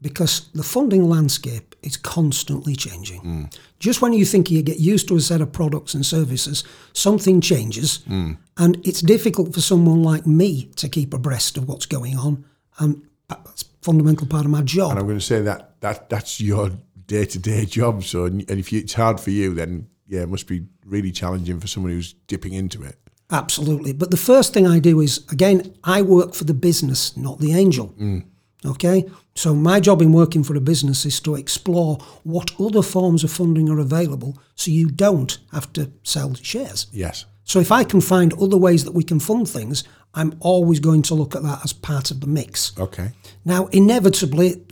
because 0.02 0.50
the 0.52 0.62
funding 0.62 1.08
landscape 1.08 1.74
is 1.82 1.96
constantly 1.96 2.76
changing. 2.76 3.50
Just 3.78 4.02
when 4.02 4.12
you 4.12 4.24
think 4.24 4.50
you 4.50 4.62
get 4.62 4.78
used 4.78 5.08
to 5.08 5.16
a 5.16 5.20
set 5.20 5.40
of 5.40 5.52
products 5.52 5.94
and 5.94 6.04
services, 6.04 6.64
something 6.92 7.40
changes, 7.40 8.00
and 8.06 8.86
it's 8.86 9.00
difficult 9.00 9.54
for 9.54 9.60
someone 9.60 10.02
like 10.02 10.26
me 10.26 10.66
to 10.76 10.88
keep 10.88 11.14
abreast 11.14 11.56
of 11.56 11.68
what's 11.68 11.86
going 11.86 12.18
on. 12.18 12.44
And 12.78 13.02
that's 13.28 13.62
a 13.62 13.66
fundamental 13.82 14.26
part 14.26 14.44
of 14.44 14.50
my 14.50 14.62
job. 14.62 14.90
And 14.90 15.00
I'm 15.00 15.06
going 15.06 15.18
to 15.18 15.24
say 15.24 15.40
that, 15.42 15.80
that 15.80 16.08
that's 16.10 16.40
your 16.40 16.70
day 17.06 17.24
to 17.24 17.38
day 17.38 17.64
job. 17.64 18.04
So, 18.04 18.24
and 18.24 18.50
if 18.50 18.72
you, 18.72 18.80
it's 18.80 18.94
hard 18.94 19.20
for 19.20 19.30
you, 19.30 19.54
then 19.54 19.88
yeah, 20.08 20.22
it 20.22 20.28
must 20.28 20.46
be 20.46 20.66
really 20.84 21.12
challenging 21.12 21.60
for 21.60 21.66
someone 21.66 21.92
who's 21.92 22.12
dipping 22.12 22.52
into 22.52 22.82
it. 22.82 22.96
Absolutely. 23.30 23.92
But 23.94 24.10
the 24.10 24.18
first 24.18 24.52
thing 24.52 24.66
I 24.66 24.78
do 24.78 25.00
is, 25.00 25.26
again, 25.30 25.74
I 25.84 26.02
work 26.02 26.34
for 26.34 26.44
the 26.44 26.54
business, 26.54 27.16
not 27.16 27.38
the 27.38 27.54
angel. 27.54 27.94
Mm. 27.98 28.26
Okay? 28.64 29.04
So 29.34 29.54
my 29.54 29.80
job 29.80 30.02
in 30.02 30.12
working 30.12 30.44
for 30.44 30.54
a 30.56 30.60
business 30.60 31.04
is 31.04 31.20
to 31.20 31.34
explore 31.34 31.96
what 32.22 32.52
other 32.60 32.82
forms 32.82 33.24
of 33.24 33.30
funding 33.32 33.68
are 33.70 33.78
available 33.80 34.38
so 34.54 34.70
you 34.70 34.88
don't 34.88 35.38
have 35.52 35.72
to 35.72 35.90
sell 36.02 36.34
shares. 36.34 36.86
Yes. 36.92 37.24
So 37.44 37.58
if 37.60 37.72
I 37.72 37.84
can 37.84 38.00
find 38.00 38.32
other 38.34 38.56
ways 38.56 38.84
that 38.84 38.92
we 38.94 39.02
can 39.04 39.20
fund 39.20 39.48
things, 39.48 39.84
I'm 40.14 40.34
always 40.40 40.78
going 40.80 41.02
to 41.02 41.14
look 41.14 41.34
at 41.34 41.42
that 41.42 41.60
as 41.64 41.72
part 41.72 42.10
of 42.10 42.20
the 42.20 42.26
mix. 42.26 42.72
Okay. 42.78 43.10
Now, 43.44 43.66
inevitably, 43.66 44.62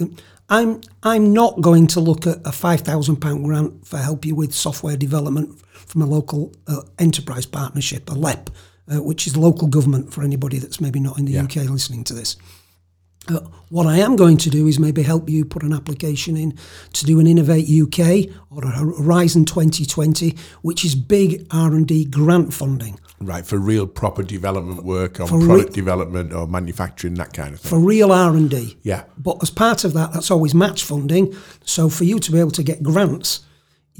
I'm 0.48 0.80
I'm 1.02 1.32
not 1.32 1.60
going 1.60 1.86
to 1.88 2.00
look 2.00 2.26
at 2.26 2.38
a 2.44 2.52
five 2.52 2.82
thousand 2.82 3.16
pound 3.16 3.44
grant 3.44 3.86
for 3.86 3.96
help 3.98 4.24
you 4.24 4.34
with 4.34 4.54
software 4.54 4.96
development 4.96 5.60
from 5.72 6.02
a 6.02 6.06
local 6.06 6.52
uh, 6.66 6.82
enterprise 6.98 7.46
partnership, 7.46 8.10
a 8.10 8.14
LEP, 8.14 8.50
uh, 8.92 9.02
which 9.02 9.26
is 9.26 9.36
local 9.36 9.66
government 9.68 10.12
for 10.12 10.22
anybody 10.22 10.58
that's 10.58 10.80
maybe 10.80 11.00
not 11.00 11.18
in 11.18 11.24
the 11.24 11.32
Yeah. 11.32 11.44
UK 11.44 11.56
listening 11.70 12.04
to 12.04 12.14
this. 12.14 12.36
Uh, 13.30 13.40
what 13.68 13.86
I 13.86 13.98
am 13.98 14.16
going 14.16 14.36
to 14.38 14.50
do 14.50 14.66
is 14.66 14.78
maybe 14.80 15.02
help 15.02 15.30
you 15.30 15.44
put 15.44 15.62
an 15.62 15.72
application 15.72 16.36
in 16.36 16.58
to 16.94 17.04
do 17.06 17.20
an 17.20 17.26
Innovate 17.28 17.68
UK 17.68 18.34
or 18.50 18.64
a 18.64 18.70
Horizon 18.70 19.44
2020, 19.44 20.36
which 20.62 20.84
is 20.84 20.94
big 20.96 21.46
R&D 21.52 22.06
grant 22.06 22.52
funding 22.52 22.98
Right, 23.22 23.44
for 23.46 23.58
real 23.58 23.86
proper 23.86 24.22
development 24.22 24.82
work 24.82 25.20
on 25.20 25.28
For 25.28 25.38
re- 25.38 25.46
product 25.46 25.74
development 25.74 26.32
or 26.32 26.46
manufacturing, 26.46 27.14
that 27.14 27.34
kind 27.34 27.52
of 27.54 27.60
thing. 27.60 27.68
for 27.68 27.78
real 27.78 28.10
R&D. 28.12 28.78
yeah. 28.82 29.04
But 29.18 29.36
as 29.42 29.50
part 29.50 29.84
of 29.84 29.92
that, 29.92 30.12
that's 30.14 30.30
always 30.30 30.54
match 30.54 30.82
funding. 30.82 31.34
So 31.64 31.90
for 31.90 32.04
you 32.04 32.18
to 32.18 32.32
be 32.32 32.40
able 32.40 32.50
to 32.52 32.62
get 32.62 32.82
grants, 32.82 33.40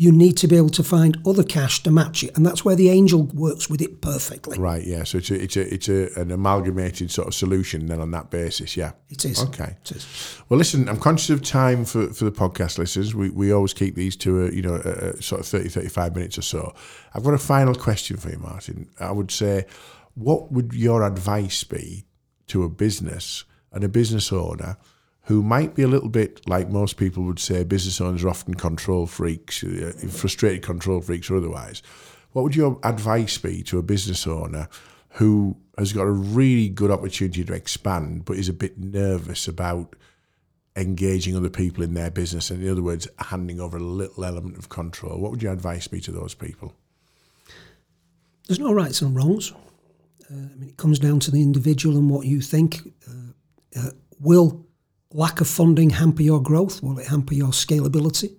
you 0.00 0.10
need 0.10 0.34
to 0.34 0.48
be 0.48 0.56
able 0.56 0.70
to 0.70 0.82
find 0.82 1.18
other 1.26 1.42
cash 1.42 1.82
to 1.82 1.90
match 1.90 2.24
it, 2.24 2.34
and 2.34 2.46
that's 2.46 2.64
where 2.64 2.74
the 2.74 2.88
angel 2.88 3.24
works 3.34 3.68
with 3.68 3.82
it 3.82 4.00
perfectly. 4.00 4.58
Right, 4.58 4.82
yeah. 4.82 5.04
So 5.04 5.18
it's 5.18 5.30
a, 5.30 5.34
it's 5.34 5.56
a, 5.58 5.74
it's 5.74 5.88
a, 5.90 6.08
an 6.18 6.30
amalgamated 6.30 7.10
sort 7.10 7.28
of 7.28 7.34
solution 7.34 7.84
then 7.84 8.00
on 8.00 8.10
that 8.12 8.30
basis, 8.30 8.78
yeah. 8.78 8.92
It 9.10 9.26
is. 9.26 9.42
Okay. 9.42 9.76
It 9.82 9.92
is. 9.92 10.40
Well, 10.48 10.56
listen, 10.56 10.88
I'm 10.88 10.96
conscious 10.96 11.28
of 11.28 11.42
time 11.42 11.84
for, 11.84 12.06
for 12.14 12.24
the 12.24 12.32
podcast 12.32 12.78
listeners. 12.78 13.14
We, 13.14 13.28
we 13.28 13.52
always 13.52 13.74
keep 13.74 13.94
these 13.94 14.16
to 14.16 14.46
a, 14.46 14.50
you 14.50 14.62
know, 14.62 14.76
a, 14.82 14.88
a 14.88 15.22
sort 15.22 15.42
of 15.42 15.46
30, 15.46 15.68
35 15.68 16.16
minutes 16.16 16.38
or 16.38 16.42
so. 16.42 16.74
I've 17.12 17.22
got 17.22 17.34
a 17.34 17.38
final 17.38 17.74
question 17.74 18.16
for 18.16 18.30
you, 18.30 18.38
Martin. 18.38 18.88
I 19.00 19.12
would 19.12 19.30
say, 19.30 19.66
what 20.14 20.50
would 20.50 20.72
your 20.72 21.02
advice 21.02 21.62
be 21.62 22.06
to 22.46 22.64
a 22.64 22.70
business 22.70 23.44
and 23.70 23.84
a 23.84 23.88
business 23.90 24.32
owner 24.32 24.78
who 25.30 25.44
might 25.44 25.76
be 25.76 25.82
a 25.82 25.86
little 25.86 26.08
bit 26.08 26.40
like 26.48 26.70
most 26.70 26.96
people 26.96 27.22
would 27.22 27.38
say 27.38 27.62
business 27.62 28.00
owners 28.00 28.24
are 28.24 28.30
often 28.30 28.52
control 28.52 29.06
freaks, 29.06 29.62
uh, 29.62 29.92
frustrated 30.08 30.60
control 30.60 31.00
freaks 31.00 31.30
or 31.30 31.36
otherwise. 31.36 31.84
What 32.32 32.42
would 32.42 32.56
your 32.56 32.80
advice 32.82 33.38
be 33.38 33.62
to 33.62 33.78
a 33.78 33.82
business 33.84 34.26
owner 34.26 34.68
who 35.10 35.56
has 35.78 35.92
got 35.92 36.02
a 36.02 36.10
really 36.10 36.68
good 36.68 36.90
opportunity 36.90 37.44
to 37.44 37.52
expand, 37.52 38.24
but 38.24 38.38
is 38.38 38.48
a 38.48 38.52
bit 38.52 38.76
nervous 38.76 39.46
about 39.46 39.94
engaging 40.74 41.36
other 41.36 41.48
people 41.48 41.84
in 41.84 41.94
their 41.94 42.10
business, 42.10 42.50
and 42.50 42.60
in 42.60 42.68
other 42.68 42.82
words, 42.82 43.06
handing 43.18 43.60
over 43.60 43.76
a 43.76 43.80
little 43.80 44.24
element 44.24 44.58
of 44.58 44.68
control. 44.68 45.20
What 45.20 45.30
would 45.30 45.44
your 45.44 45.52
advice 45.52 45.86
be 45.86 46.00
to 46.00 46.10
those 46.10 46.34
people? 46.34 46.74
There's 48.48 48.58
no 48.58 48.72
rights 48.72 49.00
and 49.00 49.14
wrongs. 49.14 49.52
Uh, 50.28 50.34
I 50.34 50.56
mean, 50.56 50.70
it 50.70 50.76
comes 50.76 50.98
down 50.98 51.20
to 51.20 51.30
the 51.30 51.40
individual 51.40 51.96
and 51.96 52.10
what 52.10 52.26
you 52.26 52.40
think. 52.40 52.80
Uh, 53.08 53.78
uh, 53.78 53.90
will 54.18 54.66
lack 55.12 55.40
of 55.40 55.48
funding 55.48 55.90
hamper 55.90 56.22
your 56.22 56.42
growth? 56.42 56.82
Will 56.82 56.98
it 56.98 57.08
hamper 57.08 57.34
your 57.34 57.48
scalability? 57.48 58.36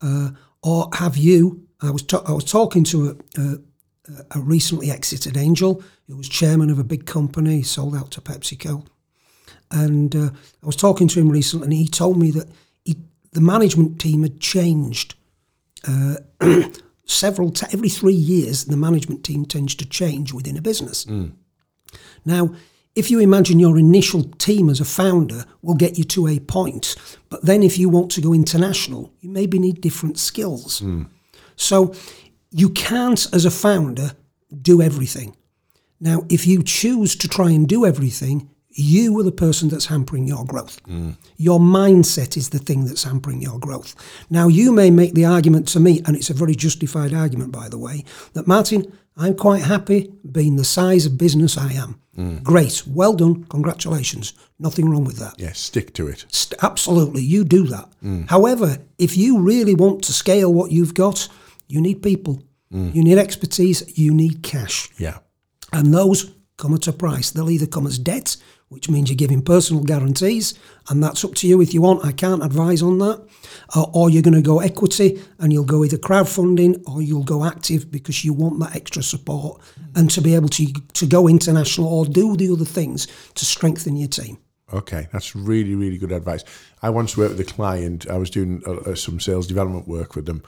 Uh, 0.00 0.30
or 0.62 0.88
have 0.94 1.16
you? 1.16 1.66
I 1.80 1.90
was 1.90 2.02
ta- 2.02 2.24
I 2.26 2.32
was 2.32 2.44
talking 2.44 2.84
to 2.84 3.18
a, 3.36 3.40
a, 3.40 3.58
a 4.32 4.40
recently 4.40 4.90
exited 4.90 5.36
angel 5.36 5.82
who 6.06 6.16
was 6.16 6.28
chairman 6.28 6.70
of 6.70 6.78
a 6.78 6.84
big 6.84 7.06
company, 7.06 7.62
sold 7.62 7.96
out 7.96 8.10
to 8.12 8.20
PepsiCo, 8.20 8.86
and 9.70 10.14
uh, 10.14 10.30
I 10.62 10.66
was 10.66 10.76
talking 10.76 11.08
to 11.08 11.20
him 11.20 11.28
recently, 11.28 11.64
and 11.64 11.72
he 11.72 11.88
told 11.88 12.18
me 12.18 12.30
that 12.32 12.48
he, 12.84 12.96
the 13.32 13.40
management 13.40 14.00
team 14.00 14.22
had 14.22 14.40
changed. 14.40 15.14
Uh, 15.86 16.16
several 17.04 17.50
t- 17.50 17.66
every 17.72 17.88
three 17.88 18.14
years, 18.14 18.64
the 18.64 18.76
management 18.76 19.24
team 19.24 19.44
tends 19.44 19.74
to 19.74 19.88
change 19.88 20.32
within 20.32 20.56
a 20.56 20.62
business. 20.62 21.04
Mm. 21.04 21.32
Now, 22.24 22.54
if 22.94 23.10
you 23.10 23.18
imagine 23.20 23.58
your 23.58 23.78
initial 23.78 24.24
team 24.24 24.68
as 24.68 24.80
a 24.80 24.84
founder 24.84 25.44
will 25.62 25.74
get 25.74 25.96
you 25.96 26.04
to 26.04 26.28
a 26.28 26.38
point, 26.40 26.94
but 27.30 27.44
then 27.44 27.62
if 27.62 27.78
you 27.78 27.88
want 27.88 28.10
to 28.12 28.20
go 28.20 28.34
international, 28.34 29.12
you 29.20 29.30
maybe 29.30 29.58
need 29.58 29.80
different 29.80 30.18
skills. 30.18 30.80
Mm. 30.80 31.08
So 31.56 31.94
you 32.50 32.68
can't, 32.70 33.26
as 33.32 33.44
a 33.44 33.50
founder, 33.50 34.12
do 34.60 34.82
everything. 34.82 35.34
Now, 36.00 36.24
if 36.28 36.46
you 36.46 36.62
choose 36.62 37.16
to 37.16 37.28
try 37.28 37.50
and 37.50 37.66
do 37.66 37.86
everything, 37.86 38.50
you 38.74 39.18
are 39.18 39.22
the 39.22 39.32
person 39.32 39.68
that's 39.68 39.86
hampering 39.86 40.26
your 40.26 40.44
growth. 40.44 40.82
Mm. 40.84 41.16
Your 41.36 41.58
mindset 41.60 42.36
is 42.36 42.50
the 42.50 42.58
thing 42.58 42.84
that's 42.84 43.04
hampering 43.04 43.40
your 43.42 43.58
growth. 43.58 43.94
Now, 44.30 44.48
you 44.48 44.72
may 44.72 44.90
make 44.90 45.14
the 45.14 45.24
argument 45.24 45.68
to 45.68 45.80
me, 45.80 46.02
and 46.06 46.16
it's 46.16 46.30
a 46.30 46.34
very 46.34 46.54
justified 46.54 47.12
argument, 47.14 47.52
by 47.52 47.68
the 47.68 47.78
way, 47.78 48.04
that 48.32 48.46
Martin, 48.46 48.92
I'm 49.16 49.36
quite 49.36 49.62
happy 49.62 50.10
being 50.30 50.56
the 50.56 50.64
size 50.64 51.04
of 51.06 51.18
business 51.18 51.58
I 51.58 51.72
am. 51.72 52.00
Mm. 52.16 52.42
Great, 52.42 52.82
well 52.86 53.14
done, 53.14 53.44
congratulations. 53.44 54.34
Nothing 54.58 54.88
wrong 54.90 55.04
with 55.04 55.16
that. 55.16 55.34
Yeah, 55.38 55.52
stick 55.52 55.92
to 55.94 56.08
it. 56.08 56.24
St- 56.30 56.62
absolutely, 56.62 57.22
you 57.22 57.44
do 57.44 57.66
that. 57.68 57.88
Mm. 58.02 58.28
However, 58.28 58.78
if 58.98 59.16
you 59.16 59.40
really 59.40 59.74
want 59.74 60.02
to 60.04 60.12
scale 60.12 60.52
what 60.52 60.70
you've 60.72 60.94
got, 60.94 61.28
you 61.68 61.80
need 61.80 62.02
people, 62.02 62.42
Mm. 62.72 62.94
you 62.94 63.04
need 63.04 63.18
expertise, 63.18 63.82
you 63.98 64.14
need 64.14 64.42
cash. 64.42 64.88
Yeah. 64.98 65.18
And 65.74 65.92
those 65.92 66.32
come 66.56 66.74
at 66.74 66.86
a 66.86 66.92
price. 66.92 67.30
They'll 67.30 67.50
either 67.50 67.66
come 67.66 67.86
as 67.86 67.98
debt, 67.98 68.36
which 68.72 68.88
means 68.88 69.10
you're 69.10 69.16
giving 69.16 69.42
personal 69.42 69.84
guarantees, 69.84 70.54
and 70.88 71.02
that's 71.02 71.24
up 71.24 71.34
to 71.36 71.46
you 71.46 71.60
if 71.60 71.72
you 71.74 71.82
want. 71.82 72.04
I 72.04 72.12
can't 72.12 72.42
advise 72.42 72.82
on 72.82 72.98
that. 72.98 73.22
Uh, 73.74 73.86
or 73.92 74.10
you're 74.10 74.22
going 74.22 74.34
to 74.34 74.42
go 74.42 74.60
equity 74.60 75.22
and 75.38 75.52
you'll 75.52 75.64
go 75.64 75.84
either 75.84 75.96
crowdfunding 75.96 76.82
or 76.86 77.00
you'll 77.00 77.22
go 77.22 77.44
active 77.44 77.90
because 77.90 78.24
you 78.24 78.32
want 78.32 78.58
that 78.60 78.76
extra 78.76 79.02
support 79.02 79.62
and 79.94 80.10
to 80.10 80.20
be 80.20 80.34
able 80.34 80.48
to, 80.48 80.66
to 80.92 81.06
go 81.06 81.28
international 81.28 81.86
or 81.86 82.04
do 82.04 82.36
the 82.36 82.50
other 82.50 82.64
things 82.64 83.06
to 83.34 83.44
strengthen 83.44 83.96
your 83.96 84.08
team. 84.08 84.38
Okay, 84.72 85.06
that's 85.12 85.36
really, 85.36 85.74
really 85.74 85.98
good 85.98 86.12
advice. 86.12 86.44
I 86.80 86.90
once 86.90 87.16
worked 87.16 87.36
with 87.36 87.48
a 87.48 87.52
client. 87.52 88.08
I 88.08 88.16
was 88.16 88.30
doing 88.30 88.62
uh, 88.66 88.72
uh, 88.72 88.94
some 88.94 89.20
sales 89.20 89.46
development 89.46 89.86
work 89.86 90.16
with 90.16 90.24
them, 90.24 90.42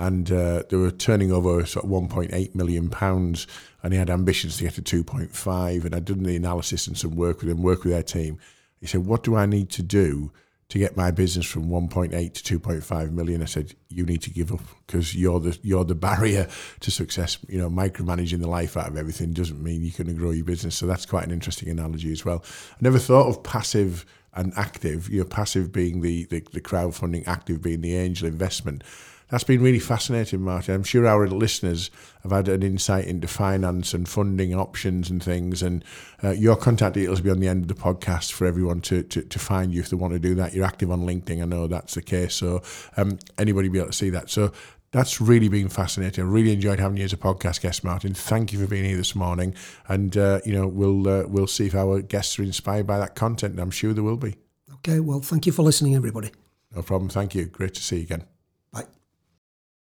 and 0.00 0.32
uh, 0.32 0.62
they 0.70 0.78
were 0.78 0.90
turning 0.90 1.30
over 1.30 1.64
sort 1.66 1.84
of 1.84 1.90
1.8 1.90 2.54
million 2.54 2.88
pounds, 2.88 3.46
and 3.82 3.92
he 3.92 3.98
had 3.98 4.08
ambitions 4.08 4.56
to 4.56 4.64
get 4.64 4.82
to 4.82 5.04
2.5. 5.04 5.84
And 5.84 5.94
I'd 5.94 6.06
done 6.06 6.22
the 6.22 6.36
analysis 6.36 6.86
and 6.86 6.96
some 6.96 7.16
work 7.16 7.40
with 7.40 7.50
him, 7.50 7.62
work 7.62 7.84
with 7.84 7.92
their 7.92 8.02
team. 8.02 8.38
He 8.80 8.86
said, 8.86 9.04
"What 9.04 9.22
do 9.22 9.36
I 9.36 9.44
need 9.44 9.68
to 9.70 9.82
do 9.82 10.32
to 10.70 10.78
get 10.78 10.96
my 10.96 11.10
business 11.10 11.44
from 11.44 11.68
1.8 11.68 12.32
to 12.32 12.58
2.5 12.58 13.12
million?" 13.12 13.42
I 13.42 13.44
said, 13.44 13.74
"You 13.90 14.06
need 14.06 14.22
to 14.22 14.30
give 14.30 14.50
up 14.50 14.62
because 14.86 15.14
you're 15.14 15.38
the 15.38 15.58
you're 15.62 15.84
the 15.84 15.94
barrier 15.94 16.48
to 16.80 16.90
success. 16.90 17.36
You 17.46 17.58
know, 17.58 17.68
micromanaging 17.68 18.40
the 18.40 18.48
life 18.48 18.78
out 18.78 18.88
of 18.88 18.96
everything 18.96 19.34
doesn't 19.34 19.62
mean 19.62 19.84
you 19.84 19.92
can 19.92 20.16
grow 20.16 20.30
your 20.30 20.46
business. 20.46 20.76
So 20.76 20.86
that's 20.86 21.04
quite 21.04 21.24
an 21.24 21.30
interesting 21.30 21.68
analogy 21.68 22.10
as 22.10 22.24
well. 22.24 22.42
I 22.72 22.76
never 22.80 22.98
thought 22.98 23.28
of 23.28 23.42
passive." 23.42 24.06
and 24.32 24.52
active, 24.56 25.10
you 25.10 25.18
know, 25.18 25.24
passive 25.24 25.72
being 25.72 26.02
the, 26.02 26.24
the, 26.26 26.38
the 26.52 26.60
crowdfunding, 26.60 27.26
active 27.26 27.60
being 27.60 27.80
the 27.80 27.96
angel 27.96 28.28
investment. 28.28 28.84
That's 29.30 29.44
been 29.44 29.62
really 29.62 29.78
fascinating, 29.78 30.42
Martin. 30.42 30.74
I'm 30.74 30.82
sure 30.82 31.06
our 31.06 31.28
listeners 31.28 31.90
have 32.22 32.32
had 32.32 32.48
an 32.48 32.64
insight 32.64 33.04
into 33.04 33.28
finance 33.28 33.94
and 33.94 34.08
funding 34.08 34.54
options 34.54 35.08
and 35.08 35.22
things. 35.22 35.62
And 35.62 35.84
uh, 36.22 36.30
your 36.30 36.56
contact 36.56 36.94
details 36.94 37.20
will 37.20 37.24
be 37.24 37.30
on 37.30 37.40
the 37.40 37.46
end 37.46 37.62
of 37.62 37.68
the 37.68 37.80
podcast 37.80 38.32
for 38.32 38.44
everyone 38.44 38.80
to, 38.82 39.04
to, 39.04 39.22
to 39.22 39.38
find 39.38 39.72
you 39.72 39.80
if 39.80 39.88
they 39.88 39.96
want 39.96 40.14
to 40.14 40.18
do 40.18 40.34
that. 40.34 40.52
You're 40.52 40.64
active 40.64 40.90
on 40.90 41.02
LinkedIn, 41.02 41.40
I 41.40 41.44
know 41.44 41.68
that's 41.68 41.94
the 41.94 42.02
case. 42.02 42.34
So 42.34 42.62
um, 42.96 43.18
anybody 43.38 43.68
will 43.68 43.72
be 43.74 43.78
able 43.78 43.90
to 43.90 43.96
see 43.96 44.10
that. 44.10 44.30
So 44.30 44.52
that's 44.90 45.20
really 45.20 45.48
been 45.48 45.68
fascinating. 45.68 46.24
I 46.24 46.26
really 46.26 46.52
enjoyed 46.52 46.80
having 46.80 46.96
you 46.96 47.04
as 47.04 47.12
a 47.12 47.16
podcast 47.16 47.60
guest, 47.60 47.84
Martin. 47.84 48.14
Thank 48.14 48.52
you 48.52 48.58
for 48.58 48.66
being 48.66 48.84
here 48.84 48.96
this 48.96 49.14
morning. 49.14 49.54
And 49.88 50.16
uh, 50.16 50.40
you 50.44 50.52
know, 50.52 50.66
we'll 50.66 51.08
uh, 51.08 51.24
we'll 51.28 51.46
see 51.46 51.66
if 51.66 51.76
our 51.76 52.02
guests 52.02 52.38
are 52.38 52.42
inspired 52.42 52.88
by 52.88 52.98
that 52.98 53.14
content. 53.14 53.52
And 53.52 53.60
I'm 53.60 53.70
sure 53.70 53.92
they 53.92 54.00
will 54.00 54.16
be. 54.16 54.36
Okay, 54.74 54.98
well, 54.98 55.20
thank 55.20 55.46
you 55.46 55.52
for 55.52 55.62
listening, 55.62 55.94
everybody. 55.94 56.32
No 56.74 56.82
problem. 56.82 57.08
Thank 57.08 57.34
you. 57.34 57.46
Great 57.46 57.74
to 57.74 57.82
see 57.82 57.98
you 57.98 58.02
again. 58.02 58.24